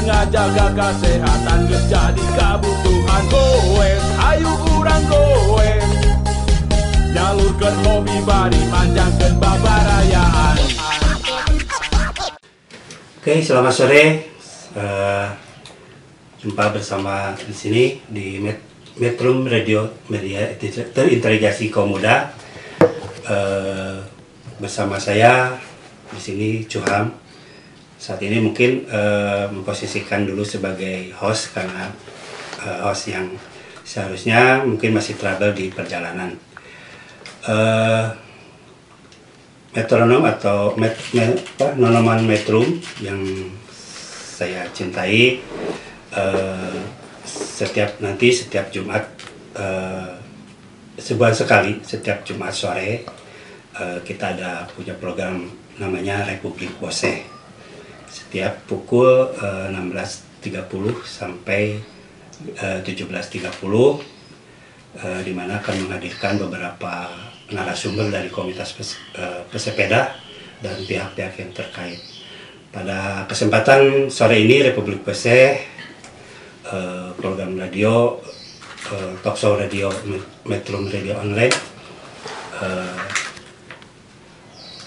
Ngajaga 0.00 0.66
kesehatan 0.72 1.60
geus 1.68 1.84
jadi 1.92 2.24
goes 3.28 4.04
ayo 4.32 4.52
urang 4.80 5.04
goes 5.06 5.88
Nyalurkeun 7.12 7.74
hobi 7.84 8.16
bari 8.24 8.60
manjangkeun 8.72 9.34
babarayaan 9.36 10.56
Oke, 13.20 13.44
selamat 13.44 13.74
sore. 13.76 14.02
Eh, 14.72 15.28
jumpa 16.40 16.72
bersama 16.72 17.36
di 17.36 17.52
sini 17.52 18.00
di 18.08 18.40
Met 18.40 18.64
Metrum 18.96 19.44
Radio 19.44 20.00
Media 20.08 20.48
Terintegrasi 20.56 21.68
Kaum 21.68 21.92
Muda. 21.92 22.32
Eh, 23.28 23.96
bersama 24.56 24.96
saya 24.96 25.52
di 26.16 26.20
sini 26.20 26.48
Cuham. 26.64 27.19
Saat 28.00 28.24
ini 28.24 28.40
mungkin 28.40 28.88
eh, 28.88 29.44
memposisikan 29.52 30.24
dulu 30.24 30.40
sebagai 30.40 31.12
host 31.20 31.52
karena 31.52 31.92
eh, 32.64 32.78
host 32.80 33.12
yang 33.12 33.28
seharusnya 33.84 34.64
mungkin 34.64 34.96
masih 34.96 35.20
travel 35.20 35.52
di 35.52 35.68
perjalanan. 35.68 36.32
Eh, 37.44 38.06
metronom 39.76 40.24
atau 40.26 40.74
met, 40.80 40.96
me- 41.14 41.38
apa, 41.60 41.76
nonoman 41.78 42.24
metrum 42.26 42.66
yang 43.04 43.20
saya 44.40 44.64
cintai 44.72 45.38
eh, 46.16 46.78
setiap 47.28 48.00
nanti 48.00 48.32
setiap 48.32 48.72
Jumat 48.72 49.04
eh, 49.54 50.16
sebulan 50.96 51.36
sekali 51.36 51.84
setiap 51.84 52.24
Jumat 52.24 52.50
sore 52.56 53.04
eh, 53.76 53.98
kita 54.02 54.34
ada 54.34 54.64
punya 54.72 54.96
program 54.96 55.46
namanya 55.78 56.24
Republik 56.26 56.74
Bose 56.80 57.39
setiap 58.30 58.62
pukul 58.70 59.26
eh, 59.42 59.74
16.30 59.74 61.02
sampai 61.02 61.82
eh, 62.62 62.78
17.30 62.86 63.42
eh, 65.02 65.20
di 65.26 65.34
mana 65.34 65.58
akan 65.58 65.74
menghadirkan 65.90 66.38
beberapa 66.38 67.10
narasumber 67.50 68.06
dari 68.14 68.30
komunitas 68.30 68.70
pes- 68.78 69.02
eh, 69.18 69.42
pesepeda 69.50 70.14
dan 70.62 70.78
pihak-pihak 70.86 71.42
yang 71.42 71.50
terkait. 71.50 71.98
Pada 72.70 73.26
kesempatan 73.26 74.06
sore 74.14 74.38
ini 74.46 74.62
Republik 74.62 75.02
PC 75.02 75.26
eh, 75.26 75.58
program 77.18 77.58
radio 77.58 78.14
eh, 78.94 79.12
talk 79.26 79.34
show 79.34 79.58
radio 79.58 79.90
Met- 80.06 80.46
Metro 80.46 80.78
Radio 80.86 81.18
Online 81.18 81.54
eh, 82.62 82.98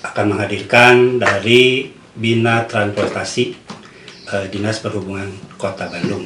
akan 0.08 0.26
menghadirkan 0.32 1.20
dari 1.20 1.92
Bina 2.14 2.66
Transportasi 2.70 3.56
eh, 4.30 4.46
Dinas 4.50 4.80
Perhubungan 4.80 5.30
Kota 5.58 5.90
Bandung 5.90 6.26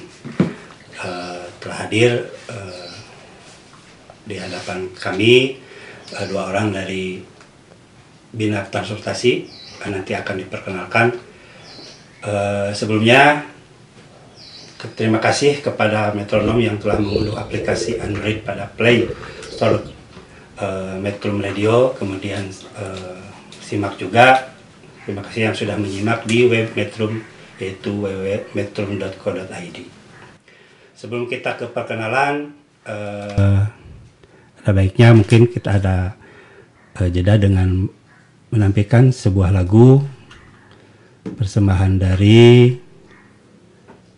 Eh, 0.98 1.46
telah 1.62 1.78
hadir 1.86 2.26
eh, 2.50 2.90
di 4.26 4.34
hadapan 4.34 4.90
kami 4.98 5.62
eh, 6.10 6.26
dua 6.26 6.50
orang 6.50 6.74
dari 6.74 7.22
Bina 8.34 8.66
Transportasi 8.66 9.46
eh, 9.86 9.90
nanti 9.94 10.18
akan 10.18 10.36
diperkenalkan. 10.42 11.14
Eh, 12.26 12.74
sebelumnya 12.74 13.46
terima 14.98 15.22
kasih 15.22 15.62
kepada 15.62 16.18
metronom 16.18 16.58
yang 16.58 16.82
telah 16.82 16.98
mengunduh 16.98 17.38
aplikasi 17.38 18.02
Android 18.02 18.42
pada 18.42 18.66
Play 18.66 19.06
Store 19.54 19.78
eh, 20.58 20.98
Metrum 20.98 21.38
Radio, 21.38 21.94
kemudian 21.94 22.50
eh, 22.74 23.22
simak 23.62 24.02
juga. 24.02 24.57
Terima 25.08 25.24
kasih 25.24 25.48
yang 25.48 25.56
sudah 25.56 25.80
menyimak 25.80 26.28
di 26.28 26.52
web 26.52 26.68
Metrum 26.76 27.24
yaitu 27.64 27.96
www.metrum.co.id. 27.96 29.78
Sebelum 31.00 31.32
kita 31.32 31.56
ke 31.56 31.72
perkenalan, 31.72 32.52
eh, 32.84 33.64
ada 34.60 34.72
baiknya 34.76 35.16
mungkin 35.16 35.48
kita 35.48 35.80
ada 35.80 36.20
eh, 37.00 37.08
jeda 37.08 37.40
dengan 37.40 37.88
menampilkan 38.52 39.16
sebuah 39.16 39.56
lagu 39.56 40.04
persembahan 41.24 42.04
dari 42.04 42.76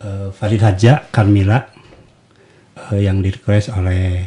eh, 0.02 0.28
Farid 0.34 0.62
Haja 0.66 1.06
Karmila 1.06 1.70
eh, 2.90 3.00
yang 3.06 3.22
direquest 3.22 3.70
oleh 3.78 4.26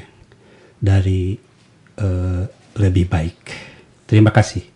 dari 0.79 1.35
eh, 1.99 2.43
lebih 2.79 3.05
baik. 3.11 3.39
Terima 4.07 4.31
kasih. 4.31 4.72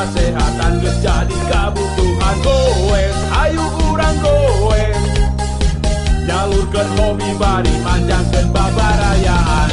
Kesehatan 0.00 0.80
geus 0.80 0.96
jadi 1.04 1.38
kabutuhan 1.52 2.36
goes 2.40 3.16
ayo 3.36 3.64
urang 3.92 4.16
goes 4.24 4.96
Nyalurkeun 6.24 6.88
hobi 6.96 7.30
bari 7.36 7.74
manjangkeun 7.84 8.48
babarayaan 8.48 9.68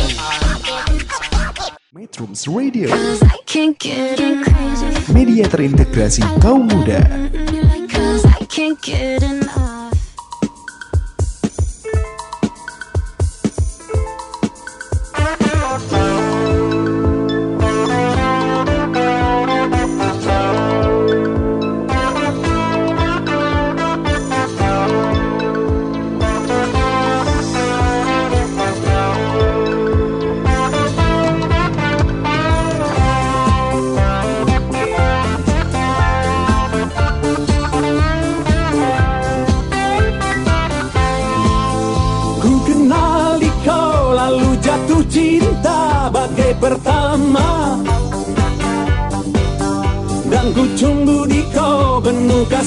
Metrums 1.95 2.43
Radio, 2.51 2.91
Cause 2.91 3.23
I 3.23 3.39
can't 3.47 3.73
get 3.79 4.19
crazy. 4.19 4.85
media 5.15 5.47
terintegrasi 5.47 6.21
kaum 6.43 6.67
muda. 6.67 7.01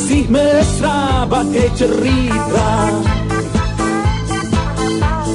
Kasih 0.01 0.33
mesra 0.33 1.29
bagai 1.29 1.69
cerita. 1.77 2.73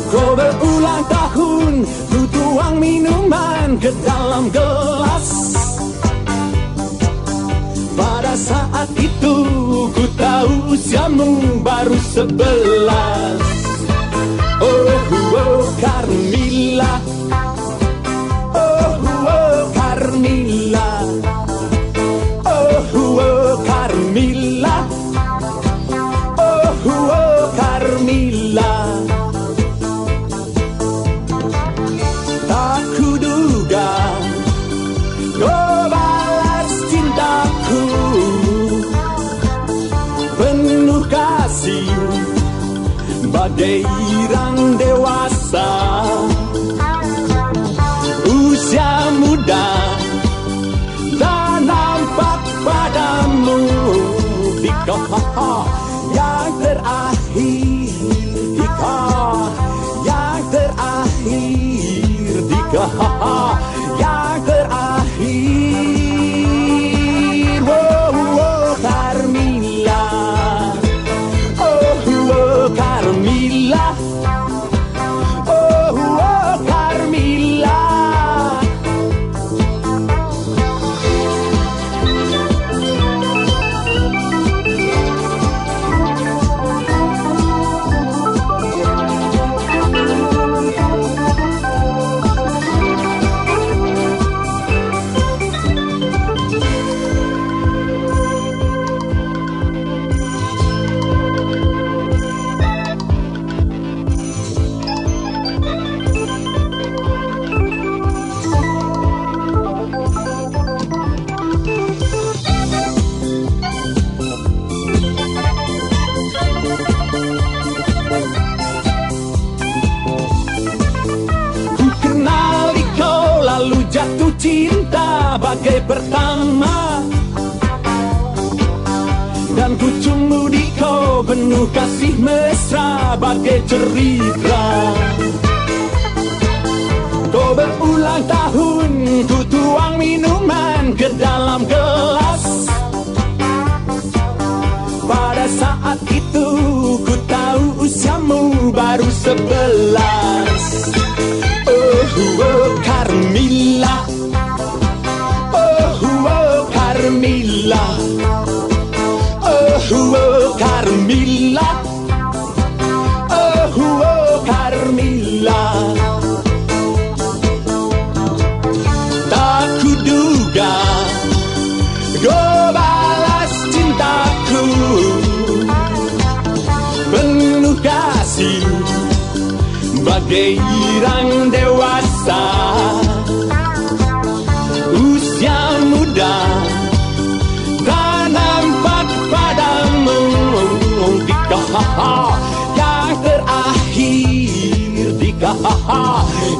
Kau 0.10 0.34
berulang 0.34 1.06
tahun 1.06 1.74
ku 1.86 2.22
tuang 2.34 2.76
minuman 2.82 3.78
ke 3.78 3.94
dalam 4.02 4.50
gelas. 4.50 5.28
Pada 7.94 8.34
saat 8.34 8.90
itu 8.98 9.36
ku 9.94 10.06
tahu 10.18 10.74
usiamu 10.74 11.62
baru 11.62 11.98
sebelas. 12.10 13.38
Oh, 14.66 14.90
Oh, 15.06 15.38
oh, 15.46 15.62
Carmilla 15.78 17.15
Dika 62.86 63.02
yang 63.72 63.75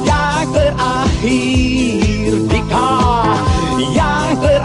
yang 0.04 0.46
terakhir 0.52 2.32
Dika 2.48 2.92
yang 3.92 4.32
terakhir 4.40 4.55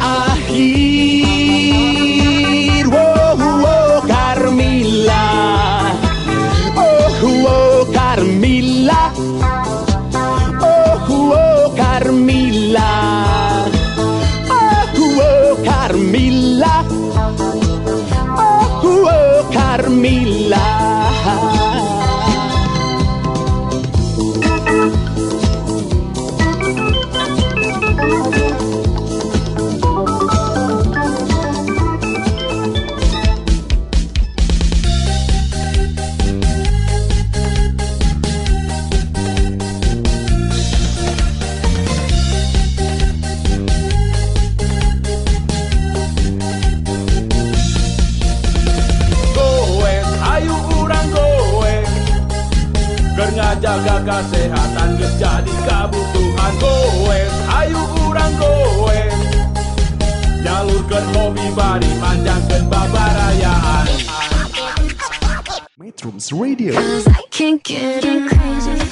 Radio, 66.32 66.72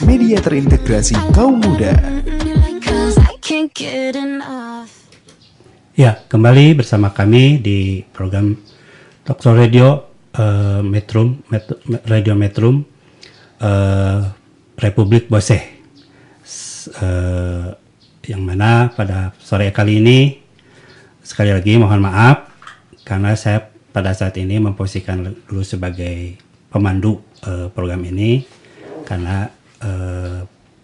media 0.03 0.37
terintegrasi 0.43 1.15
kaum 1.31 1.63
muda. 1.63 1.95
Ya, 5.95 6.19
kembali 6.27 6.75
bersama 6.83 7.15
kami 7.15 7.63
di 7.63 8.03
program 8.11 8.59
Talkshow 9.23 9.55
Radio 9.55 10.11
eh, 10.35 10.83
Metrum, 10.83 11.39
Met- 11.47 11.79
Radio 12.11 12.35
Metrum 12.35 12.83
eh, 13.63 14.19
Republik 14.75 15.31
Boseh. 15.31 15.63
S- 16.43 16.91
eh, 16.91 17.71
yang 18.27 18.43
mana 18.43 18.91
pada 18.91 19.31
sore 19.39 19.71
kali 19.71 20.03
ini 20.03 20.43
sekali 21.23 21.55
lagi 21.55 21.79
mohon 21.79 22.03
maaf 22.03 22.51
karena 23.07 23.31
saya 23.39 23.63
pada 23.95 24.11
saat 24.11 24.35
ini 24.35 24.59
memposisikan 24.59 25.23
dulu 25.47 25.63
sebagai 25.63 26.35
pemandu 26.69 27.17
eh, 27.45 27.67
program 27.71 28.01
ini 28.07 28.43
karena 29.05 29.47
eh, 29.81 30.39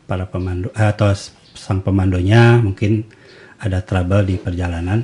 para 0.06 0.26
pemandu 0.30 0.72
eh, 0.76 0.88
atau 0.90 1.12
sang 1.56 1.82
pemandunya 1.82 2.60
mungkin 2.60 3.04
ada 3.60 3.82
trouble 3.82 4.28
di 4.28 4.36
perjalanan. 4.38 5.00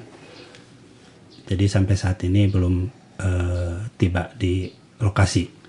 Jadi 1.47 1.65
sampai 1.67 1.95
saat 1.99 2.19
ini 2.23 2.47
belum 2.47 2.75
eh, 3.19 3.75
tiba 3.95 4.31
di 4.35 4.67
lokasi. 5.01 5.59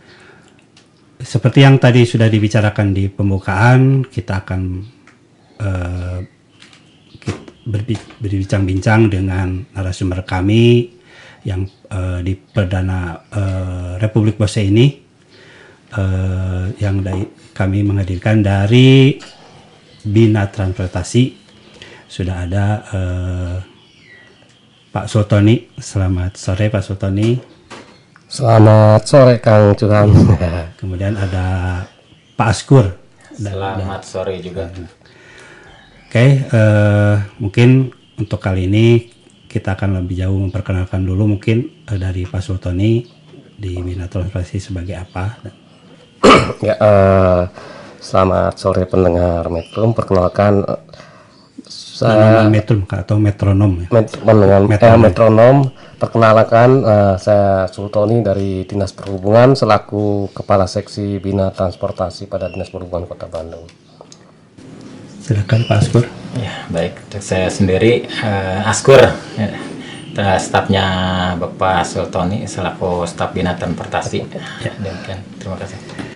Seperti 1.23 1.63
yang 1.63 1.79
tadi 1.79 2.03
sudah 2.03 2.27
dibicarakan 2.27 2.91
di 2.91 3.07
pembukaan, 3.07 4.03
kita 4.03 4.43
akan 4.43 4.63
berbi- 7.63 8.19
berbincang-bincang 8.19 9.07
dengan 9.07 9.63
narasumber 9.71 10.27
kami 10.27 10.91
yang 11.43 11.67
eh, 11.67 12.21
di 12.23 12.35
Perdana 12.39 13.19
eh, 13.31 13.93
Republik 13.99 14.39
Bosnia 14.39 14.67
ini 14.67 15.02
eh, 15.93 16.65
yang 16.81 17.05
dari, 17.05 17.25
kami 17.53 17.85
menghadirkan 17.85 18.41
dari 18.41 19.17
Bina 20.03 20.51
Transportasi 20.51 21.39
sudah 22.09 22.45
ada 22.45 22.67
eh, 22.93 23.57
Pak 24.93 25.09
Sultoni. 25.09 25.73
Selamat 25.81 26.37
sore 26.37 26.69
Pak 26.69 26.85
Sultoni. 26.85 27.41
Selamat 28.29 29.05
sore 29.09 29.41
Kang 29.41 29.73
Cuhan. 29.73 30.09
Kemudian 30.81 31.17
ada 31.17 31.81
Pak 32.37 32.49
Askur. 32.49 32.93
Dan- 33.37 33.57
Selamat 33.57 34.03
sore 34.05 34.37
juga. 34.45 34.69
Oke, 36.09 36.45
eh, 36.45 37.15
mungkin 37.41 37.89
untuk 38.21 38.37
kali 38.37 38.69
ini 38.69 39.09
kita 39.49 39.73
akan 39.73 40.05
lebih 40.05 40.21
jauh 40.21 40.37
memperkenalkan 40.37 41.01
dulu 41.01 41.37
mungkin 41.37 41.85
eh, 41.89 41.97
dari 41.97 42.29
Pak 42.29 42.45
Sultoni 42.45 43.01
di 43.57 43.81
Bina 43.81 44.05
Transportasi 44.13 44.61
sebagai 44.61 45.01
apa. 45.01 45.41
ya, 46.69 46.75
eh, 46.79 47.41
selamat 47.99 48.55
sore 48.59 48.85
pendengar 48.87 49.47
Metrum. 49.49 49.95
Perkenalkan 49.95 50.63
Nama 52.03 52.43
saya 52.43 52.51
metrum 52.51 52.83
atau 52.91 53.15
metronom 53.15 53.87
ya. 53.87 53.89
met- 53.95 54.19
pendengar 54.19 54.61
eh, 54.67 54.69
Metronom. 54.69 55.01
metronom. 55.07 55.57
Perkenalkan 56.03 56.71
eh, 56.83 57.15
saya 57.23 57.71
Sultoni 57.71 58.27
dari 58.27 58.67
Dinas 58.67 58.91
Perhubungan 58.91 59.55
selaku 59.55 60.35
Kepala 60.35 60.67
Seksi 60.67 61.23
Bina 61.23 61.55
Transportasi 61.55 62.27
pada 62.27 62.51
Dinas 62.51 62.75
Perhubungan 62.75 63.07
Kota 63.07 63.31
Bandung. 63.31 63.71
Silakan 65.23 65.63
Pak 65.71 65.79
Askur. 65.79 66.05
Ya, 66.35 66.67
baik. 66.75 66.99
Untuk 67.07 67.23
saya 67.23 67.47
sendiri 67.47 68.11
eh, 68.11 68.67
Askur, 68.67 68.99
ya, 69.39 69.49
stafnya 70.43 70.85
Bapak 71.39 71.87
Sultoni 71.87 72.51
selaku 72.51 73.07
staf 73.07 73.31
bina 73.31 73.55
transportasi. 73.55 74.19
Ya, 74.67 74.73
demikian. 74.83 75.23
Terima 75.39 75.55
kasih. 75.55 76.12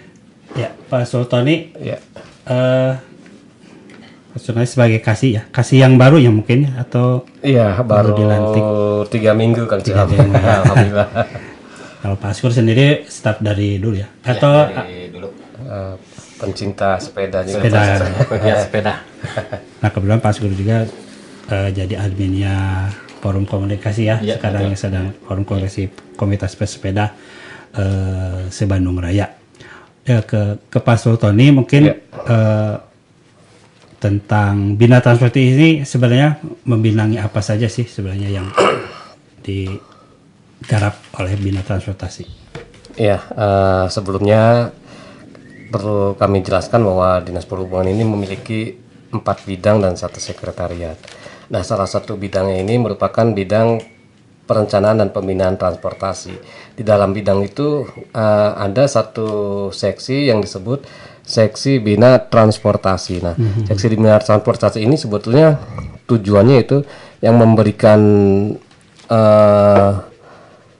Ya, 0.56 0.68
Pak 0.86 1.04
Sultoni 1.04 1.76
Ya. 1.76 2.00
eh 2.46 2.92
Pak 4.28 4.38
Sultoni 4.38 4.64
sebagai 4.64 5.00
kasih 5.00 5.30
ya, 5.32 5.42
kasih 5.46 5.80
yang 5.80 5.96
baru 5.96 6.16
ya 6.16 6.28
mungkin 6.28 6.66
ya 6.66 6.72
atau 6.78 7.24
Iya, 7.40 7.76
baru 7.80 8.12
dilantik. 8.12 8.64
tiga 9.10 9.32
minggu 9.32 9.64
Kang 9.64 9.80
Cuhan. 9.80 10.06
minggu. 10.06 10.32
Alhamdulillah. 10.62 11.08
kalau 12.02 12.16
Pak 12.16 12.30
Askur 12.30 12.50
sendiri 12.50 13.04
staf 13.06 13.38
dari 13.38 13.76
dulu 13.76 13.96
ya 13.96 14.08
atau 14.22 14.66
Ya, 14.66 14.82
dari 14.82 15.08
dulu 15.08 15.28
Eh, 15.56 15.94
pencinta 16.36 16.94
sepeda 16.96 17.40
juga. 17.42 17.64
Sepeda. 17.64 17.82
pegiat 18.28 18.58
sepeda. 18.68 18.92
Nah 19.80 19.88
kebetulan 19.88 20.20
Pak 20.20 20.30
Asgur 20.30 20.52
juga 20.52 20.84
eh, 21.46 21.68
jadi 21.70 21.96
adminnya 21.96 22.86
forum 23.18 23.42
komunikasi 23.42 24.02
ya, 24.04 24.20
Iya, 24.20 24.36
sekarang 24.36 24.68
yang 24.68 24.76
sedang 24.76 25.06
forum 25.22 25.42
komunikasi 25.42 25.88
komunitas 26.14 26.52
pesepeda 26.54 27.16
eh, 27.72 28.46
sebandung 28.48 28.96
Raya. 28.96 29.32
Ya, 30.06 30.22
ke 30.22 30.62
ke 30.70 30.78
Pak 30.78 31.02
Sultoni 31.02 31.50
mungkin 31.50 31.90
Iya. 31.90 31.94
eh, 32.30 32.74
tentang 33.98 34.78
bina 34.78 35.02
transportasi 35.02 35.42
ini 35.42 35.70
sebenarnya 35.82 36.38
membinangi 36.62 37.18
apa 37.18 37.42
saja 37.42 37.66
sih 37.66 37.88
sebenarnya 37.90 38.28
yang 38.30 38.46
digarap 39.42 40.94
oleh 41.18 41.34
bina 41.34 41.66
transportasi. 41.66 42.22
Iya, 42.94 43.18
eh, 43.18 43.84
sebelumnya 43.90 44.70
perlu 45.74 46.14
kami 46.14 46.46
jelaskan 46.46 46.86
bahwa 46.86 47.18
Dinas 47.26 47.42
Perhubungan 47.42 47.90
ini 47.90 48.06
memiliki 48.06 48.78
empat 49.10 49.42
bidang 49.42 49.82
dan 49.82 49.98
satu 49.98 50.22
sekretariat. 50.22 50.94
Nah, 51.50 51.62
salah 51.66 51.86
satu 51.86 52.14
bidangnya 52.14 52.62
ini 52.62 52.78
merupakan 52.78 53.26
bidang 53.26 53.82
perencanaan 54.46 55.02
dan 55.02 55.10
pembinaan 55.10 55.58
transportasi. 55.58 56.34
Di 56.76 56.84
dalam 56.84 57.16
bidang 57.16 57.40
itu 57.40 57.88
eh, 58.12 58.50
ada 58.52 58.84
satu 58.84 59.28
seksi 59.72 60.28
yang 60.28 60.44
disebut 60.44 60.84
seksi 61.26 61.82
bina 61.82 62.22
transportasi. 62.22 63.14
Nah, 63.24 63.34
seksi 63.66 63.96
bina 63.98 64.20
transportasi 64.20 64.84
ini 64.84 64.94
sebetulnya 64.94 65.58
tujuannya 66.06 66.56
itu 66.62 66.86
yang 67.24 67.40
memberikan 67.40 68.00
eh, 69.08 69.92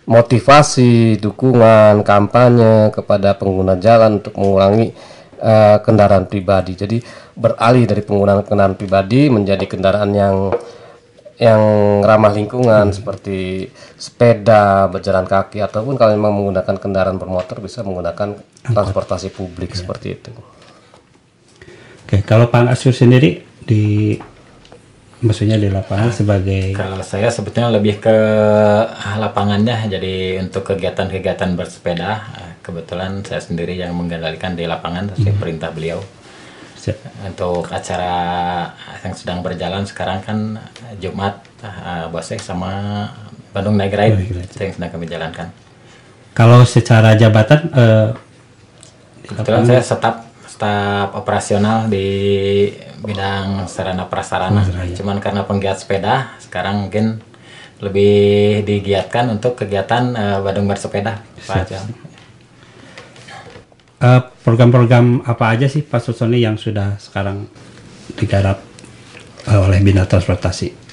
motivasi, 0.07 1.19
dukungan, 1.19 2.07
kampanye 2.07 2.95
kepada 2.95 3.35
pengguna 3.35 3.75
jalan 3.81 4.23
untuk 4.23 4.39
mengurangi 4.39 4.95
eh, 5.43 5.79
kendaraan 5.83 6.31
pribadi. 6.31 6.79
Jadi 6.79 7.03
beralih 7.35 7.85
dari 7.85 8.07
penggunaan 8.07 8.47
kendaraan 8.47 8.79
pribadi 8.79 9.27
menjadi 9.27 9.67
kendaraan 9.67 10.11
yang 10.15 10.55
yang 11.37 11.61
ramah 12.01 12.33
lingkungan 12.33 12.97
seperti 12.97 13.69
sepeda, 14.01 14.89
berjalan 14.89 15.29
kaki 15.29 15.61
ataupun 15.61 16.01
kalau 16.01 16.17
memang 16.17 16.33
menggunakan 16.33 16.77
kendaraan 16.81 17.21
bermotor 17.21 17.61
bisa 17.61 17.85
menggunakan 17.85 18.41
transportasi 18.65 19.29
publik 19.37 19.77
seperti 19.77 20.17
itu. 20.17 20.33
Oke, 22.07 22.25
kalau 22.25 22.49
Pak 22.49 22.73
Asgur 22.73 22.97
sendiri 22.97 23.45
di 23.67 24.17
maksudnya 25.21 25.57
di 25.61 25.69
lapangan 25.73 26.13
sebagai 26.13 26.77
Kalau 26.77 27.01
saya 27.03 27.29
sebetulnya 27.29 27.73
lebih 27.73 28.01
ke 28.01 28.17
lapangannya, 29.19 29.93
jadi 29.93 30.41
untuk 30.41 30.73
kegiatan-kegiatan 30.73 31.53
bersepeda, 31.53 32.11
eh, 32.37 32.53
kebetulan 32.65 33.21
saya 33.27 33.43
sendiri 33.43 33.77
yang 33.77 33.93
mengendalikan 33.93 34.57
di 34.57 34.65
lapangan 34.65 35.13
sesuai 35.13 35.37
perintah 35.37 35.69
beliau. 35.75 36.01
Untuk 37.25 37.67
acara 37.73 38.15
yang 39.03 39.15
sedang 39.17 39.39
berjalan 39.43 39.83
sekarang 39.83 40.23
kan 40.23 40.39
Jumat, 41.03 41.43
eh, 41.65 42.07
Bosek 42.13 42.39
sama 42.39 43.07
Bandung 43.51 43.75
Night 43.75 43.97
Ride, 43.97 44.21
itu 44.47 44.61
yang 44.63 44.75
sedang 44.77 44.91
kami 44.93 45.09
jalankan. 45.09 45.49
Kalau 46.37 46.63
secara 46.69 47.17
jabatan 47.17 47.73
di 49.25 49.27
Kebetulan 49.33 49.65
saya 49.67 49.83
staf 49.83 50.17
staf 50.47 51.11
operasional 51.17 51.91
di 51.91 52.07
bidang 53.03 53.67
sarana 53.69 54.07
prasarana. 54.07 54.63
Cuman 54.95 55.19
karena 55.19 55.43
penggiat 55.45 55.81
sepeda, 55.81 56.37
sekarang 56.41 56.87
mungkin 56.87 57.21
lebih 57.77 58.65
digiatkan 58.65 59.29
untuk 59.29 59.57
kegiatan 59.61 60.17
eh, 60.17 60.39
Bandung 60.41 60.65
bersepeda. 60.65 61.21
Pak. 61.45 61.69
Eh, 64.01 64.21
program-program 64.45 65.25
apa 65.25 65.45
aja 65.57 65.67
sih 65.69 65.85
Pak 65.85 66.01
Susoni 66.03 66.43
yang 66.45 66.61
sudah 66.61 67.01
sekarang 67.01 67.49
digarap 68.17 68.61
eh, 69.49 69.59
oleh 69.59 69.81
Bina 69.81 70.05
Transportasi? 70.05 70.87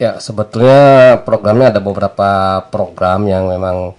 Ya, 0.00 0.16
sebetulnya 0.16 1.20
programnya 1.28 1.76
ada 1.76 1.80
beberapa 1.84 2.64
program 2.72 3.28
yang 3.28 3.52
memang 3.52 3.92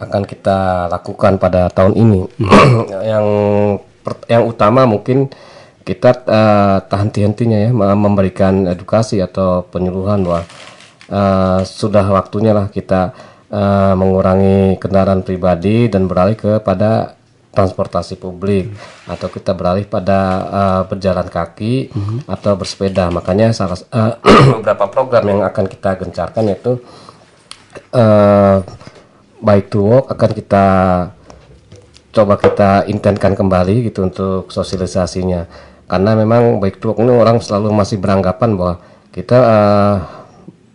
akan 0.00 0.22
kita 0.24 0.88
lakukan 0.88 1.36
pada 1.36 1.68
tahun 1.68 1.92
ini. 1.94 2.20
yang 3.12 3.26
per- 4.02 4.26
yang 4.26 4.48
utama 4.48 4.88
mungkin 4.88 5.28
kita 5.82 6.10
eh, 6.24 6.76
tahan 6.88 7.10
hentinya 7.12 7.58
ya 7.58 7.70
me- 7.74 7.98
memberikan 7.98 8.64
edukasi 8.70 9.20
atau 9.20 9.66
penyuluhan 9.68 10.24
bahwa 10.24 10.42
eh, 11.10 11.60
sudah 11.68 12.06
waktunya 12.10 12.56
lah 12.56 12.72
kita 12.72 13.12
eh, 13.52 13.94
mengurangi 13.94 14.80
kendaraan 14.80 15.20
pribadi 15.20 15.92
dan 15.92 16.08
beralih 16.08 16.38
kepada 16.38 17.20
transportasi 17.52 18.16
publik. 18.16 18.72
Atau 19.06 19.28
kita 19.28 19.52
beralih 19.52 19.84
pada 19.86 20.20
eh, 20.48 20.82
berjalan 20.88 21.28
kaki 21.28 21.92
atau 22.26 22.52
bersepeda. 22.56 23.12
Makanya 23.12 23.52
salah 23.52 23.78
eh, 23.78 24.12
beberapa 24.58 24.88
program 24.88 25.24
yang 25.28 25.40
akan 25.44 25.68
kita 25.68 26.00
gencarkan 26.00 26.48
yaitu 26.48 26.80
eh 27.92 28.58
bike 29.42 29.68
to 29.72 29.80
work 29.82 30.06
akan 30.12 30.30
kita 30.32 30.66
coba 32.12 32.36
kita 32.36 32.84
intentkan 32.86 33.32
kembali 33.36 33.92
gitu 33.92 34.08
untuk 34.08 34.48
sosialisasinya. 34.48 35.48
Karena 35.88 36.16
memang 36.16 36.56
bike 36.56 36.80
to 36.80 36.92
work 36.92 37.00
ini 37.04 37.12
orang 37.12 37.40
selalu 37.44 37.68
masih 37.72 38.00
beranggapan 38.00 38.56
bahwa 38.56 38.74
kita 39.12 39.38
eh, 39.38 39.96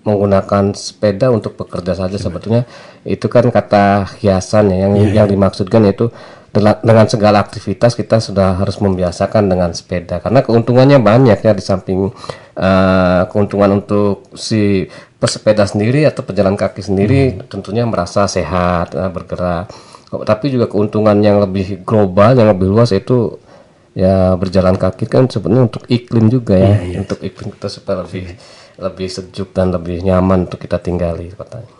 menggunakan 0.07 0.71
sepeda 0.71 1.33
untuk 1.33 1.57
bekerja 1.57 1.97
saja 1.97 2.17
sebetulnya. 2.21 2.63
Itu 3.01 3.27
kan 3.27 3.49
kata 3.49 4.07
hiasan 4.21 4.71
ya 4.71 4.87
yang 4.87 4.93
yang 5.11 5.27
dimaksudkan 5.27 5.83
yaitu 5.83 6.13
dengan 6.59 7.07
segala 7.07 7.43
aktivitas 7.43 7.93
kita 7.93 8.21
sudah 8.21 8.57
harus 8.57 8.77
membiasakan 8.81 9.47
dengan 9.47 9.71
sepeda. 9.71 10.19
Karena 10.19 10.43
keuntungannya 10.43 10.99
banyak 11.01 11.39
ya 11.41 11.53
di 11.53 11.63
samping 11.63 12.11
eh, 12.57 13.21
keuntungan 13.29 13.83
untuk 13.83 14.29
si 14.33 14.85
pesepeda 15.17 15.65
sendiri 15.65 16.05
atau 16.05 16.21
pejalan 16.21 16.53
kaki 16.53 16.81
sendiri 16.85 17.41
tentunya 17.49 17.85
merasa 17.85 18.25
sehat 18.25 18.93
eh, 18.93 19.09
bergerak. 19.09 19.69
Oh, 20.07 20.23
tapi 20.23 20.49
juga 20.49 20.71
keuntungan 20.71 21.19
yang 21.19 21.43
lebih 21.43 21.83
global 21.83 22.31
yang 22.31 22.47
lebih 22.47 22.71
luas 22.71 22.95
itu 22.95 23.43
ya 23.91 24.39
berjalan 24.39 24.79
kaki 24.79 25.03
kan 25.09 25.27
sebenarnya 25.27 25.67
untuk 25.73 25.83
iklim 25.91 26.31
juga 26.31 26.55
ya. 26.55 27.01
Untuk 27.01 27.19
iklim 27.19 27.53
kita 27.53 27.67
supaya 27.67 28.07
lebih 28.07 28.33
lebih 28.77 29.07
sejuk 29.09 29.51
dan 29.51 29.73
lebih 29.73 30.05
nyaman 30.05 30.45
untuk 30.45 30.61
kita 30.61 30.77
tinggali 30.77 31.33
katanya. 31.33 31.76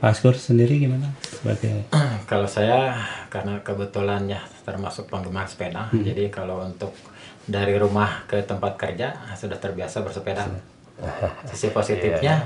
Pak 0.00 0.16
Asgur 0.16 0.32
sendiri 0.32 0.80
gimana 0.80 1.12
sebagai 1.28 1.84
Kalau 2.30 2.48
saya 2.48 2.96
karena 3.28 3.60
kebetulan 3.60 4.24
ya 4.24 4.40
termasuk 4.64 5.12
penggemar 5.12 5.44
sepeda, 5.44 5.92
jadi 5.92 6.30
kalau 6.30 6.62
untuk 6.62 6.94
dari 7.44 7.74
rumah 7.74 8.22
ke 8.30 8.40
tempat 8.46 8.78
kerja 8.78 9.12
sudah 9.34 9.58
terbiasa 9.58 10.00
bersepeda. 10.00 10.46
Sisi 11.50 11.72
positifnya 11.72 12.44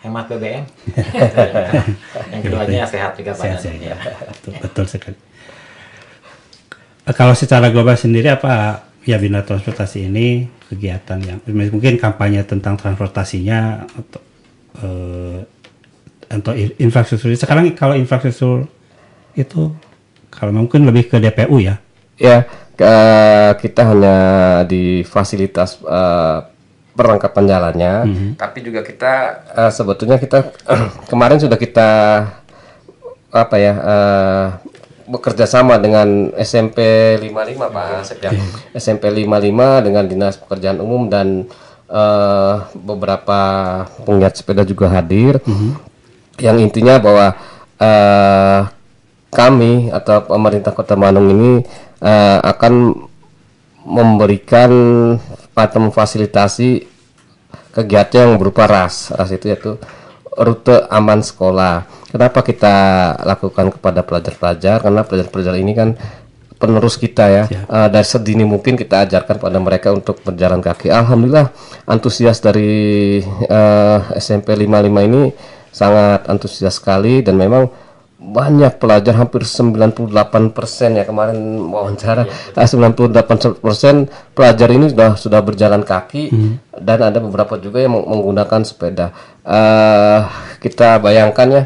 hemat 0.00 0.30
BBM. 0.30 0.64
Yang 2.32 2.40
keduanya 2.46 2.86
sehat 2.86 3.12
juga 3.18 3.34
sehat 3.34 3.60
badannya. 3.60 3.90
ya, 3.90 3.96
betul, 4.30 4.52
betul 4.62 4.84
sekali. 4.86 5.18
Kalau 7.08 7.34
secara 7.34 7.68
global 7.68 7.98
sendiri 7.98 8.32
apa 8.32 8.84
ya 9.04 9.16
Bina 9.20 9.40
Transportasi 9.42 10.08
ini 10.08 10.44
kegiatan 10.68 11.18
yang 11.24 11.38
mungkin 11.48 11.96
kampanye 11.96 12.44
tentang 12.44 12.76
transportasinya 12.76 13.88
atau 13.88 14.20
eh, 14.84 15.40
untuk 16.30 16.52
i- 16.52 16.76
infrastruktur. 16.78 17.32
Sekarang 17.32 17.64
kalau 17.72 17.94
infrastruktur 17.94 18.68
itu 19.32 19.72
kalau 20.28 20.52
mungkin 20.52 20.84
lebih 20.84 21.08
ke 21.08 21.16
DPU 21.16 21.58
ya. 21.58 21.80
Ya, 22.14 22.44
ke- 22.74 22.92
kita 23.60 23.82
hanya 23.86 24.16
di 24.64 25.00
fasilitas 25.02 25.78
eh, 25.80 26.38
perlengkapan 26.92 27.44
jalannya, 27.46 27.92
tapi 28.34 28.58
juga 28.60 28.82
kita 28.82 29.12
eh, 29.48 29.70
sebetulnya 29.70 30.18
kita 30.18 30.50
kemarin 31.10 31.38
sudah 31.38 31.54
kita 31.54 31.88
apa 33.30 33.56
ya 33.56 33.74
eh, 33.76 34.46
bekerja 35.06 35.46
sama 35.46 35.78
dengan 35.78 36.28
SMP 36.36 36.82
55 37.16 37.30
Pak 37.70 37.86
Asep 37.98 38.18
ya. 38.20 38.30
SMP 38.74 39.08
55 39.08 39.32
dengan 39.80 40.04
Dinas 40.04 40.36
Pekerjaan 40.36 40.82
Umum 40.82 41.06
dan 41.06 41.46
eh, 41.88 42.54
beberapa 42.74 43.40
penggiat 44.02 44.34
sepeda 44.34 44.60
juga 44.62 44.90
hadir. 44.90 45.38
Yang 46.38 46.56
intinya 46.70 46.98
bahwa 47.02 47.26
eh, 47.78 48.60
kami 49.28 49.92
atau 49.92 50.24
pemerintah 50.24 50.72
Kota 50.72 50.96
Bandung 50.96 51.28
ini 51.30 51.50
eh, 52.02 52.38
akan 52.42 53.06
memberikan 53.88 54.70
atau 55.56 55.78
memfasilitasi 55.90 56.86
kegiatan 57.72 58.30
yang 58.30 58.38
berupa 58.38 58.66
ras. 58.66 59.10
Ras 59.14 59.30
itu 59.34 59.50
yaitu 59.50 59.78
rute 60.38 60.86
aman 60.88 61.20
sekolah. 61.22 61.86
Kenapa 62.08 62.40
kita 62.40 62.76
lakukan 63.26 63.74
kepada 63.74 64.00
pelajar-pelajar? 64.06 64.80
Karena 64.80 65.02
pelajar-pelajar 65.04 65.54
ini 65.58 65.72
kan 65.76 65.98
penerus 66.58 66.98
kita 66.98 67.24
ya. 67.30 67.44
Eh, 67.50 67.88
dari 67.88 68.06
sedini 68.06 68.42
mungkin 68.42 68.74
kita 68.74 69.06
ajarkan 69.06 69.38
pada 69.38 69.58
mereka 69.62 69.94
untuk 69.94 70.22
berjalan 70.22 70.58
kaki. 70.58 70.90
Alhamdulillah 70.90 71.50
antusias 71.86 72.42
dari 72.42 73.20
eh, 73.26 73.98
SMP 74.18 74.54
55 74.54 75.08
ini 75.08 75.22
sangat 75.78 76.26
antusias 76.26 76.74
sekali 76.82 77.22
dan 77.22 77.38
memang 77.38 77.70
banyak 78.18 78.82
pelajar 78.82 79.14
hampir 79.14 79.46
98% 79.46 80.10
ya 80.98 81.06
kemarin 81.06 81.38
wawancara. 81.70 82.26
Ah, 82.58 82.66
98% 82.66 84.10
pelajar 84.34 84.68
ini 84.74 84.90
sudah 84.90 85.14
sudah 85.14 85.38
berjalan 85.38 85.86
kaki 85.86 86.34
dan 86.82 86.98
ada 86.98 87.22
beberapa 87.22 87.54
juga 87.62 87.78
yang 87.78 87.94
meng- 87.94 88.10
menggunakan 88.10 88.66
sepeda. 88.66 89.14
Eh, 89.46 90.20
kita 90.58 90.98
bayangkan 90.98 91.46
ya 91.46 91.62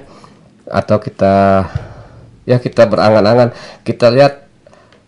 atau 0.68 1.00
kita 1.00 1.64
ya 2.44 2.60
kita 2.60 2.84
berangan-angan. 2.84 3.56
Kita 3.80 4.12
lihat 4.12 4.44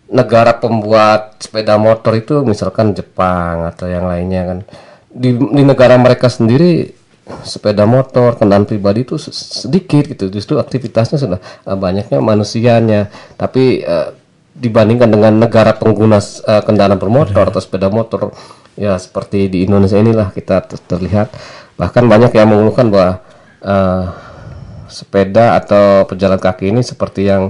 negara 0.09 0.57
pembuat 0.57 1.37
sepeda 1.37 1.77
motor 1.77 2.17
itu 2.17 2.41
misalkan 2.41 2.97
Jepang 2.97 3.69
atau 3.69 3.85
yang 3.85 4.09
lainnya 4.09 4.49
kan. 4.49 4.59
Di, 5.13 5.29
di 5.29 5.61
negara 5.61 5.93
mereka 6.01 6.25
sendiri 6.25 7.04
sepeda 7.41 7.89
motor 7.89 8.37
kendaraan 8.37 8.69
pribadi 8.69 9.01
itu 9.05 9.17
se- 9.17 9.33
sedikit 9.33 10.05
gitu. 10.05 10.29
Justru 10.29 10.61
aktivitasnya 10.61 11.17
sudah 11.17 11.39
eh, 11.41 11.77
banyaknya 11.77 12.21
manusianya. 12.21 13.09
Tapi 13.35 13.81
eh, 13.81 14.07
dibandingkan 14.55 15.09
dengan 15.11 15.33
negara 15.35 15.75
pengguna 15.75 16.21
eh, 16.21 16.61
kendaraan 16.63 17.01
bermotor 17.01 17.49
atau 17.49 17.61
sepeda 17.61 17.89
motor 17.89 18.31
ya 18.75 18.99
seperti 18.99 19.47
di 19.47 19.65
Indonesia 19.65 19.97
inilah 19.97 20.29
kita 20.31 20.63
ter- 20.69 20.81
terlihat. 20.85 21.33
Bahkan 21.75 22.07
banyak 22.07 22.31
yang 22.37 22.47
mengeluhkan 22.47 22.87
bahwa 22.93 23.19
eh, 23.65 24.03
sepeda 24.85 25.57
atau 25.57 26.05
pejalan 26.05 26.37
kaki 26.37 26.69
ini 26.69 26.85
seperti 26.85 27.27
yang 27.27 27.49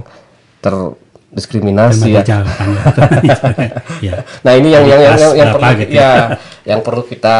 terdiskriminasi 0.64 2.16
ya. 2.16 2.24
Ya. 4.04 4.24
Nah 4.44 4.52
ini 4.56 4.72
yang 4.72 4.84
yang 4.84 5.00
yang, 5.00 5.16
yang, 5.16 5.32
yang 5.32 5.48
Berapa 5.52 5.56
perlu 5.56 5.80
gitu 5.80 5.92
ya 5.96 6.12
yang 6.68 6.80
perlu 6.84 7.02
kita 7.06 7.38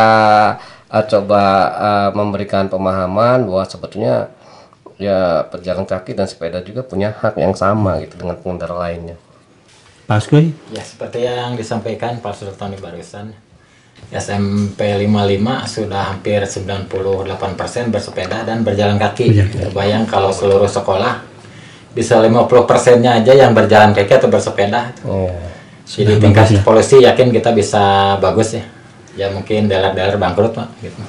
uh, 0.90 1.04
coba 1.06 1.42
uh, 1.76 2.10
memberikan 2.14 2.70
pemahaman 2.70 3.46
bahwa 3.46 3.64
sebetulnya 3.66 4.30
ya 4.96 5.44
pejalan 5.52 5.84
kaki 5.84 6.16
dan 6.16 6.24
sepeda 6.24 6.64
juga 6.64 6.80
punya 6.80 7.12
hak 7.12 7.36
yang 7.36 7.52
sama 7.52 8.00
gitu 8.00 8.16
dengan 8.16 8.36
pengendara 8.40 8.76
lainnya. 8.76 9.16
Pak 10.06 10.22
Askoy, 10.22 10.54
Ya, 10.70 10.86
seperti 10.86 11.26
yang 11.26 11.58
disampaikan 11.58 12.22
Pak 12.22 12.38
Sultani 12.38 12.78
barusan, 12.78 13.34
SMP 14.14 14.94
55 15.02 15.66
sudah 15.66 16.14
hampir 16.14 16.38
98% 16.46 17.90
bersepeda 17.90 18.46
dan 18.46 18.62
berjalan 18.62 19.02
kaki. 19.02 19.34
Bayang 19.74 20.06
kalau 20.06 20.30
seluruh 20.30 20.70
sekolah 20.70 21.26
bisa 21.90 22.22
50%-nya 22.22 23.18
aja 23.18 23.32
yang 23.34 23.50
berjalan 23.50 23.90
kaki 23.90 24.12
atau 24.14 24.30
bersepeda. 24.30 24.94
Oh. 25.02 25.32
Jadi 25.86 26.22
tingkat 26.22 26.62
polisi 26.62 27.02
yakin 27.02 27.34
kita 27.34 27.50
bisa 27.50 28.14
bagus 28.22 28.54
ya. 28.54 28.75
Ya 29.16 29.32
mungkin 29.32 29.66
daerah-daerah 29.66 30.20
bangkrut 30.20 30.52
Pak 30.52 30.68
gitu. 30.84 31.00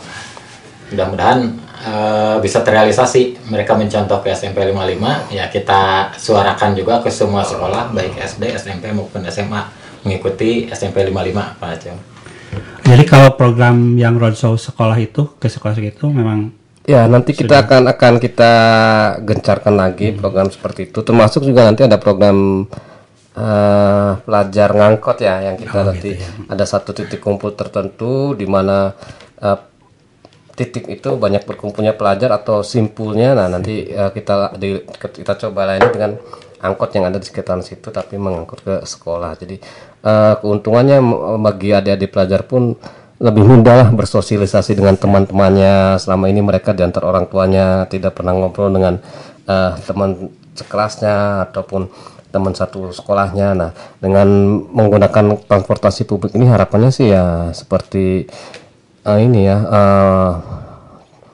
Mudah-mudahan 0.95 1.39
eh, 1.83 2.35
bisa 2.39 2.63
terrealisasi. 2.63 3.51
Mereka 3.51 3.75
mencontoh 3.75 4.23
ke 4.23 4.31
SMP 4.31 4.63
55 4.63 5.35
ya 5.35 5.45
kita 5.51 6.15
suarakan 6.15 6.71
juga 6.73 7.03
ke 7.03 7.11
semua 7.11 7.43
sekolah 7.43 7.91
baik 7.91 8.15
SD, 8.17 8.55
SMP 8.55 8.89
maupun 8.95 9.21
SMA 9.27 9.61
mengikuti 10.07 10.71
SMP 10.71 11.03
55 11.03 11.59
Pak 11.59 11.71
Acung. 11.75 11.99
jadi 12.87 13.03
kalau 13.03 13.35
program 13.35 13.99
yang 13.99 14.15
roadshow 14.15 14.55
sekolah 14.55 14.95
itu 14.95 15.35
ke 15.35 15.51
sekolah 15.51 15.75
itu 15.83 16.07
memang 16.07 16.55
Ya 16.87 17.03
nanti 17.03 17.35
kita 17.35 17.67
akan 17.67 17.91
akan 17.91 18.13
kita 18.15 18.51
gencarkan 19.19 19.75
lagi 19.75 20.15
program 20.15 20.47
seperti 20.47 20.87
itu. 20.87 21.03
Termasuk 21.03 21.43
juga 21.43 21.67
nanti 21.67 21.83
ada 21.83 21.99
program 21.99 22.63
eh, 23.37 24.11
pelajar 24.25 24.69
ngangkot 24.73 25.17
ya 25.21 25.35
yang 25.45 25.55
kita 25.61 25.79
nanti 25.85 26.17
ada 26.49 26.65
satu 26.65 26.91
titik 26.97 27.21
kumpul 27.21 27.53
tertentu 27.53 28.33
di 28.33 28.49
mana 28.49 28.97
eh, 29.37 29.59
titik 30.57 30.89
itu 30.89 31.13
banyak 31.21 31.45
berkumpulnya 31.45 31.93
pelajar 31.93 32.33
atau 32.33 32.65
simpulnya. 32.65 33.37
Nah 33.37 33.47
nanti 33.47 33.85
eh, 33.85 34.09
kita 34.09 34.57
di, 34.57 34.81
kita 34.89 35.37
coba 35.47 35.69
layani 35.69 35.89
dengan 35.93 36.11
angkot 36.57 36.89
yang 36.97 37.05
ada 37.05 37.21
di 37.21 37.25
sekitaran 37.29 37.61
situ 37.61 37.93
tapi 37.93 38.17
mengangkut 38.17 38.59
ke 38.65 38.75
sekolah. 38.81 39.37
Jadi 39.37 39.61
eh, 40.01 40.33
keuntungannya 40.41 40.97
bagi 41.37 41.77
adik-adik 41.77 42.09
pelajar 42.09 42.41
pun 42.49 42.73
lebih 43.17 43.49
mudah 43.49 43.75
lah 43.85 43.89
bersosialisasi 43.93 44.77
dengan 44.77 44.97
teman-temannya. 44.97 46.01
Selama 46.01 46.25
ini 46.25 46.41
mereka 46.41 46.73
di 46.73 46.81
antar 46.81 47.05
orang 47.05 47.29
tuanya 47.29 47.85
tidak 47.85 48.17
pernah 48.17 48.33
ngobrol 48.33 48.73
dengan 48.73 48.97
eh, 49.45 49.71
teman 49.85 50.33
sekelasnya 50.57 51.45
ataupun 51.49 51.85
teman 52.37 52.53
satu 52.53 52.93
sekolahnya. 52.93 53.57
Nah, 53.57 53.73
dengan 53.97 54.29
menggunakan 54.69 55.41
transportasi 55.49 56.05
publik 56.05 56.37
ini 56.37 56.45
harapannya 56.45 56.93
sih 56.93 57.09
ya 57.09 57.49
seperti 57.57 58.29
eh, 59.01 59.19
ini 59.25 59.49
ya 59.49 59.57
eh, 59.65 60.31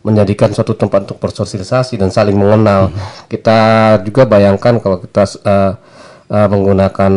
menjadikan 0.08 0.56
suatu 0.56 0.80
tempat 0.80 1.12
untuk 1.12 1.20
bersosialisasi 1.20 2.00
dan 2.00 2.08
saling 2.08 2.40
mengenal. 2.40 2.88
Kita 3.28 4.00
juga 4.08 4.24
bayangkan 4.24 4.80
kalau 4.80 5.04
kita 5.04 5.28
eh, 5.44 5.74
eh, 6.32 6.48
menggunakan 6.48 7.14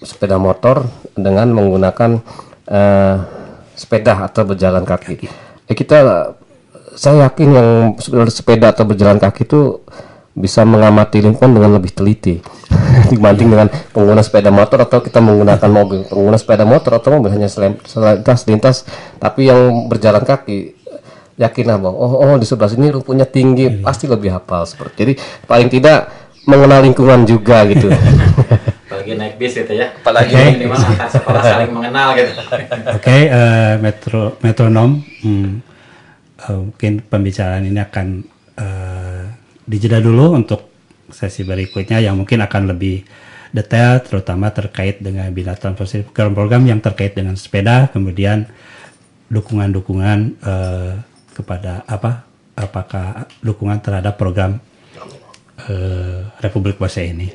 sepeda 0.00 0.40
motor 0.40 0.88
dengan 1.12 1.52
menggunakan 1.52 2.24
eh, 2.64 3.16
sepeda 3.76 4.24
atau 4.24 4.48
berjalan 4.48 4.88
kaki. 4.88 5.28
Eh, 5.68 5.76
kita 5.76 6.32
saya 6.96 7.30
yakin 7.30 7.48
yang 7.54 7.68
sepeda 8.28 8.74
atau 8.74 8.84
berjalan 8.84 9.16
kaki 9.16 9.46
itu 9.46 9.80
bisa 10.40 10.64
mengamati 10.64 11.20
lingkungan 11.20 11.60
dengan 11.60 11.76
lebih 11.76 11.92
teliti 11.92 12.40
dibanding 13.12 13.48
dengan 13.52 13.68
pengguna 13.68 14.24
sepeda 14.24 14.48
motor 14.48 14.82
atau 14.82 15.04
kita 15.04 15.20
menggunakan 15.20 15.70
mobil. 15.70 16.08
Pengguna 16.08 16.40
sepeda 16.40 16.64
motor 16.64 16.98
atau 16.98 17.20
mobil 17.20 17.30
hanya 17.36 17.46
selintas 17.52 18.48
lintas, 18.48 18.76
tapi 19.20 19.52
yang 19.52 19.86
berjalan 19.86 20.24
kaki 20.24 20.80
yakinlah 21.40 21.80
bahwa 21.80 21.96
oh, 21.96 22.20
oh 22.20 22.36
di 22.36 22.44
sebelah 22.44 22.68
sini 22.68 22.92
rumputnya 22.92 23.24
tinggi 23.24 23.80
pasti 23.80 24.04
lebih 24.04 24.28
hafal 24.28 24.68
seperti 24.68 24.96
jadi 25.08 25.14
paling 25.48 25.72
tidak 25.72 26.12
mengenal 26.44 26.84
lingkungan 26.84 27.24
juga 27.24 27.64
gitu 27.64 27.88
Apalagi 28.90 29.16
naik 29.16 29.34
bis 29.40 29.54
itu 29.56 29.72
ya. 29.72 29.96
Apalagi 29.96 30.34
naik 30.36 30.60
di 30.60 30.66
mana 30.68 30.84
antar 30.84 31.08
sekolah 31.08 31.40
saling 31.40 31.72
mengenal 31.72 32.08
gitu. 32.20 32.32
Oke, 33.00 33.16
eh, 33.32 33.74
metro 33.80 34.36
metronom. 34.44 35.00
hmm, 35.24 35.50
eh, 36.36 36.58
mungkin 36.68 36.92
pembicaraan 37.08 37.64
ini 37.64 37.80
akan 37.80 38.06
eh, 38.60 38.99
dijeda 39.70 40.02
dulu 40.02 40.34
untuk 40.34 40.66
sesi 41.14 41.46
berikutnya 41.46 42.02
yang 42.02 42.18
mungkin 42.18 42.42
akan 42.42 42.74
lebih 42.74 43.06
detail, 43.54 44.02
terutama 44.02 44.50
terkait 44.50 44.98
dengan 44.98 45.30
bina 45.30 45.54
transportasi 45.54 46.10
program-program 46.10 46.66
yang 46.66 46.82
terkait 46.82 47.14
dengan 47.14 47.38
sepeda, 47.38 47.90
kemudian 47.90 48.50
dukungan-dukungan 49.30 50.18
eh, 50.42 50.92
kepada 51.34 51.86
apa? 51.86 52.26
Apakah 52.58 53.30
dukungan 53.40 53.78
terhadap 53.78 54.18
program 54.18 54.58
eh, 55.70 56.26
Republik 56.42 56.78
Bahasa 56.78 57.06
ini? 57.06 57.30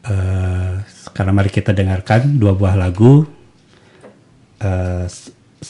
Eh, 0.00 0.72
sekarang 0.86 1.34
mari 1.36 1.50
kita 1.50 1.70
dengarkan 1.70 2.38
dua 2.38 2.54
buah 2.54 2.74
lagu 2.74 3.26
eh, 4.62 5.06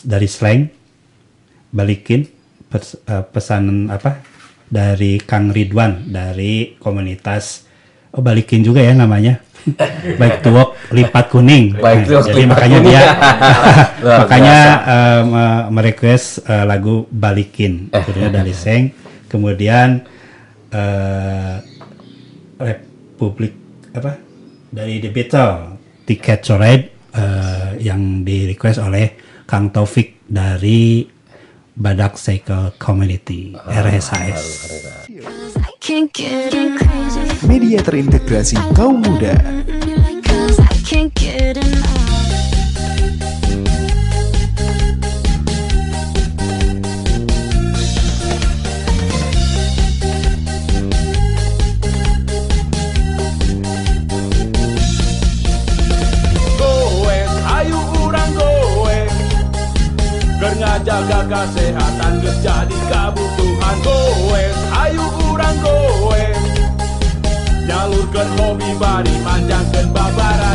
dari 0.05 0.29
slang 0.29 0.69
balikin 1.73 2.29
pes, 2.69 2.97
eh, 3.09 3.25
pesanan 3.27 3.91
apa 3.91 4.40
dari 4.71 5.19
Kang 5.19 5.51
Ridwan 5.51 6.07
dari 6.07 6.79
komunitas 6.79 7.67
oh 8.15 8.23
balikin 8.23 8.63
juga 8.63 8.81
ya 8.81 8.95
namanya. 8.95 9.43
Baik 10.21 10.41
tuok 10.41 10.73
lipat 10.89 11.27
kuning. 11.29 11.77
Baik 11.77 12.09
Nah, 12.09 12.25
jadi 12.25 12.41
Lipat 12.41 12.49
makanya 12.49 12.79
Kuning. 12.81 12.89
dia 12.89 13.03
makanya 14.25 14.57
eh, 14.89 15.21
me- 15.27 15.67
merequest 15.69 16.27
eh, 16.49 16.65
lagu 16.65 17.05
balikin. 17.11 17.93
Judulnya 17.93 18.41
dari 18.41 18.55
Seng 18.57 18.95
kemudian 19.29 20.01
eh, 20.73 21.55
Republik 22.57 23.53
apa? 23.93 24.17
Dari 24.71 25.03
The 25.03 25.11
Beatles 25.11 25.77
Ticket 26.07 26.41
to 26.41 26.55
Ride 26.57 26.87
eh, 27.13 27.71
yang 27.83 28.23
di 28.23 28.47
request 28.49 28.81
oleh 28.81 29.13
Kang 29.45 29.69
Taufik 29.69 30.25
dari 30.25 31.05
Badak 31.81 32.21
Cycle 32.21 32.77
Community 32.77 33.57
RSHS. 33.57 34.69
Media 37.49 37.81
terintegrasi 37.81 38.61
kaum 38.77 39.01
muda. 39.01 39.33
Ngajaga 60.61 61.21
kesehatan 61.25 62.21
geus 62.21 62.37
jadi 62.45 62.79
kabutuhan 62.93 63.77
Goes, 63.81 64.59
ayo 64.77 65.09
urang 65.33 65.57
goes. 65.65 66.37
Nyalurkeun 67.65 68.29
hobi 68.37 68.71
bari 68.77 69.15
manjangkeun 69.25 69.89
babarayaan 69.89 70.50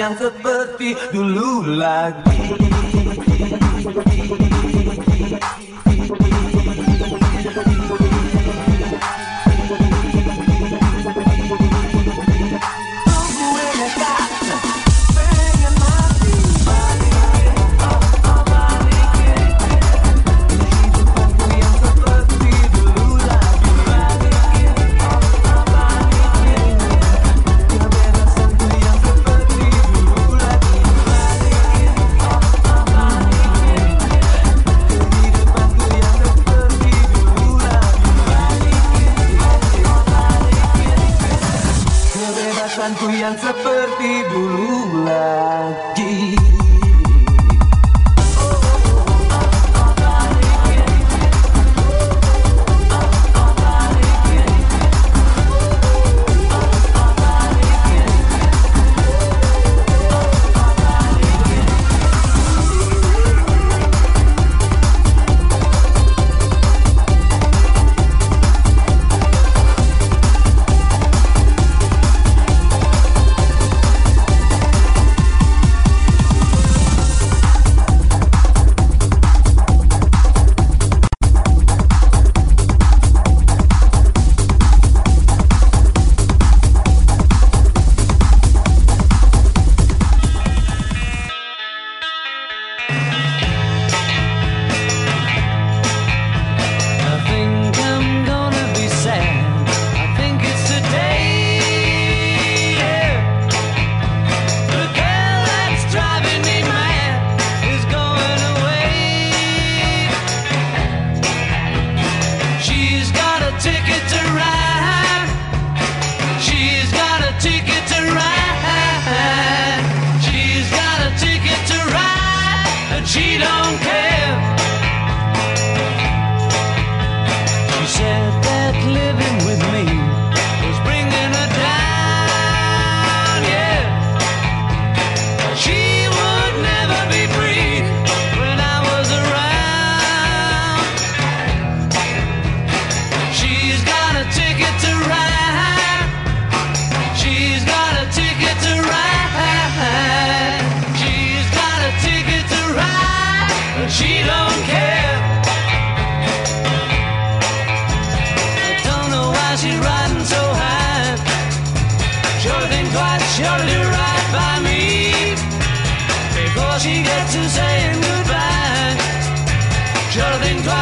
yang 0.00 0.16
seperti 0.16 0.96
dulu 1.12 1.76
lagi 1.76 2.29
yang 43.16 43.34
seperti 43.34 44.22
dulu 44.30 45.02
lagi. 45.02 46.59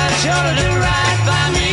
I 0.01 0.07
told 0.23 0.45
her 0.47 0.55
to 0.63 0.69
right 0.79 1.21
by 1.27 1.59
me. 1.59 1.68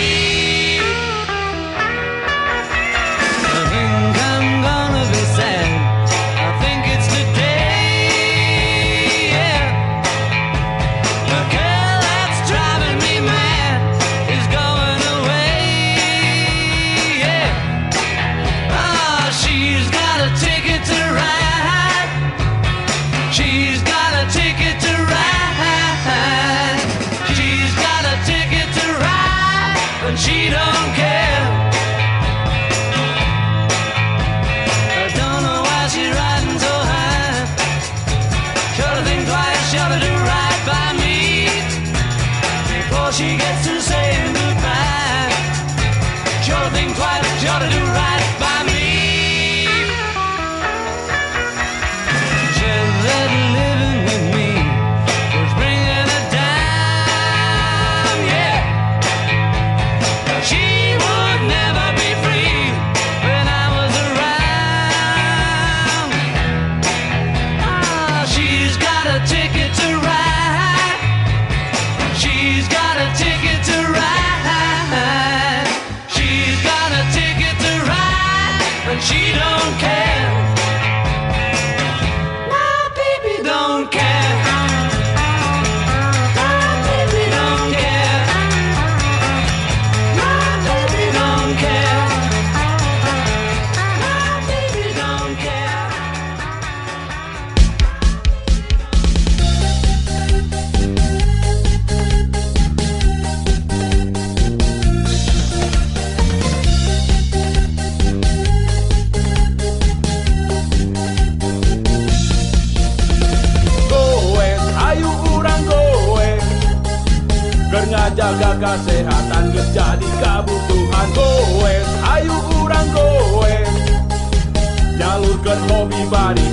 Manjangkeun 125.56 125.72
hobi 125.72 126.02
bari 126.12 126.46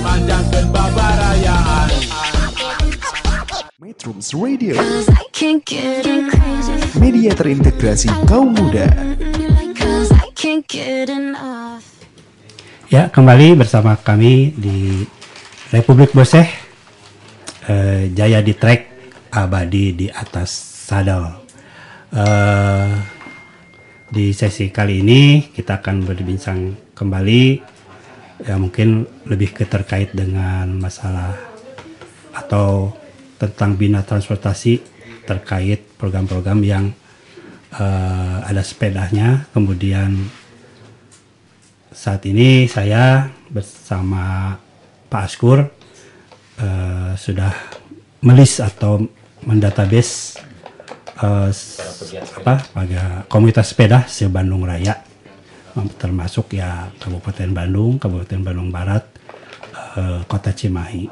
Metrums 3.83 4.31
Radio. 4.31 4.79
Media 7.03 7.31
terintegrasi 7.35 8.07
kaum 8.23 8.55
muda. 8.55 8.87
Ya, 12.87 13.11
kembali 13.11 13.59
bersama 13.59 13.99
kami 13.99 14.55
di 14.55 15.03
Republik 15.75 16.15
Boseh 16.15 16.47
eh, 17.67 18.07
Jaya 18.07 18.39
di 18.39 18.55
Trek 18.55 18.81
Abadi 19.35 19.99
di 19.99 20.07
atas 20.07 20.47
sadal. 20.87 21.43
Eh, 22.07 22.91
di 24.07 24.31
sesi 24.31 24.71
kali 24.71 25.03
ini 25.03 25.51
kita 25.51 25.83
akan 25.83 26.07
berbincang 26.07 26.59
kembali 26.95 27.72
ya 28.43 28.59
mungkin 28.59 29.07
lebih 29.23 29.55
keterkait 29.55 30.11
dengan 30.11 30.67
masalah 30.75 31.35
atau 32.35 32.91
tentang 33.39 33.75
bina 33.75 34.03
transportasi 34.03 34.83
terkait 35.23 35.95
program-program 35.95 36.59
yang 36.63 36.85
uh, 37.75 38.43
ada 38.43 38.59
sepedanya. 38.63 39.47
Kemudian 39.55 40.27
saat 41.93 42.23
ini 42.27 42.67
saya 42.67 43.31
bersama 43.47 44.55
Pak 45.07 45.23
Askur 45.23 45.59
uh, 45.63 47.11
sudah 47.15 47.53
melis 48.23 48.59
atau 48.59 49.03
mendatabase 49.43 50.39
uh, 51.19 51.51
apa 52.39 52.55
pada 52.71 53.27
komunitas 53.27 53.71
sepeda 53.71 54.07
se 54.07 54.27
Bandung 54.27 54.63
Raya 54.63 55.12
termasuk 55.97 56.53
ya 56.53 56.89
Kabupaten 57.01 57.49
Bandung, 57.49 57.97
Kabupaten 57.97 58.41
Bandung 58.45 58.69
Barat, 58.69 59.03
eh, 59.97 60.21
Kota 60.29 60.53
Cimahi. 60.53 61.09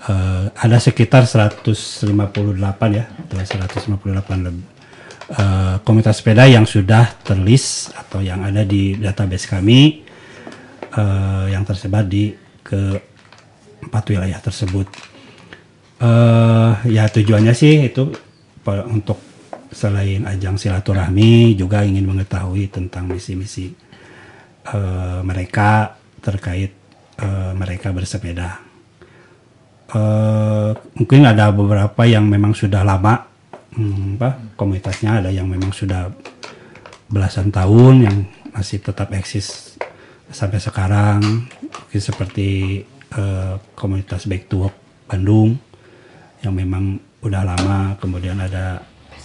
Eh, 0.00 0.44
ada 0.48 0.78
sekitar 0.80 1.28
158 1.28 2.88
ya, 2.96 3.04
atau 3.04 3.36
158 3.36 4.40
lebih 4.48 4.64
eh, 5.30 5.76
komunitas 5.84 6.24
sepeda 6.24 6.48
yang 6.48 6.64
sudah 6.64 7.20
terlist 7.22 7.92
atau 7.94 8.18
yang 8.24 8.42
ada 8.42 8.64
di 8.66 8.96
database 8.96 9.46
kami 9.46 10.02
eh, 10.96 11.44
yang 11.52 11.62
tersebar 11.62 12.08
di 12.08 12.32
ke 12.64 12.96
empat 13.86 14.04
wilayah 14.10 14.40
tersebut. 14.42 14.88
eh 16.00 16.72
ya 16.88 17.04
tujuannya 17.12 17.52
sih 17.52 17.92
itu 17.92 18.08
untuk 18.88 19.29
selain 19.70 20.26
ajang 20.26 20.58
silaturahmi 20.58 21.54
juga 21.54 21.86
ingin 21.86 22.06
mengetahui 22.06 22.70
tentang 22.70 23.06
misi-misi 23.06 23.70
eh, 24.66 25.20
mereka 25.22 25.94
terkait 26.20 26.72
eh, 27.18 27.52
mereka 27.54 27.94
bersepeda. 27.94 28.70
Eh, 29.90 30.70
mungkin 30.94 31.26
ada 31.26 31.50
beberapa 31.50 32.06
yang 32.06 32.30
memang 32.30 32.54
sudah 32.54 32.86
lama 32.86 33.26
hmm, 33.74 34.22
apa 34.22 34.54
komunitasnya 34.54 35.18
ada 35.18 35.30
yang 35.34 35.50
memang 35.50 35.74
sudah 35.74 36.06
belasan 37.10 37.50
tahun 37.50 38.06
yang 38.06 38.16
masih 38.54 38.78
tetap 38.78 39.10
eksis 39.10 39.74
sampai 40.30 40.62
sekarang 40.62 41.50
seperti 41.90 42.82
eh, 43.18 43.54
komunitas 43.74 44.30
Back 44.30 44.46
to 44.46 44.66
Work 44.66 44.76
Bandung 45.10 45.58
yang 46.46 46.54
memang 46.54 47.02
udah 47.26 47.42
lama 47.42 47.98
kemudian 47.98 48.38
ada 48.38 48.78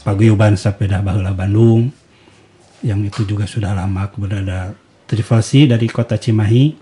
Paguyuban 0.05 0.53
Sepeda 0.53 1.01
Bahula 1.01 1.33
Bandung 1.33 1.89
yang 2.85 3.01
itu 3.01 3.25
juga 3.25 3.49
sudah 3.49 3.73
lama 3.73 4.05
kemudian 4.13 4.45
ada 4.45 4.77
Trivalsi 5.09 5.65
dari 5.65 5.89
kota 5.89 6.17
Cimahi 6.17 6.73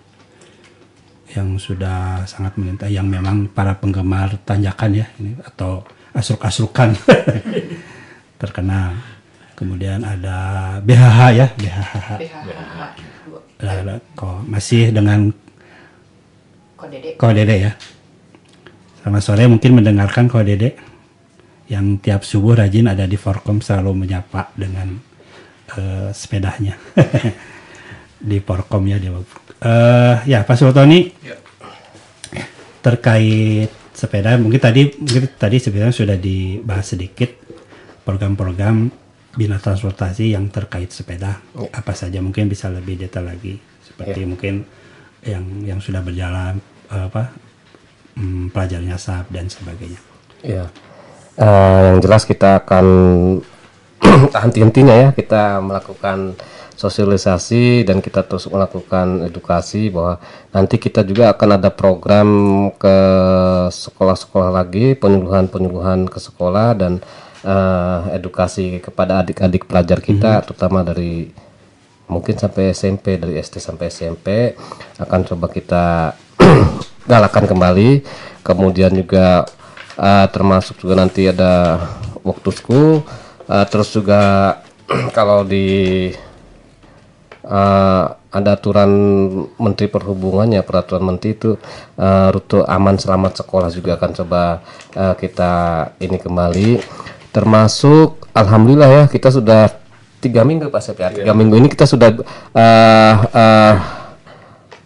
yang 1.36 1.56
sudah 1.56 2.28
sangat 2.28 2.60
melintas 2.60 2.92
yang 2.92 3.08
memang 3.08 3.48
para 3.48 3.80
penggemar 3.80 4.36
tanjakan 4.44 4.92
ya 5.00 5.08
ini 5.24 5.40
atau 5.40 5.88
asruk-asrukan 6.12 6.94
terkenal 8.42 9.00
kemudian 9.56 10.04
ada 10.04 10.78
BHH 10.84 11.20
ya 11.34 11.48
BHH 11.56 12.10
Lah, 13.64 13.80
lah, 13.80 13.98
kok 14.20 14.44
masih 14.44 14.92
dengan 14.92 15.32
Kodede 17.16 17.56
ya 17.56 17.72
selamat 19.00 19.22
sore 19.24 19.44
mungkin 19.48 19.80
mendengarkan 19.80 20.28
Kodede 20.28 20.76
yang 21.74 21.98
tiap 21.98 22.22
subuh 22.22 22.62
rajin 22.62 22.86
ada 22.86 23.10
di 23.10 23.18
Forkom 23.18 23.58
selalu 23.58 24.06
menyapa 24.06 24.54
dengan 24.54 24.94
eh, 25.74 26.10
sepedanya. 26.14 26.78
Di 28.24 28.40
Forkom 28.40 28.88
ya 28.88 28.96
di 28.96 29.12
Eh, 29.12 30.16
ya 30.32 30.48
Pak 30.48 30.56
Sultoni. 30.56 31.12
Terkait 32.80 33.68
sepeda 33.92 34.36
mungkin 34.40 34.60
tadi 34.60 34.96
mungkin 34.96 35.28
tadi 35.36 35.60
sebenarnya 35.60 35.96
sudah 35.96 36.18
dibahas 36.20 36.96
sedikit 36.96 37.30
program-program 38.04 38.92
bina 39.36 39.60
transportasi 39.60 40.36
yang 40.36 40.48
terkait 40.52 40.92
sepeda. 40.92 41.40
Apa 41.76 41.92
saja 41.96 42.24
mungkin 42.24 42.48
bisa 42.48 42.72
lebih 42.72 42.96
detail 42.96 43.28
lagi 43.28 43.60
seperti 43.84 44.24
mungkin 44.24 44.64
yang 45.24 45.44
yang 45.64 45.80
sudah 45.80 46.00
berjalan 46.04 46.60
apa 46.88 47.32
hmm, 48.20 48.52
pelajar 48.52 48.80
nyasap 48.84 49.28
dan 49.32 49.48
sebagainya. 49.48 50.00
Ya, 50.44 50.68
Eh, 51.34 51.80
yang 51.90 51.98
jelas 51.98 52.30
kita 52.30 52.62
akan 52.62 52.86
henti-hentinya 54.46 54.94
ya 54.94 55.10
kita 55.18 55.58
melakukan 55.66 56.38
sosialisasi 56.78 57.90
dan 57.90 58.06
kita 58.06 58.22
terus 58.22 58.46
melakukan 58.46 59.26
edukasi 59.26 59.90
bahwa 59.90 60.22
nanti 60.54 60.78
kita 60.78 61.02
juga 61.02 61.34
akan 61.34 61.58
ada 61.58 61.74
program 61.74 62.30
ke 62.78 62.98
sekolah-sekolah 63.66 64.54
lagi 64.54 64.94
penyuluhan-penyuluhan 64.94 66.06
ke 66.06 66.22
sekolah 66.22 66.78
dan 66.78 67.02
eh, 67.42 68.00
edukasi 68.14 68.78
kepada 68.78 69.26
adik-adik 69.26 69.66
pelajar 69.66 70.06
kita 70.06 70.46
terutama 70.46 70.86
dari 70.86 71.34
mungkin 72.06 72.38
sampai 72.38 72.78
SMP 72.78 73.18
dari 73.18 73.42
SD 73.42 73.58
sampai 73.58 73.90
SMP 73.90 74.54
akan 75.02 75.20
coba 75.34 75.50
kita 75.50 76.14
galakan 77.10 77.50
kembali. 77.50 78.06
Kemudian 78.46 78.94
juga 78.94 79.48
eh, 79.98 80.28
termasuk 80.32 80.80
juga 80.82 80.98
nanti 80.98 81.28
ada 81.30 81.84
waktu 82.24 82.50
school. 82.54 83.04
Eh, 83.50 83.66
terus 83.68 83.92
juga 83.92 84.56
kalau 85.18 85.44
di 85.44 86.10
eh, 87.44 88.06
ada 88.34 88.58
aturan 88.58 88.90
Menteri 89.62 89.86
Perhubungan 89.92 90.50
ya 90.50 90.66
peraturan 90.66 91.06
Menteri 91.06 91.38
itu 91.38 91.60
eh, 92.00 92.28
rute 92.34 92.66
aman 92.66 92.98
selamat 92.98 93.46
sekolah 93.46 93.70
juga 93.70 94.00
akan 94.00 94.12
coba 94.24 94.42
eh, 94.98 95.16
kita 95.20 95.54
ini 96.02 96.18
kembali. 96.18 96.70
Termasuk 97.34 98.30
Alhamdulillah 98.34 98.90
ya 98.90 99.04
kita 99.10 99.30
sudah 99.30 99.70
tiga 100.24 100.48
minggu 100.48 100.72
Pak 100.72 100.82
Sep 100.82 100.98
ya 100.98 101.12
tiga 101.12 101.36
minggu 101.36 101.60
ini 101.60 101.68
kita 101.68 101.84
sudah 101.84 102.16
eh, 102.56 103.16
eh, 103.36 103.74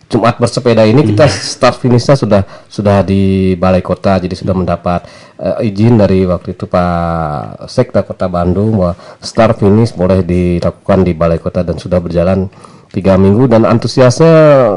Jumat 0.08 0.39
bersepeda 0.39 0.88
ini 0.88 1.04
kita 1.04 1.28
start 1.28 1.84
finishnya 1.84 2.15
sudah 2.15 2.41
sudah 2.72 3.04
di 3.04 3.54
Balai 3.60 3.84
Kota 3.84 4.15
jadi 4.15 4.32
sudah 4.32 4.56
mendapat 4.56 5.04
eh, 5.36 5.67
izin 5.67 6.00
dari 6.00 6.24
waktu 6.24 6.56
itu 6.56 6.63
Pak 6.63 7.67
Sekda 7.67 8.08
Kota 8.08 8.32
Bandung 8.32 8.80
bahwa 8.80 8.96
start 9.20 9.60
finish 9.60 9.91
boleh 9.91 10.24
dilakukan 10.24 11.04
di 11.04 11.12
Balai 11.12 11.43
Kota 11.43 11.60
dan 11.60 11.76
sudah 11.76 12.00
berjalan 12.00 12.48
tiga 12.91 13.20
minggu. 13.20 13.46
Dan 13.52 13.67
antusiasnya 13.67 14.34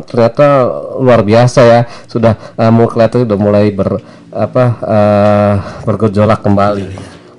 ternyata 0.07 0.67
luar 0.99 1.23
biasa 1.23 1.61
ya. 1.63 1.81
Sudah 2.11 2.35
eh, 2.59 2.71
mulai 2.73 2.91
kelihatan 2.91 3.21
sudah 3.27 3.39
mulai 3.39 3.65
ber 3.71 4.03
apa 4.31 4.65
eh, 4.83 5.55
bergejolak 5.87 6.41
kembali. 6.43 6.87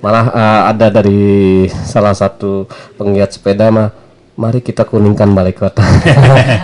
Malah 0.02 0.26
eh, 0.32 0.62
ada 0.74 0.86
dari 0.88 1.22
salah 1.68 2.16
satu 2.16 2.66
penggiat 2.96 3.36
sepeda 3.36 3.68
mah 3.68 4.01
mari 4.42 4.58
kita 4.58 4.82
kuningkan 4.82 5.30
balai 5.30 5.54
kota. 5.54 5.86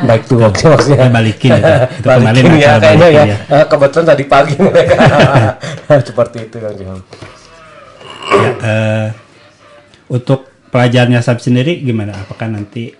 Baik 0.08 0.26
tuh 0.26 0.42
maksudnya 0.42 1.06
balikin 1.06 1.54
itu. 1.54 1.74
Itu 2.02 2.08
balikin 2.10 2.58
ya 2.58 2.74
kayaknya 2.82 3.08
ya. 3.14 3.22
ya. 3.30 3.36
Eh, 3.46 3.64
kebetulan 3.70 4.06
tadi 4.10 4.24
pagi 4.26 4.54
mereka. 4.58 4.96
Seperti 6.10 6.38
itu 6.50 6.56
kan. 6.58 6.72
Ya, 6.74 6.90
eh, 8.58 9.06
untuk 10.10 10.50
pelajar 10.74 11.06
nyasap 11.06 11.38
sendiri 11.38 11.78
gimana? 11.78 12.18
Apakah 12.18 12.50
nanti 12.50 12.98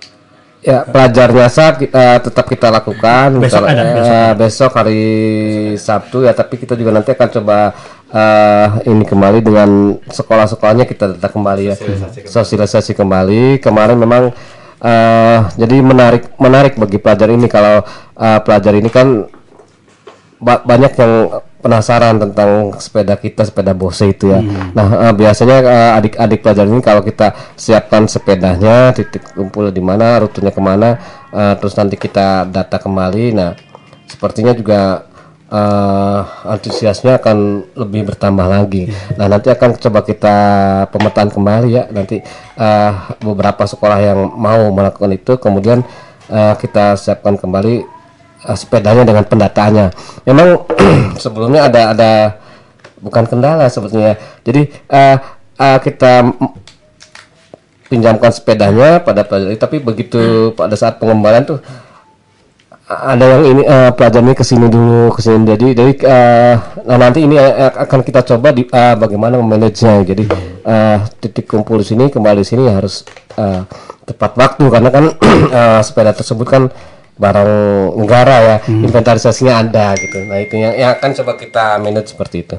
ya 0.59 0.83
pelajar 0.83 1.31
nyasar 1.31 1.73
eh, 1.83 2.19
tetap 2.23 2.47
kita 2.47 2.71
lakukan. 2.71 3.43
Besok 3.43 3.67
Misal- 3.67 3.67
ada, 3.67 3.83
eh, 3.83 3.95
besok 3.99 4.35
besok 4.39 4.71
hari 4.79 5.03
Sabtu 5.75 6.19
ya 6.23 6.33
tapi 6.39 6.55
kita 6.55 6.79
juga 6.79 6.95
nanti 6.95 7.11
akan 7.11 7.29
coba 7.43 7.59
eh, 8.15 8.67
ini 8.87 9.03
kembali 9.03 9.39
dengan 9.43 9.99
sekolah-sekolahnya 10.07 10.87
kita 10.87 11.19
datang 11.19 11.33
kembali 11.35 11.63
ya. 11.67 11.75
Sosialisasi 12.23 12.95
kembali. 12.95 13.59
Kemarin 13.59 13.99
memang 13.99 14.31
eh, 14.83 15.39
jadi 15.59 15.77
menarik 15.83 16.35
menarik 16.39 16.75
bagi 16.79 16.99
pelajar 17.03 17.29
ini 17.31 17.47
kalau 17.51 17.83
eh, 18.19 18.41
pelajar 18.43 18.73
ini 18.79 18.91
kan 18.91 19.27
ba- 20.39 20.63
banyak 20.63 20.93
yang 20.95 21.13
penasaran 21.59 22.23
tentang 22.23 22.71
sepeda 22.79 23.19
kita 23.19 23.43
sepeda 23.43 23.75
Bose 23.75 24.07
itu 24.07 24.31
ya. 24.31 24.39
Nah 24.71 25.11
eh, 25.11 25.15
biasanya 25.19 25.57
adik-adik 25.99 26.39
pelajar 26.39 26.65
ini 26.71 26.79
kalau 26.79 27.03
kita 27.03 27.35
siapkan 27.59 28.07
sepedanya 28.07 28.95
titik 28.95 29.35
kumpul 29.35 29.75
di 29.75 29.83
mana 29.83 30.23
rutenya 30.23 30.55
ke 30.55 30.63
mana 30.63 30.95
eh, 31.35 31.55
terus 31.59 31.75
nanti 31.75 31.99
kita 31.99 32.47
data 32.47 32.79
kembali. 32.79 33.35
Nah 33.35 33.51
sepertinya 34.07 34.55
juga 34.55 35.08
eh, 35.49 36.21
antusiasnya 36.49 37.21
akan 37.21 37.69
lebih 37.77 38.13
bertambah 38.13 38.47
lagi. 38.47 38.93
Nah 39.17 39.27
nanti 39.29 39.49
akan 39.49 39.77
coba 39.81 40.01
kita 40.05 40.37
pemetaan 40.93 41.29
kembali 41.33 41.69
ya 41.69 41.85
nanti 41.93 42.21
eh, 42.57 42.93
beberapa 43.21 43.65
sekolah 43.65 43.99
yang 44.01 44.19
mau 44.37 44.69
melakukan 44.73 45.13
itu 45.13 45.37
kemudian 45.41 45.85
eh, 46.29 46.55
kita 46.61 46.97
siapkan 47.01 47.37
kembali 47.41 47.99
uh, 48.45 48.57
sepedanya 48.57 49.03
dengan 49.03 49.25
pendataannya. 49.27 49.87
Memang 50.29 50.49
sebelumnya 51.23 51.67
ada 51.67 51.83
ada 51.97 52.13
bukan 53.03 53.25
kendala 53.27 53.67
sebetulnya. 53.67 54.19
Jadi 54.47 54.71
uh, 54.91 55.17
uh, 55.59 55.79
kita 55.83 56.31
pinjamkan 57.89 58.29
sepedanya 58.31 59.01
pada 59.01 59.25
pelajar, 59.25 59.57
tapi 59.57 59.81
begitu 59.81 60.53
pada 60.53 60.77
saat 60.77 61.01
pengembalian 61.01 61.49
tuh 61.49 61.59
ada 62.89 63.25
yang 63.37 63.43
ini 63.45 63.63
uh, 63.69 63.93
pelajar 63.93 64.25
ini 64.25 64.33
ke 64.33 64.41
sini 64.41 64.67
dulu 64.73 65.13
ke 65.13 65.21
sini 65.21 65.45
jadi 65.45 65.67
jadi 65.77 65.93
uh, 66.09 66.55
nah 66.89 66.97
nanti 66.97 67.21
ini 67.21 67.37
uh, 67.37 67.85
akan 67.85 68.01
kita 68.01 68.25
coba 68.25 68.49
di 68.57 68.65
uh, 68.65 68.97
bagaimana 68.97 69.37
memanagenya 69.37 70.09
jadi 70.09 70.25
uh, 70.65 70.99
titik 71.21 71.45
kumpul 71.45 71.77
di 71.77 71.87
sini 71.87 72.09
kembali 72.09 72.41
di 72.41 72.49
sini 72.49 72.65
harus 72.65 73.05
uh, 73.37 73.69
tepat 74.09 74.33
waktu 74.41 74.65
karena 74.73 74.89
kan 74.89 75.05
uh, 75.53 75.81
sepeda 75.87 76.17
tersebut 76.17 76.49
kan 76.49 76.63
barang 77.19 77.51
negara 77.99 78.37
ya, 78.39 78.57
inventarisasinya 78.71 79.59
ada 79.59 79.91
gitu. 79.99 80.23
Nah 80.31 80.39
itu 80.39 80.55
yang 80.55 80.79
yang 80.79 80.91
akan 80.95 81.11
coba 81.19 81.35
kita 81.35 81.65
manage 81.83 82.15
seperti 82.15 82.47
itu. 82.47 82.57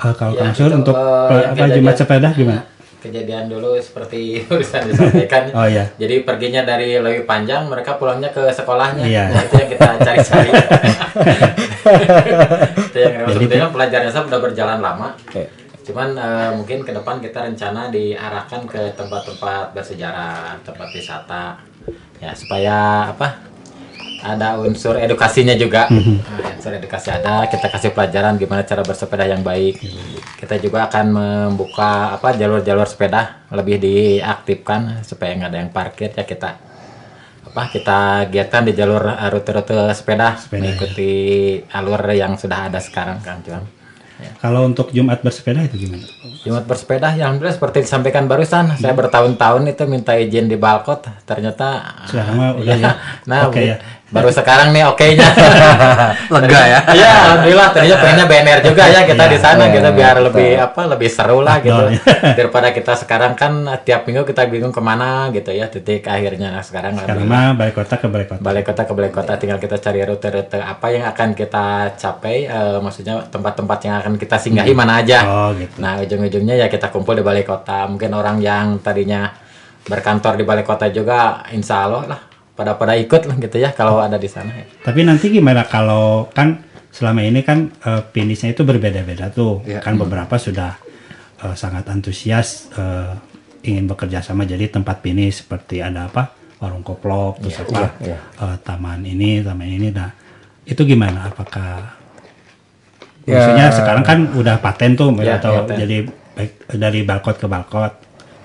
Eh, 0.00 0.14
kalau 0.16 0.32
Ya, 0.32 0.48
Kang 0.48 0.54
Sur 0.56 0.72
itu, 0.72 0.76
untuk 0.80 0.96
eh, 0.96 1.44
apa 1.44 1.54
kejadian- 1.54 1.76
Jumat 1.78 1.94
sepeda 1.94 2.28
gimana? 2.32 2.62
Kejadian 3.00 3.48
dulu 3.48 3.74
seperti 3.80 4.38
urusan 4.52 4.92
disampaikan. 4.92 5.50
Oh, 5.56 5.66
iya. 5.66 5.88
Jadi 5.96 6.22
perginya 6.22 6.62
dari 6.62 7.00
lebih 7.00 7.24
panjang, 7.24 7.66
mereka 7.66 7.96
pulangnya 7.96 8.30
ke 8.30 8.52
sekolahnya. 8.52 9.02
Iya. 9.02 9.24
Nah, 9.32 9.42
itu 9.48 9.54
yang 9.56 9.70
kita 9.72 9.86
cari-cari. 9.98 10.50
itu 12.86 12.98
yang 13.00 13.14
Jadi- 13.26 13.32
sebetulnya 13.34 13.68
pelajarannya 13.72 14.12
sudah 14.12 14.40
berjalan 14.40 14.78
lama. 14.78 15.08
Oke. 15.26 15.44
Cuman 15.80 16.14
eh, 16.14 16.50
mungkin 16.54 16.84
ke 16.86 16.92
depan 16.94 17.18
kita 17.18 17.50
rencana 17.50 17.90
diarahkan 17.90 18.62
ke 18.68 18.94
tempat-tempat 18.94 19.74
bersejarah, 19.74 20.60
tempat 20.62 20.88
wisata, 20.94 21.56
ya 22.20 22.30
supaya 22.36 23.10
apa? 23.10 23.49
Ada 24.20 24.60
unsur 24.60 25.00
edukasinya 25.00 25.56
juga. 25.56 25.88
Nah, 25.88 26.52
unsur 26.56 26.76
edukasi 26.76 27.08
ada, 27.08 27.48
kita 27.48 27.66
kasih 27.72 27.90
pelajaran 27.96 28.36
gimana 28.36 28.62
cara 28.68 28.84
bersepeda 28.84 29.24
yang 29.24 29.40
baik. 29.40 29.80
Kita 30.36 30.60
juga 30.60 30.88
akan 30.88 31.06
membuka 31.08 32.12
apa 32.16 32.36
jalur-jalur 32.36 32.84
sepeda 32.84 33.44
lebih 33.48 33.80
diaktifkan 33.80 35.00
supaya 35.02 35.36
nggak 35.36 35.50
ada 35.50 35.58
yang 35.64 35.72
parkir 35.72 36.12
ya 36.12 36.24
kita 36.24 36.70
apa 37.50 37.66
kita 37.66 37.98
giatkan 38.30 38.62
di 38.62 38.72
jalur 38.78 39.10
eh, 39.10 39.26
rute-rute 39.26 39.90
sepeda, 39.90 40.38
Sepeda, 40.38 40.62
mengikuti 40.62 41.10
alur 41.74 41.98
yang 42.14 42.38
sudah 42.38 42.70
ada 42.70 42.78
sekarang 42.78 43.18
Kang 43.26 43.42
Juang. 43.42 43.66
Kalau 44.36 44.68
untuk 44.68 44.92
Jumat 44.92 45.24
bersepeda 45.24 45.64
itu 45.64 45.88
gimana? 45.88 46.04
Jumat 46.44 46.68
bersepeda, 46.68 47.16
ya 47.16 47.28
alhamdulillah 47.28 47.56
seperti 47.56 47.88
disampaikan 47.88 48.28
barusan, 48.28 48.76
saya 48.76 48.92
bertahun-tahun 48.92 49.64
itu 49.72 49.84
minta 49.88 50.12
izin 50.12 50.44
di 50.44 50.60
Balkot, 50.60 51.08
ternyata 51.24 51.80
Sekarang 52.04 52.36
mah 52.36 52.50
udah 52.56 52.76
Iya. 52.76 52.84
ya. 52.84 52.92
Nah, 53.24 53.40
Oke 53.48 53.60
ya. 53.64 53.76
Baru 54.10 54.26
sekarang 54.28 54.70
nih 54.70 54.82
oke-nya. 54.84 55.22
Lega 56.34 56.60
ya. 56.66 56.78
Iya, 56.90 57.10
alhamdulillah 57.24 57.68
ternyata 57.70 57.96
pengennya 57.98 58.26
BNR 58.26 58.58
juga 58.60 58.84
ya 58.84 59.00
kita 59.04 59.22
Iya, 59.22 59.30
di 59.30 59.38
sana 59.38 59.62
iya, 59.64 59.74
gitu 59.74 59.88
biar 59.92 60.14
betul. 60.14 60.26
lebih 60.26 60.50
apa 60.58 60.80
lebih 60.86 61.08
seru 61.08 61.38
lah 61.40 61.56
gitu. 61.58 61.84
Ya. 61.88 62.00
Daripada 62.38 62.68
kita 62.70 62.92
sekarang 62.94 63.32
kan 63.34 63.52
tiap 63.80 64.02
minggu 64.04 64.22
kita 64.24 64.46
bingung 64.46 64.70
ke 64.70 64.80
mana 64.80 65.30
gitu 65.30 65.50
ya 65.50 65.66
titik 65.66 66.04
akhirnya 66.04 66.50
nah, 66.50 66.60
sekarang 66.60 66.92
Sekarang 66.92 67.22
alhamdulillah. 67.22 67.46
mah 67.46 67.56
balik 67.56 67.74
kota 67.76 67.94
ke 67.94 68.06
balik 68.06 68.26
kota. 68.28 68.40
balai 68.40 68.62
kota 68.62 68.82
ke 68.82 68.92
balai 68.92 69.10
kota 69.10 69.32
tinggal 69.36 69.58
kita 69.58 69.76
cari 69.76 70.00
rute-rute 70.02 70.58
apa 70.58 70.86
yang 70.88 71.04
akan 71.06 71.28
kita 71.32 71.64
capai 71.94 72.36
eh, 72.44 72.78
maksudnya 72.78 73.14
tempat-tempat 73.24 73.78
yang 73.80 73.94
akan 73.96 74.12
kita 74.16 74.36
singgahi 74.36 74.72
mana 74.72 74.98
aja 74.98 75.18
Oh 75.22 75.50
gitu. 75.54 75.78
nah 75.78 75.98
ujung-ujungnya 75.98 76.56
ya 76.56 76.66
kita 76.66 76.90
kumpul 76.90 77.14
di 77.14 77.22
balai 77.22 77.42
kota 77.42 77.86
mungkin 77.86 78.10
orang 78.10 78.38
yang 78.38 78.78
tadinya 78.78 79.30
berkantor 79.82 80.34
di 80.34 80.42
balai 80.42 80.62
kota 80.62 80.86
juga 80.88 81.46
insya 81.48 81.86
Allah 81.86 82.04
lah 82.06 82.20
pada 82.60 82.76
pada 82.76 82.92
ikut 82.92 83.22
lah 83.24 83.36
gitu 83.40 83.56
ya 83.56 83.72
kalau 83.72 84.04
ada 84.04 84.20
di 84.20 84.28
sana 84.28 84.52
ya. 84.52 84.64
Tapi 84.84 85.00
nanti 85.08 85.32
gimana 85.32 85.64
kalau 85.64 86.28
kan 86.28 86.60
selama 86.92 87.24
ini 87.24 87.40
kan 87.40 87.72
eh, 87.72 88.02
finishnya 88.12 88.52
itu 88.52 88.60
berbeda-beda 88.68 89.32
tuh. 89.32 89.64
Iya. 89.64 89.80
Kan 89.80 89.96
beberapa 89.96 90.36
sudah 90.36 90.76
eh, 91.40 91.54
sangat 91.56 91.88
antusias 91.88 92.68
eh, 92.76 93.16
ingin 93.64 93.88
bekerja 93.88 94.20
sama 94.20 94.44
jadi 94.44 94.68
tempat 94.68 95.00
finish 95.00 95.44
seperti 95.44 95.80
ada 95.80 96.08
apa 96.08 96.32
warung 96.60 96.84
koplok 96.84 97.40
terus 97.40 97.56
apa 97.60 97.92
iya, 98.00 98.16
iya. 98.16 98.18
eh, 98.44 98.56
taman 98.60 99.00
ini 99.04 99.40
taman 99.40 99.64
ini 99.68 99.88
nah 99.92 100.12
itu 100.68 100.84
gimana 100.84 101.32
apakah 101.32 101.96
Ya. 103.28 103.36
maksudnya 103.36 103.66
sekarang 103.68 104.02
kan 104.02 104.18
udah 104.32 104.56
paten 104.64 104.96
tuh 104.96 105.12
Ya, 105.20 105.36
atau 105.36 105.62
paten. 105.62 105.76
jadi 105.76 105.96
baik 106.08 106.52
dari 106.72 107.00
balkot 107.04 107.36
ke 107.36 107.46
balkot 107.46 107.92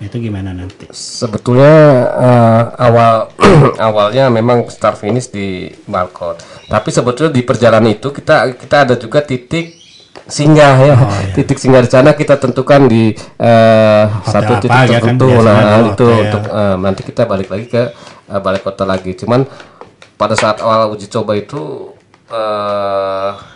itu 0.03 0.27
gimana 0.27 0.51
nanti 0.51 0.91
Sebetulnya 0.91 1.75
eh, 2.19 2.63
awal 2.83 3.31
awalnya 3.87 4.27
memang 4.27 4.67
start 4.67 4.99
finish 4.99 5.31
di 5.31 5.71
Balkot. 5.87 6.43
Tapi 6.67 6.89
sebetulnya 6.91 7.31
di 7.31 7.41
perjalanan 7.47 7.87
itu 7.87 8.11
kita 8.11 8.59
kita 8.59 8.75
ada 8.83 8.95
juga 8.99 9.23
titik 9.23 9.79
singgah 10.27 10.75
ya. 10.83 10.95
Titik 11.35 11.55
singgah 11.55 11.79
di 11.79 11.89
sana 11.91 12.11
kita 12.11 12.35
tentukan 12.35 12.91
di 12.91 13.15
eh, 13.15 14.05
satu 14.27 14.59
apa 14.59 14.61
titik 14.61 14.79
ya 14.83 14.99
kan, 14.99 15.15
tertentu. 15.15 15.25
biasanya 15.31 15.55
nah, 15.55 15.63
kalau 15.63 15.87
itu 15.87 16.07
hotel. 16.07 16.23
untuk 16.27 16.43
eh, 16.51 16.75
nanti 16.83 17.01
kita 17.07 17.21
balik 17.23 17.47
lagi 17.47 17.65
ke 17.71 17.83
eh, 18.27 18.39
balai 18.43 18.59
kota 18.59 18.83
lagi. 18.83 19.11
Cuman 19.15 19.47
pada 20.19 20.35
saat 20.35 20.59
awal 20.59 20.91
uji 20.91 21.07
coba 21.07 21.39
itu 21.39 21.95
eh 22.35 23.54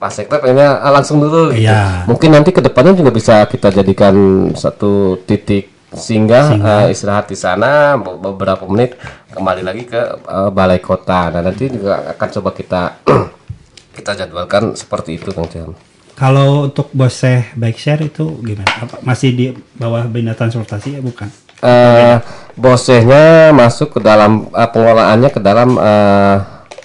Pak 0.00 0.10
Sekda 0.10 0.40
pengennya 0.40 0.80
ah, 0.80 0.88
langsung 0.88 1.20
dulu 1.20 1.52
gitu. 1.52 1.68
Iya. 1.68 2.08
Mungkin 2.08 2.32
nanti 2.32 2.56
ke 2.56 2.64
depannya 2.64 2.96
juga 2.96 3.12
bisa 3.12 3.44
kita 3.44 3.68
jadikan 3.68 4.48
satu 4.56 5.20
titik 5.28 5.68
singgah, 5.92 6.56
eh, 6.56 6.86
istirahat 6.94 7.28
di 7.28 7.36
sana 7.36 8.00
be- 8.00 8.16
beberapa 8.16 8.64
menit 8.64 8.96
kembali 9.28 9.60
lagi 9.60 9.84
ke 9.84 10.00
eh, 10.24 10.48
balai 10.48 10.80
kota. 10.80 11.28
Nah 11.28 11.44
nanti 11.44 11.68
juga 11.68 12.16
akan 12.16 12.28
coba 12.40 12.50
kita 12.56 12.82
kita 14.00 14.10
jadwalkan 14.16 14.72
seperti 14.72 15.20
itu 15.20 15.30
Kang 15.36 15.46
Cem. 15.52 15.76
kalau 16.16 16.68
untuk 16.68 16.92
boseh 16.92 17.48
bike 17.56 17.80
share 17.80 18.04
itu 18.04 18.44
gimana 18.44 18.68
apa, 18.68 19.00
masih 19.00 19.30
di 19.32 19.46
bawah 19.72 20.04
bina 20.04 20.36
transportasi 20.36 20.96
ya 20.96 21.00
bukan 21.00 21.28
Eh 21.60 22.16
bosehnya 22.56 23.52
masuk 23.52 23.96
ke 23.96 24.00
dalam 24.00 24.48
eh, 24.48 24.68
pengelolaannya 24.68 25.28
ke 25.28 25.40
dalam 25.40 25.76
eh, 25.76 26.36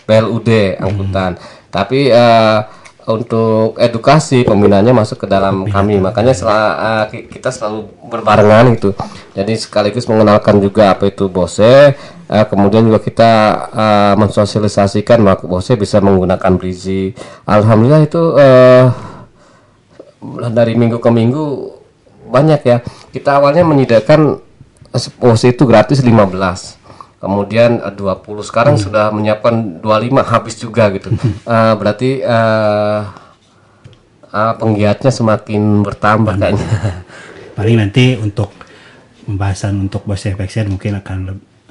BLUD 0.04 0.50
angkutan. 0.80 1.40
Tapi 1.72 2.12
eh, 2.12 2.58
untuk 3.06 3.78
edukasi 3.78 4.42
pembinaannya 4.42 4.90
masuk 4.92 5.26
ke 5.26 5.28
dalam 5.30 5.70
kami. 5.70 6.02
Makanya 6.02 6.34
sel- 6.34 6.50
eh, 6.50 7.04
ki- 7.10 7.26
kita 7.30 7.54
selalu 7.54 7.86
berbarengan 8.10 8.74
gitu. 8.74 8.98
Jadi 9.32 9.54
sekaligus 9.56 10.06
mengenalkan 10.06 10.58
juga 10.58 10.94
apa 10.94 11.06
itu 11.06 11.30
bose. 11.30 11.94
eh, 12.26 12.46
kemudian 12.50 12.82
juga 12.82 12.98
kita 12.98 13.32
eh, 13.70 14.14
mensosialisasikan 14.18 15.22
bahwa 15.22 15.46
bose 15.46 15.78
bisa 15.78 16.02
menggunakan 16.02 16.58
brizi. 16.58 17.14
Alhamdulillah 17.46 18.02
itu 18.02 18.22
eh, 18.36 18.86
dari 20.50 20.74
minggu 20.74 20.98
ke 20.98 21.10
minggu 21.14 21.46
banyak 22.26 22.62
ya. 22.66 22.78
Kita 23.14 23.38
awalnya 23.38 23.62
menyediakan 23.62 24.42
OC 25.22 25.54
itu 25.54 25.64
gratis 25.70 26.02
15. 26.02 26.82
Kemudian 27.26 27.82
eh, 27.82 27.94
20 27.98 28.22
sekarang 28.46 28.78
sudah 28.78 29.10
menyiapkan 29.10 29.82
25 29.82 30.22
habis 30.38 30.56
juga 30.62 30.94
gitu. 30.94 31.10
Eh, 31.42 31.74
berarti 31.74 32.22
eh 32.22 33.02
eh, 34.30 34.54
penggiatnya 34.62 35.10
semakin 35.10 35.82
bertambah 35.82 36.38
kayaknya. 36.38 36.70
paling 37.58 37.80
nanti 37.80 38.20
untuk 38.20 38.52
pembahasan 39.26 39.80
untuk 39.80 40.04
bike 40.06 40.46
share 40.46 40.70
mungkin 40.70 41.00
akan 41.02 41.20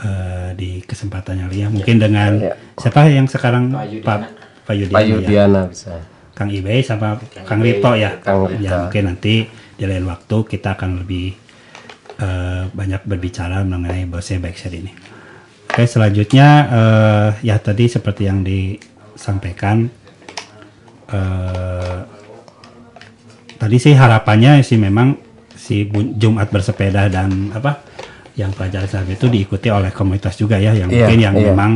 eh, 0.01 0.49
di 0.59 0.71
kesempatan 0.83 1.45
yang 1.45 1.49
lain 1.53 1.71
mungkin 1.71 1.97
dengan 2.03 2.33
Ya. 2.41 2.53
siapa 2.75 3.07
yang 3.07 3.31
sekarang 3.31 3.71
Pak 3.71 3.87
Yudiana. 3.87 4.27
Pak 4.65 4.75
Yudiana, 4.75 4.97
Pak 4.97 5.03
ya. 5.05 5.13
Yudiana 5.15 5.63
bisa. 5.71 5.95
Kang 6.35 6.51
Ibe 6.51 6.83
sama 6.83 7.15
Kang 7.47 7.63
Rito 7.63 7.95
ya. 7.95 8.19
Kang 8.19 8.51
Rito. 8.51 8.59
Ya 8.59 8.91
mungkin 8.91 9.07
nanti 9.07 9.47
di 9.79 9.85
lain 9.87 10.03
waktu 10.03 10.37
kita 10.51 10.75
akan 10.75 11.05
lebih 11.07 11.37
eh, 12.19 12.63
banyak 12.75 13.07
berbicara 13.07 13.63
mengenai 13.63 14.09
bosnya 14.09 14.43
Backshare 14.43 14.75
ini. 14.83 14.91
Oke 15.75 15.91
selanjutnya 15.91 16.49
eh, 16.71 17.29
ya 17.51 17.59
tadi 17.59 17.91
seperti 17.91 18.31
yang 18.31 18.47
disampaikan 18.47 19.91
eh, 21.11 21.99
tadi 23.59 23.77
sih 23.83 23.91
harapannya 23.99 24.63
sih 24.63 24.79
memang 24.79 25.19
si 25.59 25.91
Jumat 26.15 26.55
bersepeda 26.55 27.11
dan 27.11 27.51
apa 27.51 27.83
yang 28.39 28.55
pelajaran 28.55 28.87
saat 28.87 29.11
itu 29.11 29.27
diikuti 29.27 29.67
oleh 29.67 29.91
komunitas 29.91 30.39
juga 30.39 30.63
ya 30.63 30.79
yang 30.79 30.87
Iya, 30.87 31.11
mungkin 31.11 31.19
yang 31.19 31.35
iya. 31.35 31.47
memang 31.51 31.73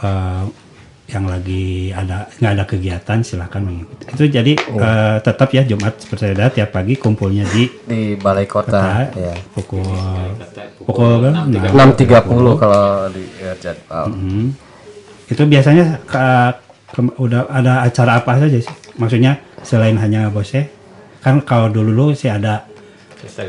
eh, 0.00 0.44
yang 1.04 1.24
lagi 1.24 1.92
ada 1.92 2.26
nggak 2.32 2.52
ada 2.52 2.64
kegiatan 2.64 3.18
silakan 3.20 3.62
mengikuti 3.62 4.04
itu 4.08 4.24
jadi 4.26 4.52
eh, 4.56 5.16
tetap 5.20 5.48
ya 5.50 5.62
Jumat 5.62 6.00
bersepeda 6.02 6.48
tiap 6.48 6.70
pagi 6.70 6.96
kumpulnya 6.96 7.44
di 7.46 7.68
Di 7.84 8.16
balai 8.16 8.44
kota. 8.44 8.72
kota 8.72 9.12
Ya. 9.14 9.34
pukul 9.52 9.84
pukul? 10.80 11.28
Enam. 11.28 11.52
6.30 11.92 12.24
kalau 12.56 12.84
di 13.10 13.20
ya, 13.36 13.52
jadwal. 13.54 14.04
Hmm. 14.08 14.48
itu 15.24 15.42
biasanya 15.42 16.00
ke- 16.02 16.54
ke- 16.90 17.16
udah 17.18 17.48
ada 17.48 17.80
acara 17.82 18.18
apa 18.18 18.36
saja 18.38 18.56
sih 18.58 18.74
maksudnya 18.94 19.36
selain 19.60 19.96
hanya 19.96 20.28
bose 20.28 20.68
kan 21.20 21.40
kalau 21.40 21.68
dulu 21.68 21.92
dulu 21.92 22.06
sih 22.12 22.28
ada 22.28 22.64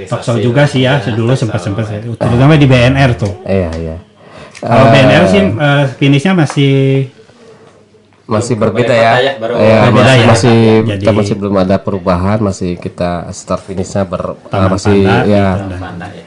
talk 0.08 0.22
show 0.22 0.36
juga 0.38 0.64
sih 0.64 0.84
ya 0.84 1.00
dulu 1.06 1.32
sempat 1.34 1.60
sempat 1.60 1.88
terutama 2.16 2.56
di 2.56 2.64
BNR 2.64 3.12
tuh 3.14 3.44
Iya, 3.44 3.70
iya. 3.76 3.96
kalau 4.58 4.86
Eh, 4.86 4.92
BNR 4.94 5.24
sih 5.26 5.42
eh, 5.42 5.84
finishnya 5.94 6.32
masih 6.34 6.74
masih 8.26 8.58
berbeda 8.58 8.90
ya. 8.90 9.12
ya, 9.22 9.34
baru 9.38 9.54
Iya, 9.54 9.80
berbeda 9.86 10.02
masih, 10.02 10.18
ya. 10.18 10.28
masih 10.28 10.58
Jadi- 10.82 11.00
kita 11.00 11.12
masih 11.14 11.36
belum 11.38 11.56
ada 11.62 11.76
perubahan, 11.78 12.38
masih 12.42 12.70
kita 12.76 13.30
start 13.30 13.62
finishnya 13.64 14.02
ber 14.04 14.34
Taman 14.50 14.70
masih 14.74 14.98
Panda, 15.06 15.18
ya. 15.26 15.48
gitu. 15.62 15.76
Banda 15.78 16.08
ya. 16.10 16.26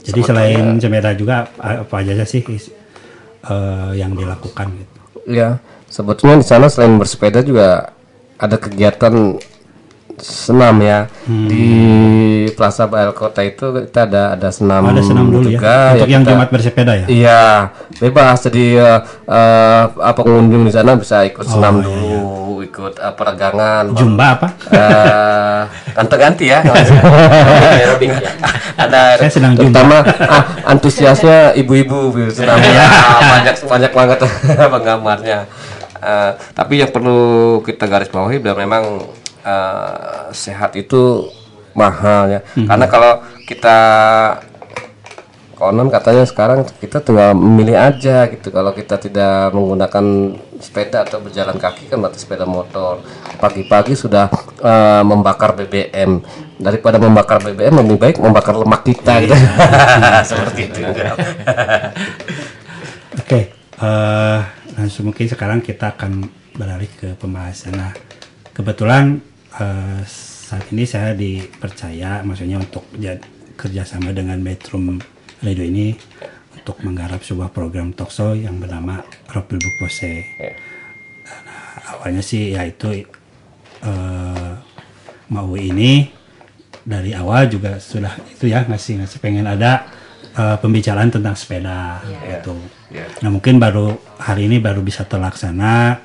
jadi 0.00 0.20
selain 0.24 0.64
sepeda 0.76 1.10
juga 1.14 1.36
apa 1.56 1.94
aja 2.00 2.24
sih 2.24 2.42
eh, 2.42 3.90
yang 3.94 4.12
dilakukan 4.12 4.66
gitu 4.74 4.96
Ya, 5.28 5.60
sebetulnya 5.86 6.40
di 6.40 6.46
sana 6.48 6.66
selain 6.66 6.96
bersepeda 6.96 7.44
juga 7.44 7.92
ada 8.34 8.56
kegiatan 8.56 9.36
senam 10.20 10.76
ya 10.78 11.08
Hmm. 11.24 11.46
di 11.46 11.66
Plaza 12.50 12.84
Bal 12.84 13.10
Kota 13.10 13.40
itu 13.40 13.62
kita 13.80 14.04
ada 14.04 14.34
ada 14.34 14.48
senam, 14.48 14.82
Oh, 14.82 14.90
ada 14.90 15.00
senam 15.00 15.26
dulu 15.26 15.46
ya? 15.46 15.54
juga 15.54 15.74
Untuk 15.94 16.08
yang 16.08 16.22
kita- 16.22 16.32
Jumat 16.34 16.48
bersepeda 16.50 16.92
ya? 16.94 17.06
iya 17.06 17.42
bebas 17.96 18.38
jadi 18.42 18.64
eh, 18.76 18.98
eh, 19.26 19.82
apa 19.88 20.20
pengunjung 20.20 20.62
di 20.62 20.72
sana 20.72 20.94
bisa 20.94 21.22
ikut 21.22 21.40
Oh, 21.40 21.50
senam 21.50 21.74
iya, 21.76 21.84
dulu 21.86 22.20
ikut 22.60 22.92
eh, 22.94 23.12
peregangan 23.12 23.84
Jumba 23.92 24.26
apa? 24.34 24.48
Eh, 24.68 25.60
ganti-ganti 25.92 26.44
ya 26.46 26.60
ada 28.76 29.00
Saya 29.18 29.30
jumpa. 29.30 29.56
terutama 29.56 29.96
ah, 30.20 30.42
antusiasnya 30.66 31.52
ibu-ibu 31.54 31.98
senam 32.28 32.58
ya 32.58 32.84
banyak 33.32 33.54
banyak 33.62 33.92
banget 33.92 34.18
penggamarnya 34.74 35.40
Eh, 36.00 36.32
tapi 36.56 36.80
yang 36.80 36.88
perlu 36.88 37.20
kita 37.60 37.84
garis 37.84 38.08
bawahi 38.08 38.40
bahwa 38.40 38.56
memang 38.58 38.84
eh, 39.44 40.24
sehat 40.32 40.76
itu 40.76 41.28
mahal 41.74 42.28
ya. 42.28 42.40
Karena 42.54 42.86
kalau 42.90 43.12
kita 43.46 43.78
konon 45.60 45.92
katanya 45.92 46.24
sekarang 46.24 46.64
kita 46.80 47.04
tinggal 47.04 47.36
memilih 47.36 47.76
aja 47.76 48.24
gitu. 48.32 48.48
Kalau 48.48 48.72
kita 48.72 48.96
tidak 48.96 49.52
menggunakan 49.52 50.04
sepeda 50.56 51.04
atau 51.04 51.20
berjalan 51.20 51.60
kaki 51.60 51.92
kan 51.92 52.00
berarti 52.00 52.16
sepeda 52.16 52.48
motor. 52.48 53.04
Pagi-pagi 53.36 53.92
sudah 53.92 54.32
eh, 54.64 55.02
membakar 55.04 55.52
BBM 55.52 56.24
daripada 56.56 56.96
membakar 56.96 57.44
BBM 57.44 57.84
lebih 57.84 58.00
baik 58.00 58.16
membakar 58.24 58.56
lemak 58.56 58.88
kita. 58.88 59.20
Gitu 59.20 59.36
seperti 60.32 60.60
itu. 60.72 60.80
Oke, 63.20 63.40
eh, 63.84 64.38
langsung 64.80 65.12
mungkin 65.12 65.28
sekarang 65.28 65.60
kita 65.60 65.92
akan 65.92 66.24
beralih 66.56 66.88
ke 66.96 67.12
pembahasan. 67.20 67.76
Nah, 67.76 67.92
kebetulan 68.56 69.20
eh, 69.58 70.00
saat 70.06 70.66
ini 70.70 70.84
saya 70.86 71.14
dipercaya, 71.14 72.22
maksudnya 72.22 72.58
untuk 72.62 72.86
ja- 72.98 73.22
kerjasama 73.58 74.14
dengan 74.14 74.38
Metrum 74.40 74.98
Radio 75.40 75.64
ini 75.64 75.96
untuk 76.56 76.80
menggarap 76.84 77.24
sebuah 77.24 77.48
program 77.50 77.96
talkshow 77.96 78.36
yang 78.36 78.60
bernama 78.60 79.00
Ropil 79.32 79.56
Book 79.56 79.76
Pose. 79.80 80.26
Nah, 81.24 81.96
awalnya 81.96 82.20
sih 82.20 82.52
yaitu 82.52 83.04
eh 83.80 84.52
mau 85.30 85.54
ini 85.56 86.10
dari 86.84 87.14
awal 87.14 87.46
juga 87.46 87.78
sudah 87.78 88.12
itu 88.28 88.50
ya 88.50 88.66
ngasih 88.66 89.00
ngasih 89.00 89.18
pengen 89.22 89.46
ada 89.46 89.86
eh, 90.36 90.56
pembicaraan 90.60 91.08
tentang 91.08 91.38
sepeda 91.38 92.02
gitu. 92.28 92.56
Nah 93.22 93.30
mungkin 93.30 93.62
baru 93.62 93.94
hari 94.18 94.50
ini 94.50 94.58
baru 94.58 94.82
bisa 94.82 95.06
terlaksana 95.06 96.02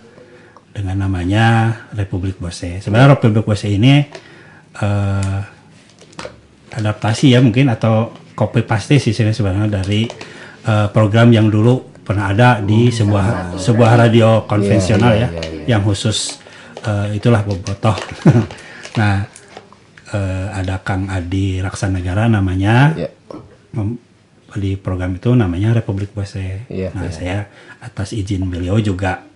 dengan 0.76 1.08
namanya 1.08 1.72
Republik 1.96 2.36
Bose. 2.36 2.84
Sebenarnya 2.84 3.16
Republik 3.16 3.48
Bose 3.48 3.72
ini 3.72 4.04
eh, 4.76 5.40
adaptasi 6.76 7.32
ya 7.32 7.40
mungkin 7.40 7.72
atau 7.72 8.12
copy 8.36 8.68
paste 8.68 9.00
sih 9.00 9.16
sebenarnya 9.16 9.80
dari 9.80 10.04
eh, 10.68 10.88
program 10.92 11.32
yang 11.32 11.48
dulu 11.48 11.96
pernah 12.04 12.36
ada 12.36 12.60
di 12.60 12.92
sebuah 12.92 13.58
sebuah 13.58 13.92
radio 13.98 14.44
konvensional 14.46 15.16
ya 15.16 15.30
yang 15.64 15.80
khusus 15.80 16.44
eh, 16.84 17.16
itulah 17.16 17.40
bobotoh. 17.48 17.96
nah 19.00 19.24
eh, 20.12 20.48
ada 20.52 20.84
Kang 20.84 21.08
Adi 21.08 21.64
Raksanegara 21.64 22.28
namanya 22.28 22.92
Ya. 23.00 23.10
mem- 23.72 24.04
di 24.56 24.80
program 24.80 25.20
itu 25.20 25.36
namanya 25.36 25.76
Republik 25.76 26.16
Bose. 26.16 26.64
Iya, 26.72 26.96
nah 26.96 27.08
iya. 27.08 27.12
saya 27.12 27.38
atas 27.84 28.16
izin 28.16 28.48
beliau 28.48 28.80
juga 28.80 29.28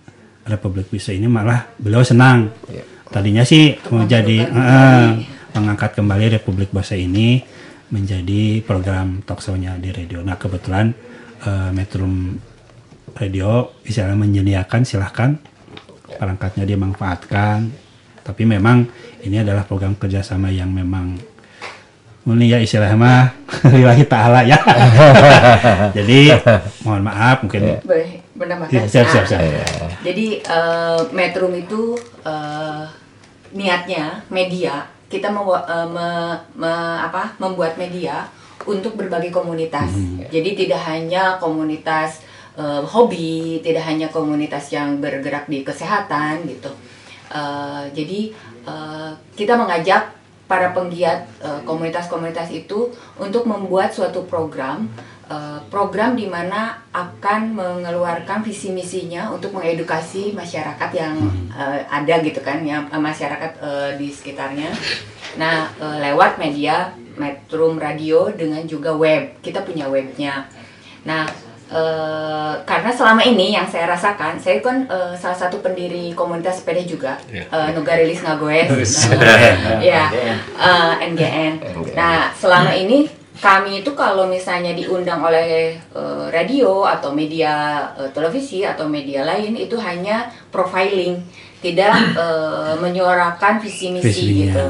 Republik 0.50 0.90
Bose 0.90 1.14
ini 1.14 1.30
malah 1.30 1.70
beliau 1.78 2.02
senang. 2.02 2.50
Iya. 2.66 2.84
Tadinya 3.10 3.42
sih 3.46 3.74
mau 3.90 4.06
jadi 4.06 4.46
eh, 4.46 5.08
mengangkat 5.54 5.98
kembali 5.98 6.38
Republik 6.38 6.74
Bose 6.74 6.98
ini 6.98 7.42
menjadi 7.90 8.62
program 8.62 9.22
talkshow-nya 9.26 9.78
di 9.78 9.90
radio. 9.94 10.22
Nah 10.22 10.34
kebetulan 10.34 10.90
eh, 11.46 11.70
Metrum 11.70 12.38
Radio 13.18 13.74
istilahnya 13.82 14.14
menyediakan 14.14 14.86
silahkan 14.86 15.34
perangkatnya 16.18 16.66
dia 16.66 16.78
manfaatkan. 16.78 17.70
Tapi 18.20 18.42
memang 18.46 18.86
ini 19.26 19.42
adalah 19.42 19.66
program 19.66 19.96
kerjasama 19.96 20.52
yang 20.52 20.70
memang 20.70 21.18
ini 22.28 22.52
ya 22.52 22.60
istilahnya 22.60 23.00
mah 23.00 23.32
lillahi 23.74 24.04
ta'ala 24.04 24.44
ya. 24.44 24.60
Jadi 25.96 26.30
mohon 26.84 27.02
maaf 27.02 27.42
mungkin 27.42 27.80
Boleh 27.82 28.20
menambahkan? 28.36 28.76
Ya, 28.76 28.82
siap, 28.84 29.06
siap, 29.08 29.24
siap. 29.24 29.40
Ah, 29.40 29.79
Jadi 30.00 30.40
eh, 30.40 31.02
Metrum 31.12 31.52
itu 31.52 31.96
eh, 32.24 32.84
niatnya 33.52 34.22
media 34.30 34.86
kita 35.10 35.28
membuat 35.28 35.66
eh, 35.66 35.88
me- 35.90 36.38
me- 36.56 37.00
apa 37.02 37.34
membuat 37.42 37.76
media 37.76 38.24
untuk 38.64 38.96
berbagai 38.96 39.32
komunitas. 39.32 39.88
Jadi 40.28 40.50
tidak 40.56 40.80
hanya 40.88 41.36
komunitas 41.36 42.24
eh, 42.56 42.82
hobi, 42.84 43.60
tidak 43.60 43.84
hanya 43.84 44.08
komunitas 44.08 44.72
yang 44.72 45.00
bergerak 45.00 45.44
di 45.50 45.60
kesehatan 45.60 46.48
gitu. 46.48 46.72
Eh, 47.32 47.82
jadi 47.92 48.20
eh, 48.64 49.10
kita 49.36 49.56
mengajak 49.58 50.16
para 50.50 50.74
penggiat 50.74 51.30
komunitas-komunitas 51.62 52.50
itu 52.50 52.90
untuk 53.22 53.46
membuat 53.46 53.94
suatu 53.94 54.26
program 54.26 54.82
eh, 55.30 55.58
program 55.70 56.12
di 56.12 56.26
mana 56.26 56.74
akan 56.90 57.54
mengeluarkan 57.54 58.42
visi 58.42 58.74
misinya 58.74 59.30
untuk 59.30 59.54
mengedukasi 59.54 60.34
masyarakat 60.34 60.90
yang 60.92 61.14
eh, 61.54 61.80
ada 61.86 62.14
gitu 62.20 62.42
kan 62.42 62.60
yang 62.60 62.90
eh, 62.90 62.98
masyarakat 62.98 63.52
eh, 63.62 63.90
di 63.94 64.10
sekitarnya. 64.10 64.68
Nah, 65.38 65.70
eh, 65.78 65.96
lewat 66.02 66.36
media 66.36 66.90
Metrum 67.14 67.76
Radio 67.76 68.32
dengan 68.32 68.64
juga 68.64 68.90
web. 68.90 69.38
Kita 69.38 69.60
punya 69.60 69.86
webnya. 69.86 70.48
Nah, 71.04 71.22
eh, 71.70 72.54
karena 72.66 72.90
selama 72.90 73.22
ini 73.22 73.54
yang 73.54 73.68
saya 73.68 73.86
rasakan, 73.86 74.34
saya 74.34 74.58
kan 74.58 74.88
eh, 74.88 75.14
salah 75.14 75.38
satu 75.38 75.60
pendiri 75.60 76.10
komunitas 76.12 76.60
sepeda 76.64 76.82
juga, 76.82 77.12
Iya. 77.30 77.44
eh, 77.46 77.68
Nugarilis 77.76 78.24
Ngagoes, 78.24 79.06
ya, 79.78 80.10
eh, 80.58 80.92
NGN. 81.12 81.52
Nah, 81.94 82.32
selama 82.32 82.74
ini 82.74 83.06
kami 83.40 83.80
itu 83.80 83.96
kalau 83.96 84.28
misalnya 84.28 84.76
diundang 84.76 85.24
oleh 85.24 85.72
eh, 85.80 86.24
radio 86.28 86.84
atau 86.84 87.10
media 87.16 87.82
eh, 87.96 88.12
televisi 88.12 88.62
atau 88.62 88.84
media 88.84 89.24
lain 89.24 89.56
itu 89.56 89.80
hanya 89.80 90.28
profiling, 90.52 91.16
tidak 91.64 91.96
eh, 92.20 92.74
menyuarakan 92.76 93.58
visi 93.64 93.96
misi 93.96 94.06
Visinya. 94.06 94.36
gitu. 94.44 94.66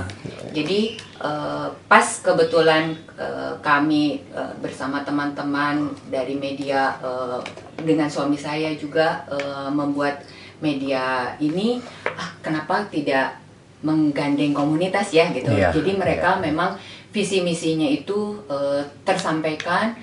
Jadi 0.55 0.81
eh, 1.03 1.68
pas 1.91 2.07
kebetulan 2.23 2.95
eh, 3.18 3.53
kami 3.59 4.23
eh, 4.31 4.53
bersama 4.62 5.03
teman-teman 5.03 5.91
dari 6.07 6.39
media 6.39 6.95
eh, 7.03 7.39
dengan 7.83 8.07
suami 8.07 8.39
saya 8.39 8.71
juga 8.79 9.27
eh, 9.35 9.68
membuat 9.75 10.23
media 10.62 11.35
ini, 11.43 11.83
ah 12.07 12.31
kenapa 12.39 12.87
tidak 12.87 13.41
menggandeng 13.81 14.53
komunitas 14.53 15.09
ya 15.11 15.33
gitu. 15.33 15.49
Iya, 15.49 15.73
Jadi 15.73 15.97
mereka 15.97 16.37
memang 16.37 16.77
visi 17.11 17.40
misinya 17.40 17.86
itu 17.86 18.18
eh, 18.46 18.82
tersampaikan. 19.02 19.94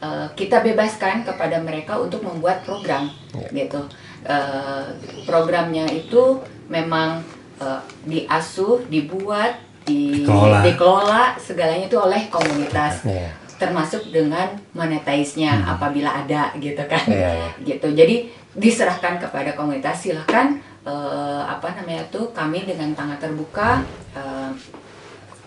eh, 0.00 0.26
kita 0.34 0.60
bebaskan 0.60 1.24
kepada 1.24 1.56
mereka 1.58 1.96
untuk 1.96 2.20
membuat 2.20 2.60
program 2.62 3.08
gitu. 3.50 3.80
Eh, 4.22 4.84
programnya 5.24 5.86
itu 5.86 6.40
memang 6.66 7.24
eh, 7.56 7.80
diasuh, 8.04 8.84
dibuat, 8.86 9.56
di- 9.84 10.24
Dikelola. 10.24 10.60
dikelola 10.60 11.24
segalanya 11.38 11.86
itu 11.86 11.96
oleh 11.96 12.28
komunitas 12.28 13.04
Iya. 13.04 13.30
termasuk 13.54 14.10
dengan 14.10 14.48
monetize-nya 14.72 15.62
apabila 15.62 16.10
ada 16.20 16.50
gitu 16.58 16.80
kan 16.84 17.04
Iya, 17.06 17.30
iya. 17.30 17.48
gitu 17.62 17.92
jadi 17.92 18.28
diserahkan 18.52 19.16
kepada 19.18 19.52
komunitas 19.52 20.00
silahkan 20.00 20.56
eh, 20.82 21.42
apa 21.44 21.68
namanya 21.76 22.02
tuh 22.08 22.28
kami 22.30 22.64
dengan 22.64 22.92
tangan 22.92 23.16
terbuka 23.16 23.80
eh, 24.12 24.50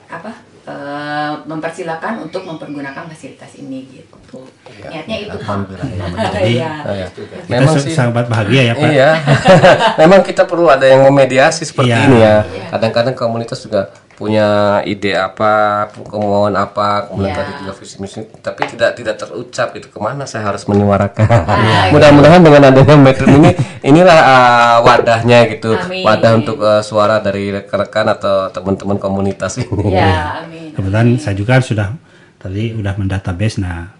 apa 0.07 0.31
eh, 0.67 1.33
mempersilahkan 1.43 2.19
untuk 2.19 2.43
mempergunakan 2.43 3.07
fasilitas 3.07 3.55
ini 3.55 3.87
gitu 3.89 4.43
niatnya 4.83 5.15
itu. 5.23 5.31
Alhamdulillah 5.33 5.87
ya. 6.11 6.27
Jadi, 6.29 6.51
Iya. 6.53 6.71
Oh, 6.83 6.93
ya. 6.93 7.07
kita 7.07 7.47
Memang 7.47 7.73
sa- 7.73 7.83
sih 7.83 7.93
sangat 7.95 8.27
bahagia 8.27 8.61
ya 8.61 8.73
Pak. 8.75 8.89
Iya. 8.91 9.09
Memang 10.03 10.19
kita 10.21 10.43
perlu 10.43 10.67
ada 10.67 10.83
yang 10.83 11.01
memediasi 11.03 11.63
seperti 11.63 11.89
Iya. 11.89 12.03
ini 12.05 12.17
ya. 12.19 12.35
Kadang-kadang 12.69 13.15
komunitas 13.15 13.63
juga 13.63 13.89
punya 14.17 14.47
ide 14.81 15.13
apa, 15.13 15.85
kemauan 15.93 16.57
apa, 16.57 17.05
kemudian 17.05 17.29
Iya. 17.29 17.37
tadi 17.37 17.51
juga 17.61 17.73
visi 17.77 17.95
misi, 18.01 18.19
tapi 18.41 18.65
tidak 18.65 18.97
tidak 18.97 19.15
terucap 19.15 19.69
itu 19.71 19.87
ke 19.87 19.99
mana 20.01 20.25
saya 20.25 20.49
harus 20.49 20.65
menyuarakan. 20.65 21.29
Ah, 21.47 21.93
Mudah-mudahan 21.93 22.41
dengan 22.41 22.61
adanya 22.65 22.97
metrum 22.97 23.29
ini, 23.37 23.53
inilah 23.79 24.19
uh, 24.19 24.75
wadahnya 24.81 25.45
gitu, 25.47 25.77
Amin. 25.77 26.01
wadah 26.01 26.31
untuk 26.33 26.57
uh, 26.57 26.81
suara 26.81 27.21
dari 27.21 27.53
rekan-rekan 27.53 28.09
atau 28.11 28.49
teman-teman 28.49 28.97
komunitas 28.97 29.61
ini. 29.61 29.69
ya 29.87 30.09
amin 30.41 30.73
Kebetulan 30.73 31.07
saya 31.17 31.37
juga 31.37 31.61
sudah 31.61 31.93
tadi 32.37 32.73
udah 32.73 32.93
mendatabase. 32.97 33.61
Nah, 33.61 33.93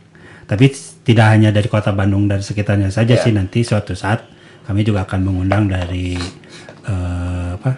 tapi 0.45 0.74
tidak 1.05 1.30
hanya 1.30 1.49
dari 1.49 1.70
kota 1.70 1.93
Bandung 1.93 2.26
dan 2.26 2.41
sekitarnya 2.41 2.89
saja 2.89 3.13
Ya. 3.13 3.22
sih 3.22 3.32
nanti 3.32 3.61
suatu 3.61 3.93
saat 3.93 4.26
kami 4.65 4.82
juga 4.82 5.05
akan 5.05 5.20
mengundang 5.24 5.70
dari 5.70 6.18
eh, 6.84 7.49
apa 7.53 7.72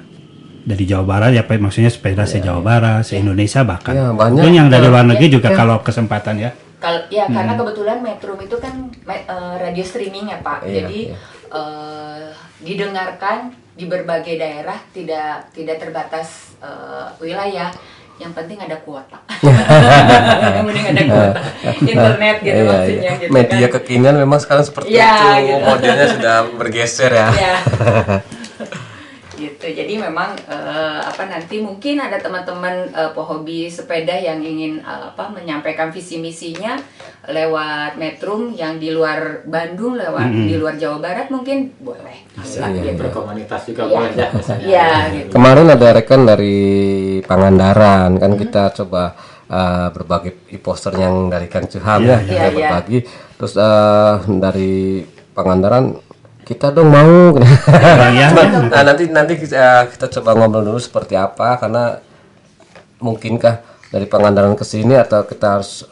dari 0.62 0.84
Jawa 0.84 1.04
Barat 1.04 1.32
ya 1.32 1.42
Pak 1.42 1.58
maksudnya 1.58 1.88
sepeda 1.88 2.24
se 2.24 2.40
Jawa 2.40 2.60
Barat 2.60 3.02
se 3.02 3.16
Indonesia 3.16 3.62
bahkan 3.62 3.92
Ya, 3.92 4.10
banyak. 4.10 4.34
Mungkin 4.34 4.54
yang 4.54 4.68
dari 4.68 4.84
Ya, 4.84 4.92
luar 4.92 5.06
negeri 5.06 5.28
ya, 5.28 5.34
juga 5.34 5.50
ya. 5.50 5.56
kalau 5.56 5.76
kesempatan 5.80 6.36
ya 6.38 6.52
Kalau 6.78 7.02
ya 7.08 7.26
karena 7.26 7.52
Hmm. 7.52 7.60
kebetulan 7.60 7.98
Metro 8.00 8.34
itu 8.36 8.56
kan 8.56 8.74
eh, 9.06 9.26
radio 9.58 9.84
streaming 9.84 10.30
ya 10.30 10.40
Pak. 10.40 10.64
Iya, 10.64 10.74
Jadi 10.82 11.00
iya. 11.06 11.16
eh, 11.50 12.24
didengarkan 12.60 13.38
di 13.74 13.84
berbagai 13.84 14.36
daerah 14.36 14.80
tidak 14.90 15.52
tidak 15.52 15.76
terbatas 15.78 16.56
eh, 16.60 17.08
wilayah. 17.20 17.68
Yang 18.18 18.32
penting 18.34 18.60
ada 18.60 18.76
kuota. 18.78 19.16
Yang 20.52 20.66
penting 20.66 20.86
ada 20.88 21.04
kuota. 21.06 21.42
Internet 21.82 22.36
gitu 22.42 22.52
Iya, 22.54 22.68
maksudnya 22.70 23.00
iya. 23.10 23.22
gitu 23.22 23.32
Media 23.32 23.66
kan. 23.66 23.74
kekinian 23.76 24.16
memang 24.18 24.40
sekarang 24.40 24.64
seperti 24.64 24.92
Iya, 24.94 25.08
itu. 25.10 25.48
gitu. 25.50 25.64
Modelnya 25.66 26.08
sudah 26.10 26.36
bergeser 26.54 27.12
ya. 27.14 27.28
Iya. 27.30 27.54
gitu 29.40 29.66
jadi 29.66 29.94
memang 29.96 30.36
eh, 30.46 31.00
apa 31.00 31.24
nanti 31.26 31.64
mungkin 31.64 31.98
ada 31.98 32.20
teman-teman 32.20 32.92
eh, 32.92 33.12
pehobi 33.16 33.72
sepeda 33.72 34.12
yang 34.14 34.44
ingin 34.44 34.84
eh, 34.84 35.04
apa 35.10 35.32
menyampaikan 35.32 35.90
visi 35.90 36.20
misinya 36.20 36.76
lewat 37.26 37.96
metrum 37.96 38.52
yang 38.52 38.76
di 38.76 38.92
luar 38.92 39.48
Bandung 39.48 39.96
lewat 39.96 40.28
Mm-mm. 40.28 40.48
di 40.48 40.56
luar 40.56 40.76
Jawa 40.76 40.98
Barat 41.00 41.28
mungkin 41.30 41.72
boleh 41.80 42.28
Bisa 42.36 42.68
Iya, 42.68 42.96
gitu. 42.96 43.00
berkomunitas 43.04 43.62
juga 43.66 43.84
Iya. 43.86 43.96
boleh 44.00 44.12
ya 44.16 44.28
misalnya. 44.32 44.64
Iya, 44.66 44.90
gitu. 45.16 45.32
Kemarin 45.36 45.68
ada 45.70 45.88
rekan 45.92 46.22
dari 46.24 46.58
Pangandaran 47.24 48.10
kan 48.16 48.32
kita 48.34 48.64
coba 48.74 49.14
uh, 49.52 49.88
berbagi 49.92 50.32
poster 50.58 50.96
yang 50.96 51.28
dari 51.28 51.48
Kang 51.48 51.68
Cuham 51.68 52.02
Iya, 52.04 52.16
ya, 52.16 52.18
kita 52.24 52.32
Iya, 52.32 52.48
iya. 52.48 52.52
berbagi. 52.56 53.00
Terus 53.36 53.54
uh, 53.56 54.16
dari 54.40 55.04
Pangandaran 55.32 55.86
kita 56.50 56.74
dong 56.74 56.90
mau. 56.90 57.38
ya. 58.10 58.34
nah, 58.74 58.82
nanti 58.82 59.06
nanti 59.06 59.38
kita, 59.38 59.86
kita 59.94 60.10
coba 60.18 60.34
ngobrol 60.34 60.66
dulu 60.66 60.82
seperti 60.82 61.14
apa 61.14 61.62
karena 61.62 62.02
mungkinkah 62.98 63.62
dari 63.90 64.06
Pangandaran 64.06 64.58
ke 64.58 64.66
sini 64.66 64.98
atau 64.98 65.22
kita 65.24 65.62
harus 65.62 65.86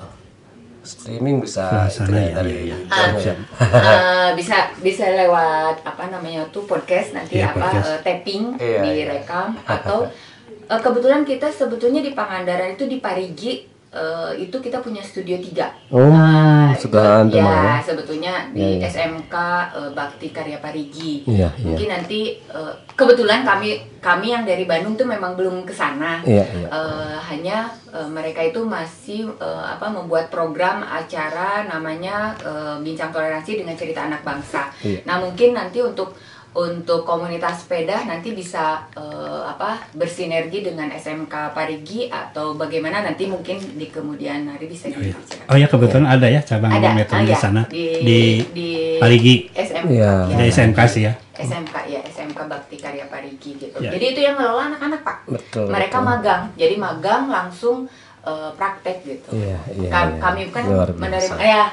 streaming 0.81 1.43
bisa 1.43 1.67
Ke 1.87 1.91
sana 1.91 2.07
itu 2.07 2.11
ya, 2.15 2.23
ya, 2.23 2.33
dari 2.33 2.51
iya, 2.63 2.75
iya. 2.75 2.77
jauh 2.87 3.19
ya. 3.19 3.35
Eh, 3.59 4.29
bisa 4.33 4.57
bisa 4.79 5.05
lewat 5.05 5.83
apa 5.83 6.03
namanya 6.07 6.47
tuh 6.49 6.63
podcast 6.63 7.11
nanti 7.13 7.37
Iya, 7.37 7.51
apa 7.51 7.59
podcast. 7.59 7.89
eh, 7.91 7.99
tapping 8.01 8.43
Iya, 8.55 8.65
iya. 8.71 8.81
direkam 8.81 9.47
atau 9.67 10.07
eh, 10.47 10.79
kebetulan 10.79 11.21
kita 11.21 11.51
sebetulnya 11.51 11.99
di 11.99 12.15
Pangandaran 12.15 12.73
itu 12.73 12.87
di 12.87 12.97
Parigi 12.97 13.67
eh, 13.97 14.31
itu 14.39 14.53
kita 14.55 14.77
punya 14.77 15.01
studio 15.01 15.33
tiga 15.37 15.73
Oh, 15.89 16.05
Nah, 16.07 16.69
sudah 16.71 17.23
itu- 17.23 17.35
ya 17.35 17.43
malah. 17.43 17.79
sebetulnya 17.81 18.33
di 18.51 18.61
Iya, 18.77 18.77
iya. 18.77 18.87
SMK 18.87 19.35
eh, 19.73 19.89
Bakti 19.91 20.27
Karya 20.29 20.57
Parigi 20.57 21.25
iya. 21.25 21.49
mungkin 21.57 21.89
nanti 21.89 22.19
eh, 22.37 22.73
kebetulan 22.93 23.41
kami 23.41 23.69
kami 23.97 24.27
yang 24.29 24.43
dari 24.43 24.63
Bandung 24.63 24.93
tuh 24.93 25.03
memang 25.03 25.33
belum 25.33 25.63
ke 25.63 25.73
sana 25.73 26.21
iya. 26.23 26.45
Eh, 26.47 27.17
hanya 27.25 27.65
eh, 27.89 28.05
mereka 28.07 28.39
itu 28.41 28.61
masih 28.61 29.25
eh, 29.33 29.63
apa 29.65 29.87
membuat 29.87 30.29
program 30.29 30.83
acara 30.83 31.65
namanya 31.65 32.37
eh, 32.39 32.75
Bincang 32.77 33.09
Toleransi 33.09 33.57
dengan 33.57 33.73
Cerita 33.73 34.05
Anak 34.05 34.21
Bangsa. 34.21 34.69
Iya. 34.79 35.01
Nah 35.03 35.17
mungkin 35.17 35.51
nanti 35.51 35.81
untuk 35.81 36.13
untuk 36.53 37.03
komunitas 37.03 37.61
sepeda 37.61 38.01
nanti 38.03 38.31
bisa 38.31 38.81
eh, 38.91 39.43
apa 39.45 39.77
bersinergi 39.91 40.63
dengan 40.63 40.89
SMK 40.89 41.53
Parigi 41.53 42.07
atau 42.07 42.53
bagaimana 42.53 43.01
nanti 43.01 43.25
mungkin 43.25 43.59
di 43.77 43.87
kemudian 43.87 44.47
hari 44.47 44.65
bisa 44.65 44.87
dibicarakan. 44.87 45.45
Oh 45.45 45.55
ya 45.55 45.67
kebetulan 45.67 46.07
ada 46.07 46.25
ya 46.25 46.41
cabang 46.41 46.71
Ada, 46.71 46.95
metro 46.95 47.13
ah, 47.13 47.21
di 47.21 47.29
ya. 47.29 47.37
sana 47.37 47.61
Di- 47.67 48.01
di, 48.01 48.19
di 48.51 48.69
Parigi. 48.97 49.35
SMK, 49.51 49.85
Iya. 49.91 50.11
ya. 50.25 50.33
Ada 50.33 50.43
SMK 50.47 50.79
sih 50.87 51.01
ya. 51.05 51.13
SMK 51.37 51.75
ya 51.85 52.01
SMK 52.03 52.39
Bakti 52.49 52.75
Karya 52.75 53.05
Parigi 53.05 53.51
gitu. 53.53 53.77
Ya. 53.77 53.93
Jadi 53.93 54.05
itu 54.11 54.19
yang 54.19 54.35
ngelola 54.35 54.73
anak-anak 54.73 55.01
pak. 55.05 55.17
Betul, 55.29 55.69
Mereka 55.69 55.97
betul. 55.99 56.09
magang, 56.09 56.41
jadi 56.57 56.75
magang 56.75 57.23
langsung 57.27 57.85
eh, 58.23 58.49
praktek 58.57 59.05
gitu. 59.05 59.29
Iya, 59.31 59.61
iya, 59.77 59.89
Kam- 59.93 60.17
iya. 60.17 60.19
Kami 60.19 60.41
kan 60.49 60.63
Luar 60.65 60.89
menerima 60.91 61.37
ya. 61.37 61.63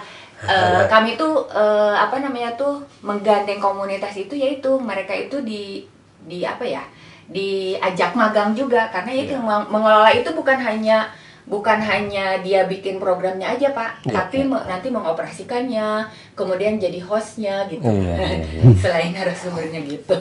Eh, 0.40 0.82
kami 0.86 1.14
tuh 1.14 1.46
eh, 1.48 1.94
apa 1.94 2.18
namanya 2.18 2.52
tuh 2.54 2.82
menggandeng 3.00 3.58
komunitas 3.58 4.14
itu 4.14 4.34
yaitu 4.34 4.74
mereka 4.76 5.12
itu 5.12 5.38
di 5.40 5.86
di 6.20 6.42
apa 6.42 6.64
ya 6.64 6.82
diajak 7.24 8.12
magang 8.12 8.52
juga. 8.52 8.88
Karena 8.88 9.12
itu 9.12 9.32
Iya. 9.32 9.40
meng- 9.40 9.68
mengelola 9.68 10.10
itu 10.10 10.28
bukan 10.30 10.58
hanya 10.58 11.08
bukan 11.44 11.76
hanya 11.76 12.40
dia 12.40 12.64
bikin 12.64 12.96
programnya 12.96 13.44
aja 13.46 13.68
pak. 13.70 14.00
Iya, 14.02 14.12
tapi 14.14 14.44
me- 14.44 14.64
nanti 14.64 14.88
mengoperasikannya 14.88 16.08
kemudian 16.32 16.76
jadi 16.76 17.00
hostnya 17.00 17.68
gitu. 17.68 17.84
Iya, 17.84 18.16
iya, 18.16 18.44
iya. 18.60 18.62
selain 18.80 19.12
narasumbernya 19.12 19.80
gitu. 19.84 20.16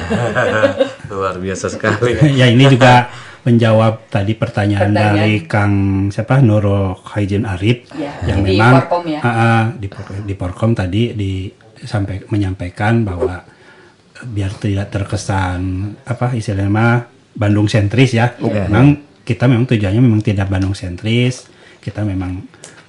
Luar 1.12 1.36
biasa 1.36 1.68
sekali. 1.68 2.16
ya 2.40 2.46
ini 2.48 2.64
juga 2.66 3.08
menjawab 3.44 4.08
tadi 4.08 4.32
pertanyaan, 4.32 4.90
Pertanyaan. 4.90 5.16
dari 5.20 5.36
Kang 5.44 5.74
siapa 6.08 6.40
Nurul 6.40 6.96
Haijin 7.12 7.44
Arif 7.44 7.92
Ya, 7.92 8.16
yang 8.24 8.40
di 8.40 8.56
memang 8.56 8.80
Porkom 8.80 9.04
ya. 9.04 9.20
Ah, 9.20 9.28
ah, 9.28 9.62
di, 9.76 9.86
di 10.24 10.34
Porkom 10.34 10.72
tadi 10.72 11.12
di 11.12 11.52
sampai 11.84 12.24
menyampaikan 12.32 13.04
bahwa 13.04 13.44
biar 14.24 14.56
tidak 14.56 14.88
terkesan 14.88 15.92
apa 16.08 16.32
istilahnya 16.32 16.72
mah 16.72 16.92
Bandung 17.36 17.68
sentris 17.68 18.16
ya. 18.16 18.32
Iya. 18.40 18.70
Memang 18.72 19.20
kita 19.26 19.44
memang 19.44 19.68
tujuannya 19.68 20.00
memang 20.00 20.24
tidak 20.24 20.48
Bandung 20.48 20.72
sentris. 20.72 21.44
Kita 21.84 22.00
memang 22.00 22.40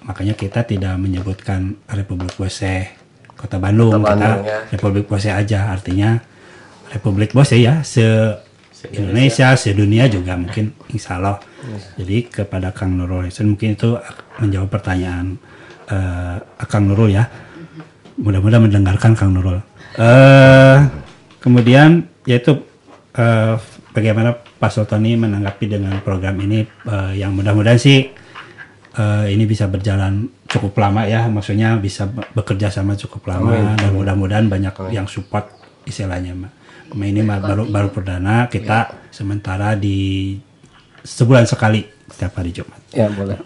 makanya 0.07 0.37
kita 0.39 0.63
tidak 0.63 0.95
menyebutkan 0.95 1.75
Republik 1.91 2.31
Bose 2.39 2.95
Kota 3.35 3.59
Bandung, 3.59 3.99
Kota 3.99 4.15
kita 4.15 4.15
Bandung, 4.15 4.47
ya. 4.47 4.59
Republik 4.71 5.05
Bose 5.11 5.29
aja 5.33 5.59
artinya 5.73 6.23
Republik 6.95 7.35
Bose 7.35 7.59
ya 7.59 7.83
se 7.83 8.05
Indonesia, 8.93 9.55
sedunia 9.57 10.05
juga 10.05 10.37
mungkin 10.37 10.75
insya 10.93 11.17
Allah. 11.17 11.37
Jadi 11.97 12.29
kepada 12.29 12.69
Kang 12.69 12.93
Nurul 12.93 13.25
Hasan 13.25 13.55
mungkin 13.55 13.73
itu 13.73 13.97
menjawab 14.37 14.69
pertanyaan 14.69 15.39
eh, 15.89 16.37
Kang 16.69 16.85
Nurul 16.85 17.09
ya. 17.15 17.25
Mudah-mudahan 18.15 18.69
mendengarkan 18.69 19.17
Kang 19.17 19.33
Nurul. 19.33 19.59
Eh, 19.97 20.77
kemudian 21.41 22.05
yaitu 22.27 22.61
eh, 23.17 23.55
bagaimana 23.95 24.35
Pak 24.35 24.71
Sultani 24.71 25.15
menanggapi 25.19 25.65
dengan 25.67 25.99
program 26.03 26.35
ini 26.43 26.63
eh, 26.67 27.11
yang 27.19 27.33
mudah-mudahan 27.35 27.79
sih 27.79 28.11
eh, 28.95 29.25
ini 29.31 29.43
bisa 29.47 29.67
berjalan 29.67 30.27
cukup 30.45 30.77
lama 30.79 31.03
ya, 31.03 31.27
maksudnya 31.27 31.75
bisa 31.75 32.07
be- 32.07 32.23
bekerja 32.31 32.71
sama 32.71 32.95
cukup 32.95 33.27
lama 33.27 33.51
Amin. 33.51 33.75
dan 33.75 33.91
mudah-mudahan 33.91 34.45
banyak 34.47 34.95
yang 34.95 35.09
support 35.09 35.49
istilahnya 35.83 36.31
Mbak. 36.33 36.51
Ini 36.93 37.21
baru 37.25 37.65
baru 37.65 37.89
perdana 37.89 38.45
kita 38.51 39.09
sementara 39.09 39.73
di 39.73 40.37
sebulan 41.01 41.45
sekali 41.49 41.85
setiap 42.09 42.37
hari 42.37 42.51
Jumat. 42.53 42.81
Ya 42.93 43.09
boleh. 43.09 43.37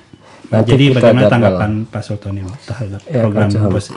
Nah, 0.50 0.66
Nanti 0.66 0.74
jadi 0.74 0.86
bagaimana 0.98 1.30
tanggapan 1.30 1.72
Pak 1.86 2.02
Sultani 2.02 2.42
Mbak, 2.42 2.60
terhadap 2.66 3.02
Ya, 3.06 3.22
program. 3.22 3.48
Bos? 3.70 3.88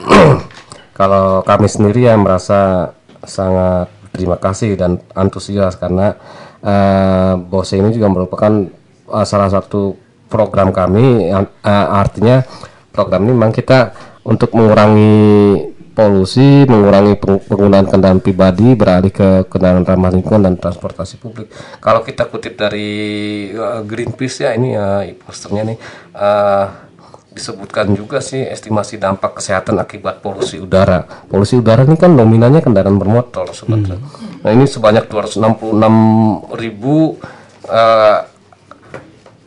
Kalau 0.99 1.41
kami 1.41 1.67
sendiri 1.67 2.13
ya 2.13 2.15
merasa 2.21 2.93
sangat 3.25 3.89
terima 4.13 4.37
kasih 4.37 4.77
dan 4.77 5.01
antusias 5.17 5.81
karena 5.81 6.13
eh, 6.61 7.33
Bose 7.41 7.81
ini 7.81 7.89
juga 7.97 8.13
merupakan 8.13 8.69
eh, 9.09 9.27
salah 9.27 9.49
satu 9.49 9.97
program 10.29 10.71
kami 10.77 11.33
yang 11.33 11.49
eh, 11.65 11.87
artinya 11.89 12.45
program 12.93 13.25
ini 13.25 13.33
memang 13.33 13.57
kita 13.57 13.97
untuk 14.29 14.53
mengurangi 14.53 15.57
polusi, 15.93 16.65
mengurangi 16.67 17.15
peng- 17.21 17.45
penggunaan 17.45 17.87
kendaraan 17.87 18.21
pribadi, 18.25 18.73
beralih 18.75 19.13
ke 19.13 19.45
kendaraan 19.47 19.85
ramah 19.85 20.11
lingkungan 20.11 20.49
dan 20.49 20.55
transportasi 20.57 21.21
publik. 21.21 21.53
Kalau 21.79 22.01
kita 22.03 22.27
kutip 22.27 22.57
dari 22.57 22.91
eh, 23.53 23.81
Greenpeace 23.85 24.49
ya 24.49 24.51
ini 24.57 24.75
eh, 24.75 25.15
posternya 25.21 25.63
nih 25.69 25.79
eh, 26.17 26.67
disebutkan 27.33 27.97
juga 27.97 28.21
sih 28.21 28.45
estimasi 28.45 29.01
dampak 29.01 29.41
kesehatan 29.41 29.81
akibat 29.81 30.21
polusi 30.21 30.61
udara. 30.61 31.05
Polusi 31.29 31.57
udara 31.57 31.89
ini 31.89 31.97
kan 31.97 32.13
dominannya 32.13 32.61
kendaraan 32.61 33.01
bermotor 33.01 33.49
sebetulnya. 33.57 34.05
Nah 34.45 34.51
ini 34.53 34.69
sebanyak 34.69 35.09
266 35.09 36.57
ribu 36.61 37.17
eh, 37.69 38.19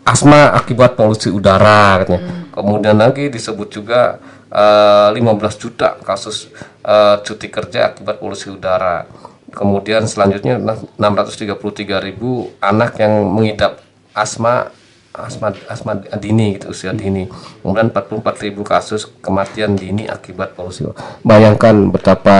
asma 0.06 0.54
akibat 0.54 0.94
polusi 0.98 1.34
udara 1.34 2.06
katanya. 2.06 2.46
Kemudian 2.54 2.96
lagi 2.98 3.28
disebut 3.28 3.68
juga 3.68 4.22
15 4.52 5.62
juta 5.62 5.98
kasus 6.06 6.52
eh, 6.86 7.16
cuti 7.26 7.48
kerja 7.50 7.94
akibat 7.94 8.22
polusi 8.22 8.54
udara. 8.54 9.08
Kemudian 9.56 10.04
selanjutnya 10.04 10.60
633 11.00 11.56
ribu 12.04 12.52
anak 12.60 13.00
yang 13.00 13.24
mengidap 13.24 13.80
asma 14.12 14.68
asma 15.16 15.56
asma 15.72 15.96
dini 16.20 16.60
gitu 16.60 16.76
usia 16.76 16.92
dini. 16.92 17.32
Kemudian 17.64 17.88
44 17.90 18.46
ribu 18.46 18.68
kasus 18.68 19.08
kematian 19.24 19.80
dini 19.80 20.12
akibat 20.12 20.54
polusi. 20.54 20.84
Bayangkan 21.24 21.90
betapa 21.90 22.38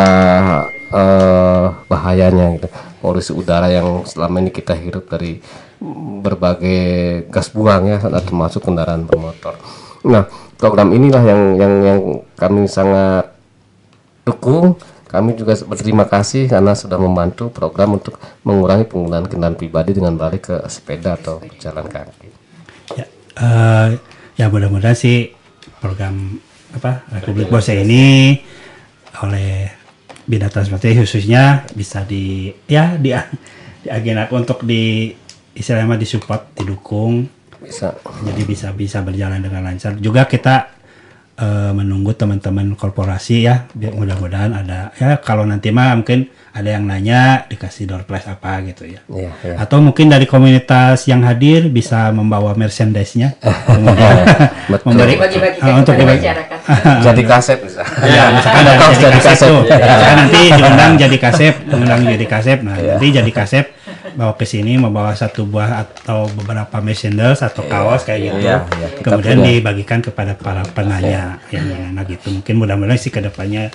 eh, 0.92 1.66
bahayanya 1.88 2.60
gitu 2.60 2.68
polusi 3.06 3.32
udara 3.38 3.70
yang 3.70 4.02
selama 4.10 4.42
ini 4.42 4.50
kita 4.50 4.74
hirup 4.74 5.06
dari 5.06 5.38
berbagai 6.26 7.30
gas 7.30 7.54
buang 7.54 7.86
ya 7.86 8.02
termasuk 8.02 8.66
kendaraan 8.66 9.06
bermotor. 9.06 9.56
Nah 10.06 10.26
program 10.56 10.92
inilah 10.96 11.24
yang 11.24 11.42
yang 11.60 11.74
yang 11.84 12.00
kami 12.36 12.68
sangat 12.68 13.32
dukung 14.26 14.80
Kami 15.06 15.32
juga 15.32 15.56
berterima 15.64 16.04
kasih 16.04 16.52
karena 16.52 16.76
sudah 16.76 17.00
membantu 17.00 17.48
program 17.48 17.96
untuk 17.96 18.20
mengurangi 18.44 18.84
penggunaan 18.84 19.32
kendaraan 19.32 19.56
pribadi 19.56 19.96
dengan 19.96 20.20
balik 20.20 20.52
ke 20.52 20.56
sepeda 20.68 21.16
atau 21.16 21.40
jalan 21.56 21.88
kaki. 21.88 22.28
Eh, 23.36 23.88
ya 24.40 24.48
mudah-mudahan 24.48 24.96
sih 24.96 25.36
program 25.84 26.40
apa 26.72 27.04
Republik 27.20 27.52
Bose 27.52 27.76
ini 27.76 28.36
oleh 29.20 29.68
bidang 30.24 30.52
transportasi 30.52 31.04
khususnya 31.04 31.68
bisa 31.76 32.08
di 32.08 32.52
ya 32.68 32.96
di 32.96 33.12
diagendakan 33.84 34.48
untuk 34.48 34.64
di 34.64 35.12
istilahnya 35.52 36.00
disupport 36.00 36.48
didukung 36.56 37.28
bisa 37.66 37.88
jadi 38.22 38.42
bisa 38.44 38.68
bisa 38.72 39.02
berjalan 39.02 39.40
dengan 39.40 39.62
lancar 39.64 39.98
juga 39.98 40.24
kita 40.24 40.70
eh, 41.36 41.72
menunggu 41.72 42.14
teman-teman 42.14 42.74
korporasi 42.74 43.44
ya 43.44 43.66
mudah-mudahan 43.76 44.54
ada 44.54 44.94
ya 44.96 45.18
kalau 45.18 45.44
nanti 45.44 45.70
mah 45.70 45.94
mungkin 45.94 46.26
ada 46.56 46.72
yang 46.72 46.88
nanya 46.88 47.44
dikasih 47.46 47.84
door 47.84 48.08
prize 48.08 48.24
apa 48.26 48.64
gitu 48.64 48.88
ya 48.88 49.04
Iya, 49.06 49.32
iya. 49.44 49.56
atau 49.60 49.84
mungkin 49.84 50.08
dari 50.08 50.24
komunitas 50.24 51.04
yang 51.04 51.20
hadir 51.22 51.68
bisa 51.68 52.08
membawa 52.10 52.56
merchandise-nya 52.56 53.36
memberi 54.88 55.20
Bagi-bagikan 55.20 55.68
ah, 55.68 55.80
untuk 55.80 55.94
dibagi- 55.96 56.24
masyarakat. 56.24 56.60
Jadi 57.06 57.22
kaset 57.24 57.60
bisa. 57.62 57.82
Ya, 58.02 58.34
misalkan 58.34 58.64
ada 58.72 58.90
jadi 58.92 59.20
kaset. 59.20 59.46
Ya. 59.46 59.78
Misalkan 59.78 60.16
nanti 60.18 60.42
diundang 60.50 60.94
jadi 60.98 61.18
kaset, 61.20 61.56
diundang 61.62 62.02
jadi 62.02 62.26
kaset. 62.26 62.60
Nah, 62.66 62.76
Iya. 62.76 62.90
nanti 62.98 63.08
jadi 63.14 63.32
kaset 63.32 63.66
bawa 64.16 64.34
ke 64.34 64.48
sini 64.48 64.80
membawa 64.80 65.12
satu 65.12 65.44
buah 65.44 65.84
atau 65.84 66.26
beberapa 66.32 66.80
merchandise 66.80 67.44
atau 67.44 67.68
kaos 67.68 68.08
kayak 68.08 68.20
gitu. 68.24 68.38
Iya, 68.42 68.56
iya. 68.80 68.88
Kita 68.96 69.08
Kemudian 69.12 69.38
punya. 69.38 69.52
dibagikan 69.52 70.00
kepada 70.00 70.34
para 70.34 70.64
penanya 70.72 71.38
yang 71.52 71.68
nah 71.92 72.08
gitu. 72.08 72.32
Mungkin 72.32 72.56
mudah-mudahan 72.56 72.96
sih 72.96 73.12
ke 73.12 73.20
depannya 73.20 73.70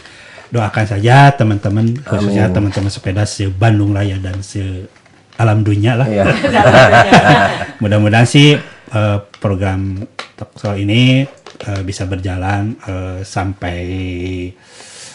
doakan 0.50 0.82
saja 0.82 1.30
teman-teman 1.30 1.94
khususnya 2.02 2.50
teman-teman 2.50 2.90
sepeda 2.90 3.22
se 3.22 3.46
Bandung 3.46 3.94
Raya 3.94 4.18
dan 4.18 4.40
se 4.40 4.88
alam 5.36 5.60
dunia 5.62 5.94
lah. 5.94 6.08
Iya. 6.08 6.24
Mudah-mudahan 7.84 8.26
sih 8.26 8.56
eh, 8.90 9.18
program 9.38 10.04
talkshow 10.34 10.72
ini 10.74 11.24
eh, 11.60 11.82
bisa 11.84 12.04
berjalan 12.04 12.74
eh, 12.80 13.20
sampai 13.22 13.78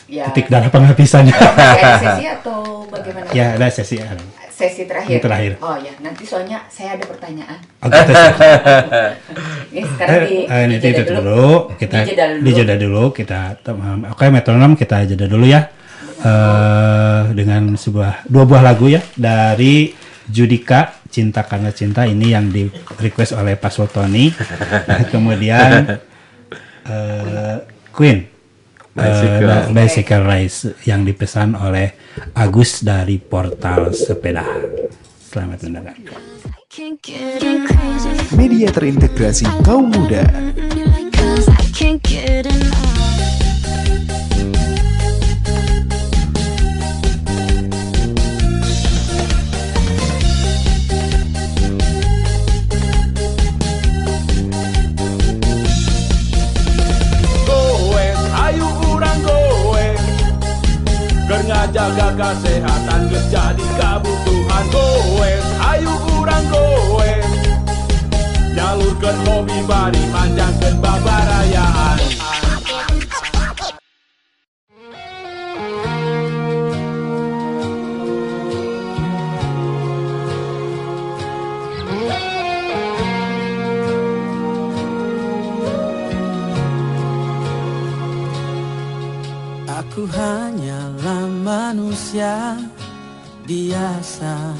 Ya. 0.06 0.30
titik 0.30 0.54
darah 0.54 0.70
penghabisannya. 0.70 1.34
Ada 1.34 1.98
sesi 1.98 2.26
atau 2.30 2.86
bagaimana? 2.86 3.26
ya 3.34 3.58
ada 3.58 3.68
sesi. 3.74 3.98
Sesi 4.56 4.88
terakhir. 4.88 5.12
Yang 5.12 5.24
terakhir. 5.28 5.52
Oh 5.60 5.76
ya, 5.76 5.92
nanti 6.00 6.24
soalnya 6.24 6.64
saya 6.66 6.96
ada 6.96 7.04
pertanyaan. 7.04 7.60
Gitu 7.60 8.00
sih. 8.08 8.32
Ini 9.76 9.82
sekarang 9.86 10.20
di, 10.24 10.38
Eh, 10.40 10.48
eh, 10.48 10.64
nanti 10.66 10.80
dijeda 10.82 11.02
itu 11.02 11.14
dulu 11.14 11.46
kita 11.76 11.98
Dijeda 12.00 12.26
dulu. 12.32 12.42
dijeda 12.42 12.76
dulu 12.78 13.04
kita 13.12 13.40
tem- 13.60 13.82
oke 14.08 14.26
metronom 14.30 14.72
kita 14.74 15.04
jeda 15.06 15.28
dulu 15.28 15.44
ya 15.44 15.68
eh 16.18 17.22
dengan 17.30 17.76
sebuah 17.76 18.24
dua 18.26 18.44
buah 18.46 18.64
lagu 18.64 18.88
ya 18.88 19.04
dari 19.14 19.92
Judika 20.26 21.04
Cinta 21.06 21.44
Karena 21.44 21.70
Cinta 21.70 22.08
ini 22.08 22.32
yang 22.32 22.48
di 22.48 22.66
request 22.96 23.36
oleh 23.36 23.54
Pak 23.54 23.70
Sultoni 23.70 24.32
kemudian 25.12 26.00
eh 26.86 27.58
Queen 27.92 28.18
Bicycle. 28.96 29.52
eh, 29.52 29.64
Bicycle 29.76 30.24
Race 30.24 30.60
yang 30.88 31.04
dipesan 31.04 31.52
oleh 31.60 31.92
Agus 32.32 32.80
dari 32.80 33.20
Portal 33.20 33.92
Sepeda 33.92 34.48
selamat 35.36 35.68
mendengar 35.68 35.96
Media 38.36 38.68
terintegrasi 38.72 39.48
kaum 39.68 39.92
muda. 39.92 40.24
Ngajaga 61.66 62.14
kesehatan 62.14 63.10
geus 63.10 63.26
jadi 63.34 63.66
goes 64.70 65.46
ayo 65.74 65.98
urang 66.14 66.46
goes. 66.54 67.26
Nyalurkeun 68.54 69.18
hobi 69.26 69.66
bari 69.66 69.98
manjangkeun 70.14 70.78
babarayaan. 70.78 71.98
Aku 89.66 90.06
hanyalah 90.14 90.85
manusia 91.46 92.58
biasa 93.46 94.58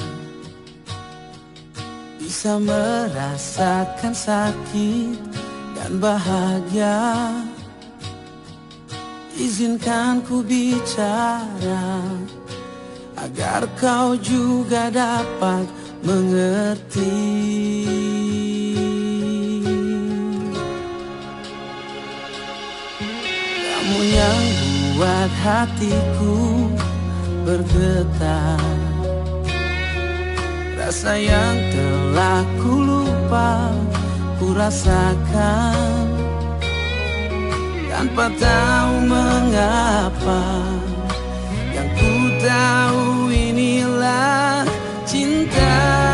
Bisa 2.22 2.62
merasakan 2.62 4.14
sakit 4.14 5.18
dan 5.74 5.98
bahagia. 5.98 7.34
Izinkan 9.34 10.22
ku 10.26 10.46
bicara 10.46 12.06
Agar 13.18 13.66
kau 13.82 14.14
juga 14.22 14.94
dapat 14.94 15.66
mengerti. 16.06 17.18
Kamu 23.66 24.00
yang 24.06 24.44
buat 24.98 25.32
hatiku 25.42 26.55
bergetar. 27.46 28.86
Rasa 30.86 31.18
yang 31.18 31.58
telah 31.74 32.46
ku 32.62 32.78
lupa 32.86 33.74
Ku 34.38 34.54
rasakan 34.54 36.06
Tanpa 37.90 38.30
tahu 38.38 38.94
mengapa 39.10 40.46
Yang 41.74 41.90
ku 41.98 42.14
tahu 42.38 43.34
inilah 43.34 44.62
cinta 45.10 46.05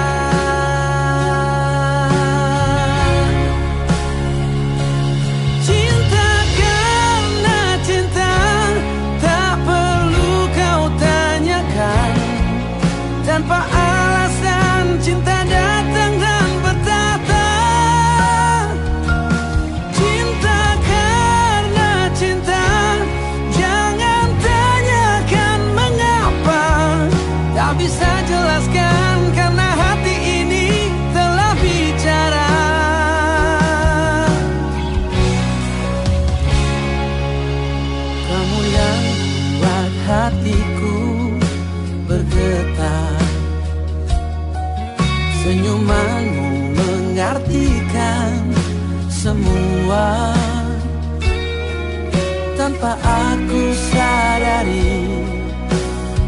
Tanpa 52.81 52.97
aku 52.97 53.77
sadari 53.93 55.05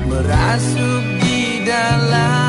Merasuk 0.06 1.02
di 1.18 1.66
dalam 1.66 2.43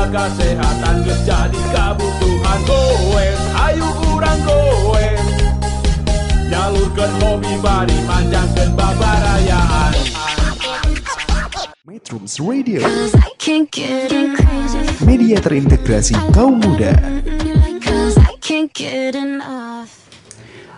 ngajaga 0.00 0.32
kesehatan 0.32 0.96
geus 1.04 1.20
jadi 1.28 1.60
kabutuhan 1.76 2.60
goes 2.64 3.40
Ayo 3.52 3.88
urang 4.16 4.40
goes 4.48 5.20
Nyalurkeun 6.48 7.12
hobi 7.20 7.52
bari 7.60 7.96
manjangkeun 8.08 8.72
babarayaan 8.72 9.92
Metrums 11.84 12.38
Radio, 12.38 12.86
media 15.02 15.36
terintegrasi 15.42 16.14
kaum 16.30 16.62
muda. 16.62 16.94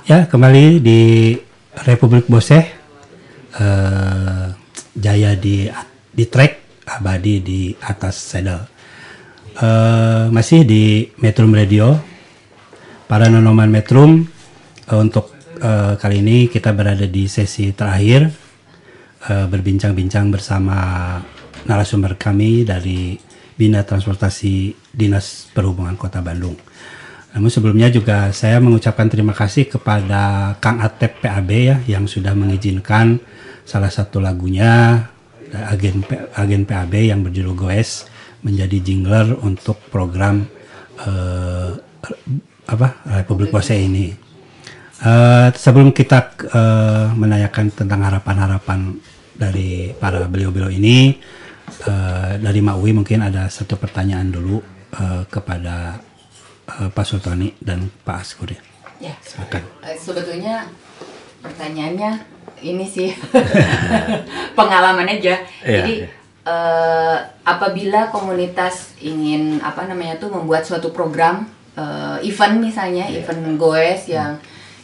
Ya, 0.09 0.25
kembali 0.25 0.81
di 0.81 1.37
Republik 1.85 2.33
Boseh. 2.33 2.65
eh, 3.61 4.47
jaya 4.97 5.37
di 5.37 5.69
di 6.09 6.25
track, 6.33 6.81
abadi 6.89 7.45
di 7.45 7.77
atas 7.77 8.17
saddle. 8.17 8.72
Eh, 9.53 10.25
masih 10.33 10.65
di 10.65 11.13
Metrum 11.21 11.53
Radio. 11.53 12.01
Para 13.05 13.29
nonoman 13.29 13.69
Metrum 13.69 14.25
eh, 14.89 14.97
untuk 14.97 15.29
eh, 15.61 15.93
kali 16.01 16.25
ini 16.25 16.49
kita 16.49 16.73
berada 16.73 17.05
di 17.05 17.29
sesi 17.29 17.69
terakhir 17.77 18.33
eh, 19.29 19.47
berbincang-bincang 19.53 20.33
bersama 20.33 20.77
narasumber 21.69 22.17
kami 22.17 22.65
dari 22.65 23.21
Bina 23.53 23.85
Transportasi 23.85 24.73
Dinas 24.89 25.53
Perhubungan 25.53 26.01
Kota 26.01 26.25
Bandung. 26.25 26.57
Namun 27.37 27.53
sebelumnya 27.53 27.93
juga 27.93 28.33
saya 28.33 28.57
mengucapkan 28.57 29.13
terima 29.13 29.37
kasih 29.37 29.69
kepada 29.69 30.57
Kang 30.65 30.81
Atep 30.81 31.21
PAB 31.21 31.51
ya 31.53 31.77
yang 31.85 32.09
sudah 32.09 32.33
mengizinkan 32.33 33.21
salah 33.69 33.93
satu 33.93 34.17
lagunya 34.17 35.05
agen 35.53 36.01
agen 36.41 36.65
PAB 36.65 37.13
yang 37.13 37.21
berjudul 37.21 37.53
Goes 37.53 38.12
menjadi 38.43 38.79
jingler 38.83 39.39
untuk 39.43 39.79
program 39.89 40.47
eh, 40.99 41.71
apa 42.67 42.89
Republik 43.23 43.51
Bose 43.51 43.75
ini. 43.75 44.11
Eh, 45.03 45.49
sebelum 45.55 45.91
kita 45.91 46.19
eh, 46.47 47.07
menanyakan 47.15 47.75
tentang 47.75 48.07
harapan-harapan 48.07 48.99
dari 49.35 49.91
para 49.99 50.27
beliau-beliau 50.31 50.71
ini, 50.71 51.19
eh, 51.87 52.33
dari 52.39 52.61
Mak 52.63 52.77
Uwi 52.79 52.93
mungkin 52.95 53.27
ada 53.27 53.51
satu 53.51 53.75
pertanyaan 53.79 54.31
dulu 54.31 54.63
eh, 54.95 55.23
kepada 55.27 55.99
eh, 56.79 56.89
Pak 56.91 57.05
Sultani 57.07 57.55
dan 57.59 57.91
Pak 57.91 58.17
Askur 58.19 58.51
ya. 58.51 58.63
Ya. 59.03 59.15
Silakan. 59.27 59.67
Sebetulnya 59.99 60.71
pertanyaannya 61.43 62.23
ini 62.63 62.87
sih 62.87 63.11
pengalaman 64.59 65.11
aja. 65.11 65.43
Iya, 65.67 65.83
Jadi 65.83 65.95
iya. 66.07 66.22
Eh, 66.43 67.19
apabila 67.47 68.11
komunitas 68.11 68.99
ingin 68.99 69.63
apa 69.63 69.87
namanya 69.87 70.19
tuh 70.19 70.31
membuat 70.35 70.67
suatu 70.67 70.91
program 70.91 71.47
eh, 71.79 72.19
event 72.27 72.59
misalnya 72.59 73.07
Iya. 73.07 73.23
event 73.23 73.59
goes 73.59 74.11
yang 74.11 74.37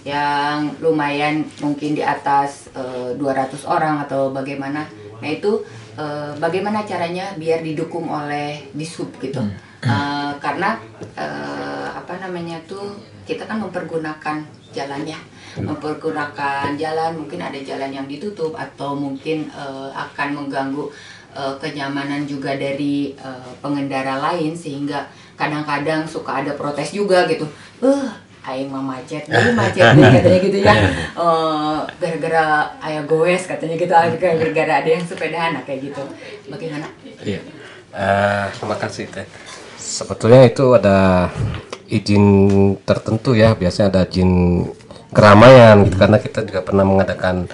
yang 0.06 0.72
lumayan 0.80 1.44
mungkin 1.60 1.98
di 1.98 2.02
atas 2.02 2.70
eh, 2.72 3.12
200 3.18 3.66
orang 3.66 4.00
atau 4.06 4.30
bagaimana. 4.30 4.86
Nah 5.18 5.28
itu 5.28 5.66
eh, 5.98 6.32
bagaimana 6.38 6.86
caranya 6.86 7.34
biar 7.34 7.60
didukung 7.66 8.06
oleh 8.06 8.70
dishub 8.72 9.10
gitu. 9.18 9.42
Hmm. 9.42 9.58
Eh, 9.82 10.32
karena 10.38 10.78
eh, 11.18 11.88
apa 11.90 12.14
namanya 12.22 12.58
tuh 12.70 12.94
kita 13.26 13.44
kan 13.44 13.60
mempergunakan 13.60 14.40
jalan 14.72 15.02
ya 15.04 15.18
mempergunakan 15.58 16.76
jalan 16.78 17.18
mungkin 17.18 17.40
ada 17.40 17.58
jalan 17.58 17.90
yang 17.90 18.06
ditutup 18.06 18.54
atau 18.54 18.94
mungkin 18.94 19.48
eh, 19.50 19.90
akan 19.92 20.28
mengganggu 20.34 20.86
eh, 21.38 21.54
kenyamanan 21.62 22.26
juga 22.26 22.58
dari 22.58 23.14
eh, 23.14 23.50
pengendara 23.62 24.18
lain 24.18 24.58
sehingga 24.58 25.06
kadang-kadang 25.38 26.02
suka 26.02 26.42
ada 26.42 26.58
protes 26.58 26.90
juga 26.90 27.22
gitu 27.30 27.46
eh 27.86 28.10
aing 28.48 28.66
mah 28.72 28.82
macet 28.82 29.22
jadi 29.30 29.54
macet 29.54 29.94
deh 29.94 30.08
katanya 30.18 30.40
gitu 30.42 30.58
ya 30.58 30.74
Eh, 31.18 31.78
gara-gara 31.98 32.44
ayah 32.86 33.02
goes 33.06 33.46
katanya 33.46 33.74
gitu 33.78 33.92
gara-gara 34.18 34.72
ada 34.82 34.90
yang 34.90 35.04
sepedahan 35.06 35.54
nah, 35.54 35.62
kayak 35.62 35.90
gitu 35.90 36.02
bagaimana 36.50 36.86
Iya. 37.18 37.40
Eh, 37.88 38.44
terima 38.54 38.76
kasih 38.78 39.10
teh. 39.10 39.26
Sebetulnya 39.74 40.46
itu 40.46 40.64
ada 40.76 41.28
izin 41.90 42.24
tertentu 42.86 43.34
ya. 43.34 43.58
Biasanya 43.58 43.88
ada 43.90 44.02
izin 44.06 44.62
keramaian 45.10 45.82
gitu 45.88 45.96
karena 45.96 46.18
kita 46.20 46.44
juga 46.44 46.60
pernah 46.62 46.84
mengadakan 46.84 47.48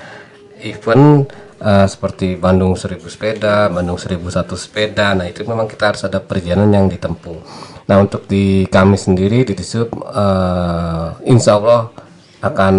event 0.61 1.30
eh, 1.61 1.87
seperti 1.87 2.35
Bandung 2.39 2.75
1000 2.75 3.01
sepeda, 3.07 3.69
Bandung 3.71 3.99
1001 3.99 4.55
sepeda. 4.57 5.15
Nah, 5.15 5.27
itu 5.29 5.43
memang 5.47 5.69
kita 5.71 5.95
harus 5.95 6.03
ada 6.07 6.19
perjalanan 6.19 6.71
yang 6.73 6.87
ditempuh. 6.91 7.39
Nah, 7.85 7.97
untuk 8.01 8.25
di 8.25 8.65
kami 8.67 8.97
sendiri 8.97 9.45
di 9.45 9.53
Disub 9.53 9.93
eh, 9.93 11.07
insya 11.29 11.61
Allah 11.61 11.93
akan 12.41 12.75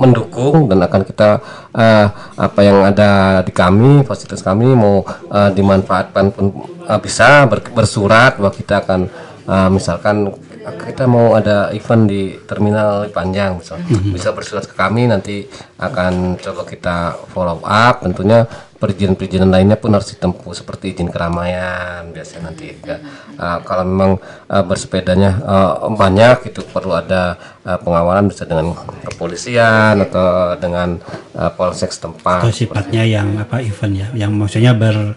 mendukung 0.00 0.64
dan 0.66 0.80
akan 0.80 1.02
kita 1.04 1.30
eh, 1.76 2.06
apa 2.40 2.60
yang 2.64 2.88
ada 2.88 3.44
di 3.44 3.52
kami 3.52 4.00
fasilitas 4.02 4.40
kami 4.40 4.72
mau 4.72 5.04
eh, 5.28 5.50
dimanfaatkan 5.52 6.32
pun 6.32 6.46
eh, 6.88 7.00
bisa 7.04 7.44
ber- 7.44 7.70
bersurat 7.76 8.40
bahwa 8.40 8.52
kita 8.56 8.80
akan 8.80 9.00
eh, 9.44 9.68
misalkan 9.68 10.32
kita 10.74 11.04
mau 11.10 11.34
ada 11.34 11.70
event 11.72 12.04
di 12.06 12.36
terminal 12.46 13.08
Panjang 13.10 13.58
misal 13.58 13.82
Mhm. 13.82 14.14
bisa 14.14 14.30
bersurat 14.30 14.64
ke 14.66 14.74
kami 14.74 15.10
nanti 15.10 15.46
akan 15.78 16.36
coba 16.38 16.62
kita 16.66 16.96
follow 17.32 17.58
up. 17.64 18.04
Tentunya 18.04 18.44
perizinan-perizinan 18.80 19.52
lainnya 19.52 19.76
pun 19.76 19.92
harus 19.92 20.16
ditempuh 20.16 20.56
seperti 20.56 20.96
izin 20.96 21.12
keramaian 21.12 22.08
biasanya 22.16 22.48
nanti 22.48 22.72
juga. 22.72 22.96
Uh, 23.36 23.58
kalau 23.60 23.84
memang 23.84 24.10
uh, 24.48 24.64
bersepedanya 24.64 25.36
uh, 25.44 25.92
banyak 25.92 26.48
itu 26.48 26.64
perlu 26.64 26.96
ada 26.96 27.36
uh, 27.68 27.76
pengawalan 27.76 28.32
bisa 28.32 28.48
dengan 28.48 28.72
kepolisian 29.04 30.00
atau 30.00 30.56
dengan 30.56 30.96
uh, 31.36 31.52
polsek 31.52 31.92
setempat. 31.92 32.40
Atau 32.40 32.56
sifatnya 32.56 33.04
yang 33.04 33.36
apa 33.36 33.60
event 33.60 33.92
ya 33.92 34.08
yang 34.16 34.32
maksudnya 34.32 34.72
ber- 34.72 35.12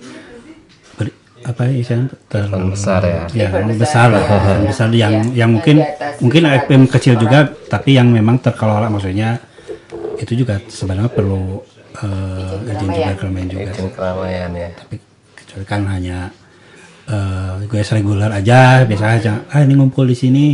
apa 1.43 1.67
istilahnya 1.67 2.15
ter, 2.31 2.47
Event 2.47 2.67
besar 2.71 3.01
ya. 3.03 3.23
ya 3.35 3.47
Event 3.51 3.75
besar 3.75 4.07
lah 4.09 4.23
event 4.23 4.63
besar. 4.71 4.87
Yang 4.91 5.13
Ya, 5.13 5.45
yang 5.45 5.49
mungkin 5.59 5.77
mungkin 6.23 6.41
event 6.47 6.85
kecil 6.87 7.19
juga 7.19 7.51
tapi 7.67 7.99
yang 7.99 8.07
memang 8.07 8.39
terkelola 8.39 8.87
maksudnya 8.87 9.37
itu 10.15 10.33
juga 10.39 10.63
sebenarnya 10.71 11.11
perlu 11.11 11.59
eh, 11.99 12.71
izin 12.71 12.89
juga 12.89 13.13
keramaian. 13.19 13.47
juga. 13.51 13.69
Izin 13.75 13.89
keramaian 13.91 14.51
ya. 14.55 14.69
Tapi 14.71 14.95
kecuali 15.35 15.65
kan 15.67 15.81
hanya 15.91 16.17
eh 17.03 17.67
gue 17.67 17.79
reguler 17.83 18.31
aja 18.31 18.87
biasa 18.87 19.05
aja. 19.19 19.33
Ah 19.51 19.59
ini 19.61 19.75
ngumpul 19.75 20.07
di 20.07 20.15
sini. 20.15 20.45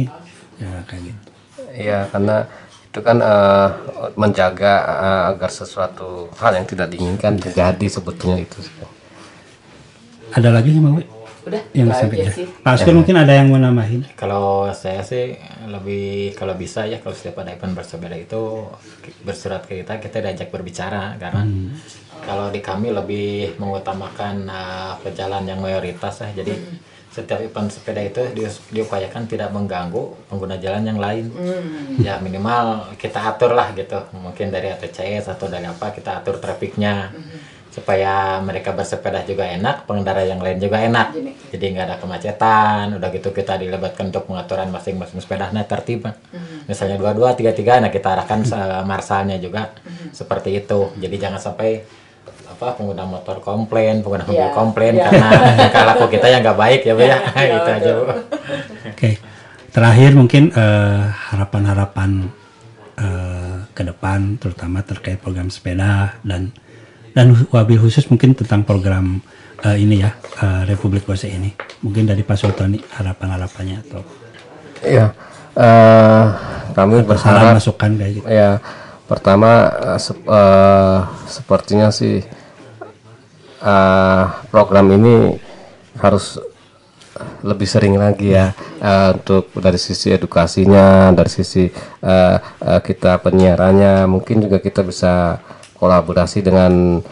Ya 0.58 0.82
kayak 0.90 1.02
gitu. 1.06 1.30
Iya 1.78 2.00
karena 2.10 2.50
itu 2.90 3.00
kan 3.06 3.18
eh, 3.22 3.70
menjaga 4.18 4.74
eh, 4.82 5.22
agar 5.38 5.50
sesuatu 5.54 6.34
hal 6.42 6.58
yang 6.58 6.66
tidak 6.66 6.90
diinginkan 6.90 7.38
terjadi 7.38 7.86
sebetulnya 7.86 8.42
itu 8.42 8.60
ada 10.32 10.50
lagi 10.52 10.70
yang 10.74 10.86
mau 10.86 11.00
Udah, 11.40 11.62
yang 11.72 11.88
sampai 11.90 12.20
aja 12.20 12.30
ya 12.30 12.32
sih. 12.36 12.46
Pak 12.62 12.72
Askur 12.76 12.94
mungkin 12.94 13.16
ada 13.16 13.32
yang 13.32 13.48
mau 13.48 13.58
nambahin? 13.58 14.04
Kalau 14.14 14.70
saya 14.76 15.02
sih 15.02 15.34
lebih 15.66 16.36
kalau 16.36 16.54
bisa 16.54 16.84
ya 16.86 17.00
kalau 17.00 17.16
setiap 17.16 17.42
ada 17.42 17.56
event 17.56 17.74
bersepeda 17.74 18.14
itu 18.14 18.68
bersurat 19.24 19.64
ke 19.64 19.82
kita 19.82 19.98
kita 19.98 20.18
diajak 20.20 20.50
berbicara 20.52 21.16
karena 21.16 21.42
Hmm. 21.42 21.72
kalau 22.22 22.52
di 22.52 22.60
kami 22.60 22.92
lebih 22.92 23.56
mengutamakan 23.56 24.46
uh, 24.46 24.94
pejalan 25.00 25.48
yang 25.48 25.64
mayoritas 25.64 26.22
ya 26.22 26.44
jadi 26.44 26.54
setiap 27.10 27.42
event 27.42 27.68
sepeda 27.68 28.00
itu 28.00 28.22
di- 28.32 28.46
diupayakan 28.72 29.26
tidak 29.26 29.50
mengganggu 29.50 29.98
pengguna 30.30 30.56
jalan 30.56 30.86
yang 30.86 30.98
lain. 30.98 31.26
Hmm. 31.30 31.98
ya 31.98 32.18
minimal 32.18 32.94
kita 32.96 33.18
atur 33.20 33.52
lah 33.52 33.74
gitu. 33.74 33.98
Mungkin 34.14 34.48
dari 34.48 34.70
ATCS 34.70 35.26
atau 35.28 35.46
dari 35.46 35.66
apa 35.66 35.90
kita 35.90 36.22
atur 36.22 36.38
trafiknya. 36.38 37.10
Supaya 37.70 38.38
mereka 38.40 38.74
bersepeda 38.74 39.22
juga 39.24 39.46
enak 39.46 39.86
pengendara 39.86 40.22
yang 40.22 40.38
lain 40.38 40.58
juga 40.58 40.82
enak. 40.82 41.14
Jadi- 41.14 41.36
jadi 41.50 41.66
nggak 41.72 41.86
ada 41.86 41.98
kemacetan 41.98 42.86
udah 42.94 43.10
gitu 43.10 43.30
kita 43.30 43.58
dilebatkan 43.58 44.10
untuk 44.10 44.26
pengaturan 44.26 44.70
masing-masing 44.70 45.18
sepeda. 45.18 45.50
Nah 45.50 45.64
tertib. 45.64 46.06
Misalnya 46.66 46.98
dua 46.98 47.14
dua 47.14 47.34
tiga 47.34 47.54
tiga 47.54 47.78
nah 47.78 47.90
kita 47.90 48.10
arahkan 48.12 48.42
marsalnya 48.84 49.38
juga 49.38 49.70
seperti 50.12 50.58
itu. 50.58 50.94
Jadi 50.96 51.16
jangan 51.16 51.38
sampai 51.40 51.86
apa 52.60 52.76
pengguna 52.76 53.08
motor 53.08 53.40
komplain 53.40 54.04
pengguna 54.04 54.28
mobil 54.28 54.36
Ya, 54.38 54.52
komplain 54.52 54.94
ya. 54.94 55.08
karena 55.08 55.28
tingkah 55.64 55.84
laku 55.88 56.06
kita 56.12 56.28
yang 56.28 56.44
nggak 56.44 56.60
baik 56.60 56.82
ya 56.84 56.92
bu 56.92 57.02
ya 57.02 57.18
Ya, 57.34 57.48
itu 57.56 57.70
aja 57.72 57.92
bu 57.94 58.04
Oke, 58.90 59.10
terakhir 59.72 60.12
mungkin 60.12 60.52
eh, 60.52 61.02
harapan-harapan 61.30 62.28
eh, 62.96 63.56
ke 63.72 63.84
depan, 63.86 64.36
terutama 64.36 64.82
terkait 64.82 65.16
program 65.18 65.48
sepeda 65.48 66.20
dan 66.22 66.52
dan 67.10 67.32
wabil 67.48 67.80
khusus 67.80 68.04
mungkin 68.06 68.36
tentang 68.36 68.62
program 68.62 69.24
eh, 69.62 69.80
ini 69.80 70.04
ya 70.04 70.12
eh, 70.38 70.68
Republik 70.68 71.08
Bose 71.08 71.26
ini. 71.26 71.56
Mungkin 71.80 72.04
dari 72.06 72.22
Pak 72.22 72.36
Sultani 72.36 72.76
harapan-harapannya 72.92 73.78
atau 73.82 74.04
Iya, 74.80 75.16
eh, 75.56 76.24
kami 76.70 77.04
berharap 77.04 77.56
masukan 77.56 77.92
kayak 77.96 78.12
gitu. 78.14 78.28
ya 78.28 78.60
pertama 79.06 79.72
sep- 79.96 80.22
eh, 80.22 80.98
sepertinya 81.26 81.88
sih 81.90 82.20
eh, 83.62 84.24
program 84.52 84.88
ini 84.92 85.38
harus 86.00 86.40
lebih 87.44 87.68
sering 87.68 88.00
lagi 88.00 88.32
ya 88.32 88.56
eh, 88.80 89.10
untuk 89.16 89.52
dari 89.60 89.76
sisi 89.76 90.12
edukasinya, 90.16 91.12
dari 91.12 91.32
sisi 91.32 91.68
eh, 92.04 92.36
eh, 92.40 92.80
kita 92.84 93.20
penyiarannya, 93.20 94.08
mungkin 94.08 94.44
juga 94.44 94.60
kita 94.64 94.84
bisa 94.84 95.40
kolaborasi 95.80 96.44
dengan 96.44 97.04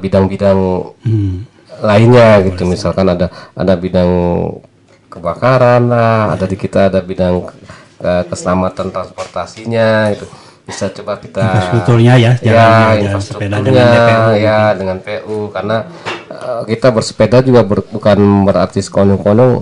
bidang-bidang 0.00 0.56
Hmm. 1.04 1.44
lainnya 1.84 2.40
gitu. 2.48 2.64
Misalkan 2.64 3.12
ada 3.12 3.28
ada 3.52 3.74
bidang 3.76 4.08
kebakaran 5.10 5.90
lah 5.90 6.32
ada 6.32 6.46
di 6.46 6.54
kita 6.56 6.88
ada 6.88 7.02
bidang 7.02 7.50
eh, 8.00 8.22
keselamatan 8.30 8.94
transportasinya 8.94 10.14
itu 10.14 10.24
bisa 10.70 10.86
coba 10.88 11.18
kita 11.18 11.42
Infrastrukturnya 11.42 12.14
ya, 12.14 12.32
ya 12.38 12.52
jalan- 12.54 13.02
jalan 13.02 13.20
sepeda 13.20 13.56
dengan 13.58 13.82
infrastrukturnya 13.82 13.84
DPU 13.90 14.30
ya 14.38 14.58
gitu. 14.62 14.78
dengan 14.78 14.96
PU 14.98 15.38
karena 15.50 15.76
eh, 16.30 16.62
kita 16.64 16.88
bersepeda 16.88 17.36
juga 17.42 17.60
ber- 17.62 17.88
bukan 17.88 18.18
berarti 18.44 18.78
sekonyong-konyong 18.80 19.52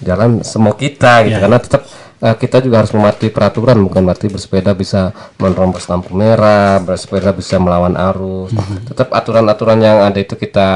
jalan 0.00 0.30
semua 0.42 0.74
kita 0.74 1.22
gitu 1.24 1.34
Ya. 1.34 1.42
karena 1.42 1.58
tetap 1.58 1.82
eh, 2.18 2.34
kita 2.36 2.58
juga 2.58 2.82
harus 2.82 2.90
mematuhi 2.90 3.30
peraturan 3.30 3.78
bukan 3.80 4.02
berarti 4.02 4.26
bersepeda 4.26 4.70
bisa 4.72 5.10
menerobos 5.36 5.86
lampu 5.86 6.10
merah 6.12 6.78
bersepeda 6.78 7.30
bisa 7.30 7.56
melawan 7.56 7.94
arus 7.94 8.50
Mhm. 8.50 8.90
tetap 8.90 9.08
aturan-aturan 9.10 9.78
yang 9.78 10.02
ada 10.02 10.18
itu 10.18 10.34
kita 10.34 10.68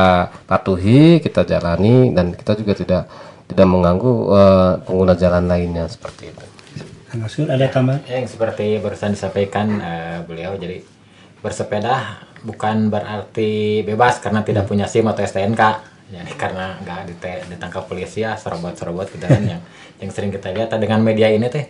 patuhi 0.46 1.18
kita 1.18 1.42
jalani 1.42 2.10
dan 2.10 2.30
kita 2.30 2.54
juga 2.54 2.72
tidak 2.72 3.02
tidak 3.44 3.66
mengganggu 3.68 4.12
eh, 4.30 4.72
pengguna 4.82 5.14
jalan 5.14 5.44
lainnya 5.44 5.84
seperti 5.86 6.30
itu 6.30 6.44
Askur 7.20 7.44
ada 7.44 7.68
tambahan? 7.68 8.00
Ya, 8.08 8.24
yang 8.24 8.30
seperti 8.30 8.80
barusan 8.80 9.12
disampaikan 9.12 9.68
eh, 9.84 10.18
beliau 10.24 10.56
jadi 10.56 10.80
bersepeda 11.44 12.24
bukan 12.40 12.88
berarti 12.88 13.84
bebas 13.84 14.16
karena 14.24 14.40
tidak 14.40 14.64
punya 14.64 14.88
SIM 14.88 15.04
atau 15.04 15.20
STNK 15.20 15.92
jadi 16.08 16.32
karena 16.40 16.80
nggak 16.80 17.20
ditangkap 17.52 17.84
polisi 17.84 18.24
ya 18.24 18.36
serobot-serobot 18.36 19.12
gitu 19.12 19.24
kan 19.28 19.44
yang 19.44 19.60
yang 20.00 20.08
sering 20.08 20.32
kita 20.32 20.52
lihat. 20.56 20.72
Dengan 20.76 21.04
media 21.04 21.28
ini 21.28 21.52
teh 21.52 21.68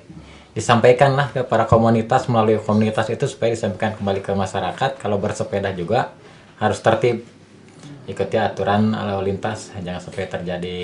disampaikanlah 0.55 1.35
ke 1.35 1.41
para 1.43 1.67
komunitas 1.67 2.31
melalui 2.31 2.63
komunitas 2.63 3.11
itu 3.11 3.27
supaya 3.27 3.51
disampaikan 3.55 3.99
kembali 3.99 4.23
ke 4.23 4.31
masyarakat. 4.35 4.99
Kalau 5.03 5.19
bersepeda 5.19 5.75
juga 5.75 6.15
harus 6.63 6.79
tertib. 6.79 7.27
Ikuti 8.03 8.35
aturan 8.35 8.95
lalu 8.95 9.31
lintas 9.31 9.71
jangan 9.79 10.03
sampai 10.03 10.27
terjadi 10.27 10.79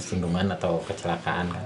singgungan 0.00 0.52
atau 0.52 0.84
kecelakaan 0.84 1.48
kan 1.48 1.64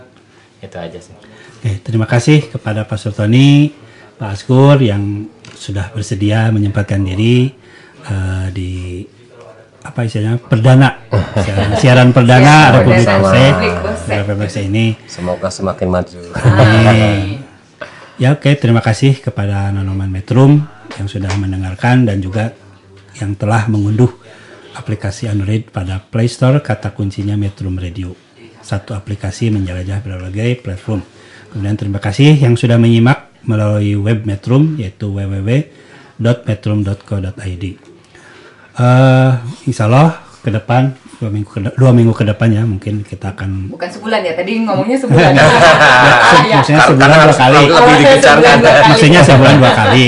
itu 0.63 0.77
aja 0.79 0.99
sih. 1.03 1.15
Oke, 1.59 1.83
terima 1.83 2.07
kasih 2.07 2.47
kepada 2.47 2.87
Pak 2.87 2.99
Sultani, 2.99 3.75
Pak 4.17 4.31
Askur 4.39 4.79
yang 4.79 5.27
sudah 5.59 5.91
bersedia 5.91 6.49
menyempatkan 6.55 7.03
diri 7.03 7.51
eh, 8.07 8.47
di 8.55 8.71
apa 9.83 10.07
istilahnya 10.07 10.39
perdana. 10.39 10.91
Siaran, 11.43 11.71
siaran 11.83 12.09
perdana. 12.15 12.79
Republik 12.79 13.07
Bose 14.39 14.61
ini. 14.63 14.95
semoga 15.11 15.51
semakin 15.51 15.89
maju. 15.91 16.19
Amin. 16.39 17.43
Ya 18.23 18.39
oke, 18.39 18.55
terima 18.55 18.79
kasih 18.79 19.19
kepada 19.19 19.75
Nanoman 19.75 20.07
Metrum 20.07 20.63
yang 20.95 21.09
sudah 21.11 21.33
mendengarkan 21.41 22.07
dan 22.07 22.23
juga 22.23 22.55
yang 23.19 23.35
telah 23.35 23.67
mengunduh 23.67 24.15
aplikasi 24.79 25.27
Android 25.27 25.69
pada 25.69 25.99
Play 25.99 26.31
Store 26.31 26.63
kata 26.63 26.95
kuncinya 26.95 27.35
Metrum 27.35 27.75
Radio. 27.75 28.32
Satu 28.63 28.95
aplikasi 28.95 29.51
menjelajah 29.51 30.01
berbagai 30.01 30.57
platform. 30.63 31.03
Kemudian 31.53 31.77
terima 31.77 32.01
kasih 32.01 32.39
yang 32.39 32.57
sudah 32.57 32.79
menyimak 32.81 33.29
melalui 33.45 33.97
web 33.99 34.25
Metrum 34.25 34.77
yaitu 34.81 35.13
www.metrum.co.id. 35.13 37.65
Eh, 38.73 39.33
insya 39.69 39.85
Allah 39.85 40.25
ke 40.43 40.49
depan 40.49 40.97
dua 41.23 41.31
minggu 41.31 41.49
ke, 41.55 41.59
dua 41.79 41.95
minggu 41.95 42.11
ke 42.11 42.27
depan 42.27 42.51
ya 42.51 42.67
mungkin 42.67 43.07
kita 43.07 43.39
akan 43.39 43.71
Bukan 43.71 43.87
sebulan 43.87 44.27
ya, 44.27 44.35
tadi 44.35 44.67
ngomongnya 44.67 44.99
sebulan. 44.99 45.33
Ya, 46.43 46.59
maksudnya 46.59 46.83
sebulan 46.83 47.09
dua 47.15 47.37
kali. 47.37 47.61
lebih 47.79 47.95
dikencangkan. 48.03 48.57
Maksudnya 48.91 49.21
sebulan 49.23 49.55
dua 49.63 49.73
kali. 49.77 50.05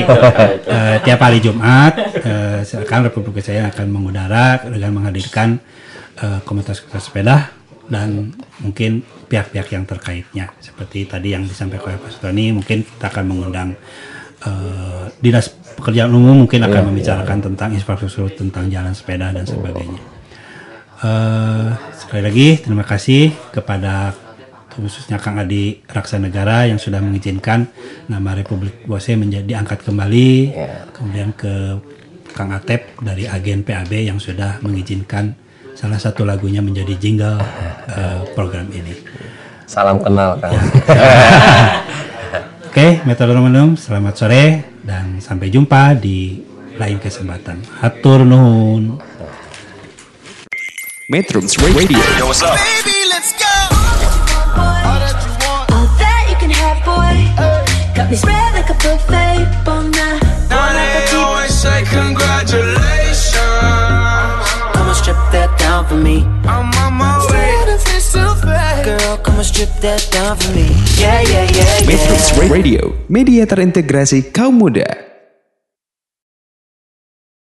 Eh, 0.67 0.97
tiap 1.07 1.21
hari 1.23 1.39
Jumat, 1.39 1.93
eh, 2.19 2.59
silakan 2.67 3.07
Republik 3.07 3.45
Saya 3.45 3.71
akan 3.71 3.87
mengudara 3.87 4.59
dengan 4.67 4.91
menghadirkan 4.99 5.63
eh, 6.19 6.39
komunitas-komunitas 6.43 7.05
sepeda 7.07 7.37
dan 7.89 8.33
mungkin 8.61 9.05
pihak-pihak 9.29 9.69
yang 9.75 9.85
terkaitnya. 9.85 10.53
Seperti 10.61 11.05
tadi 11.05 11.37
yang 11.37 11.45
disampaikan 11.45 11.95
oleh 11.95 12.01
Pak 12.01 12.11
Sutoni, 12.13 12.47
mungkin 12.55 12.85
kita 12.85 13.07
akan 13.13 13.25
mengundang 13.29 13.69
eh, 14.45 15.05
dinas 15.21 15.53
pekerjaan 15.77 16.13
umum 16.13 16.47
mungkin 16.47 16.65
akan 16.65 16.81
Iya, 16.81 16.89
membicarakan 16.89 17.39
tentang 17.53 17.71
infrastruktur, 17.75 18.31
tentang 18.33 18.71
jalan 18.73 18.95
sepeda 18.97 19.35
dan 19.35 19.45
sebagainya. 19.45 20.01
Eh, 21.05 21.69
sekali 21.99 22.23
lagi 22.25 22.49
terima 22.65 22.85
kasih 22.87 23.35
kepada 23.53 24.17
khususnya 24.75 25.23
Kang 25.23 25.39
Adi 25.39 25.79
Raksa 25.87 26.19
Negara 26.19 26.67
yang 26.67 26.83
sudah 26.83 26.99
mengizinkan 26.99 27.71
nama 28.11 28.35
Republik 28.35 28.83
Bose 28.89 29.15
menjadi 29.15 29.55
diangkat 29.55 29.87
kembali, 29.87 30.51
kemudian 30.91 31.31
ke 31.31 31.79
Kang 32.35 32.51
Atep 32.51 32.99
dari 32.99 33.31
agen 33.31 33.63
PAB 33.63 34.11
yang 34.11 34.19
sudah 34.19 34.59
mengizinkan 34.67 35.44
salah 35.75 35.99
satu 35.99 36.23
lagunya 36.23 36.63
menjadi 36.63 36.95
jingle 36.97 37.39
eh, 37.91 38.23
program 38.33 38.71
ini. 38.71 38.95
Salam 39.67 39.99
kenal 40.01 40.39
Kang. 40.39 40.55
Oke, 42.71 43.03
metronom 43.07 43.79
selamat 43.79 44.15
sore 44.19 44.45
dan 44.83 45.23
sampai 45.23 45.51
jumpa 45.51 45.95
di 45.99 46.43
lain 46.75 46.99
kesempatan. 46.99 47.63
Hatur 47.83 48.27
nuhun. 48.27 48.99
Metrums 51.07 51.55
Radio. 51.61 52.01
Yo, 52.19 52.27
what's 52.27 52.43
up? 52.43 52.57
Baby, 52.57 52.99
let's 53.13 53.31
go. 53.39 53.55
All 54.59 55.87
that 56.01 56.25
you 56.27 56.37
can 56.41 56.51
have, 56.51 56.81
boy. 56.83 57.15
Got 57.95 58.11
me 58.11 58.17
spread 58.17 58.59
like 58.59 58.71
a 58.73 58.77
buffet. 58.81 59.84
For 65.95 66.03
me. 66.03 66.27
I'm 66.45 66.67
on 66.83 66.93
my 66.99 67.23
way. 67.31 67.55
Girl, 68.85 69.17
come 69.23 69.41
and 69.41 69.47
strip 69.47 69.71
that 69.81 70.03
down 70.11 70.37
for 70.37 70.51
me. 70.53 70.69
Yeah, 71.01 71.23
yeah, 71.23 71.49
yeah, 71.49 71.65
yeah. 71.81 71.89
Metrums 71.89 72.29
Radio, 72.51 72.93
media 73.09 73.47
terintegrasi 73.47 74.29
kaum 74.35 74.59
muda. 74.61 75.14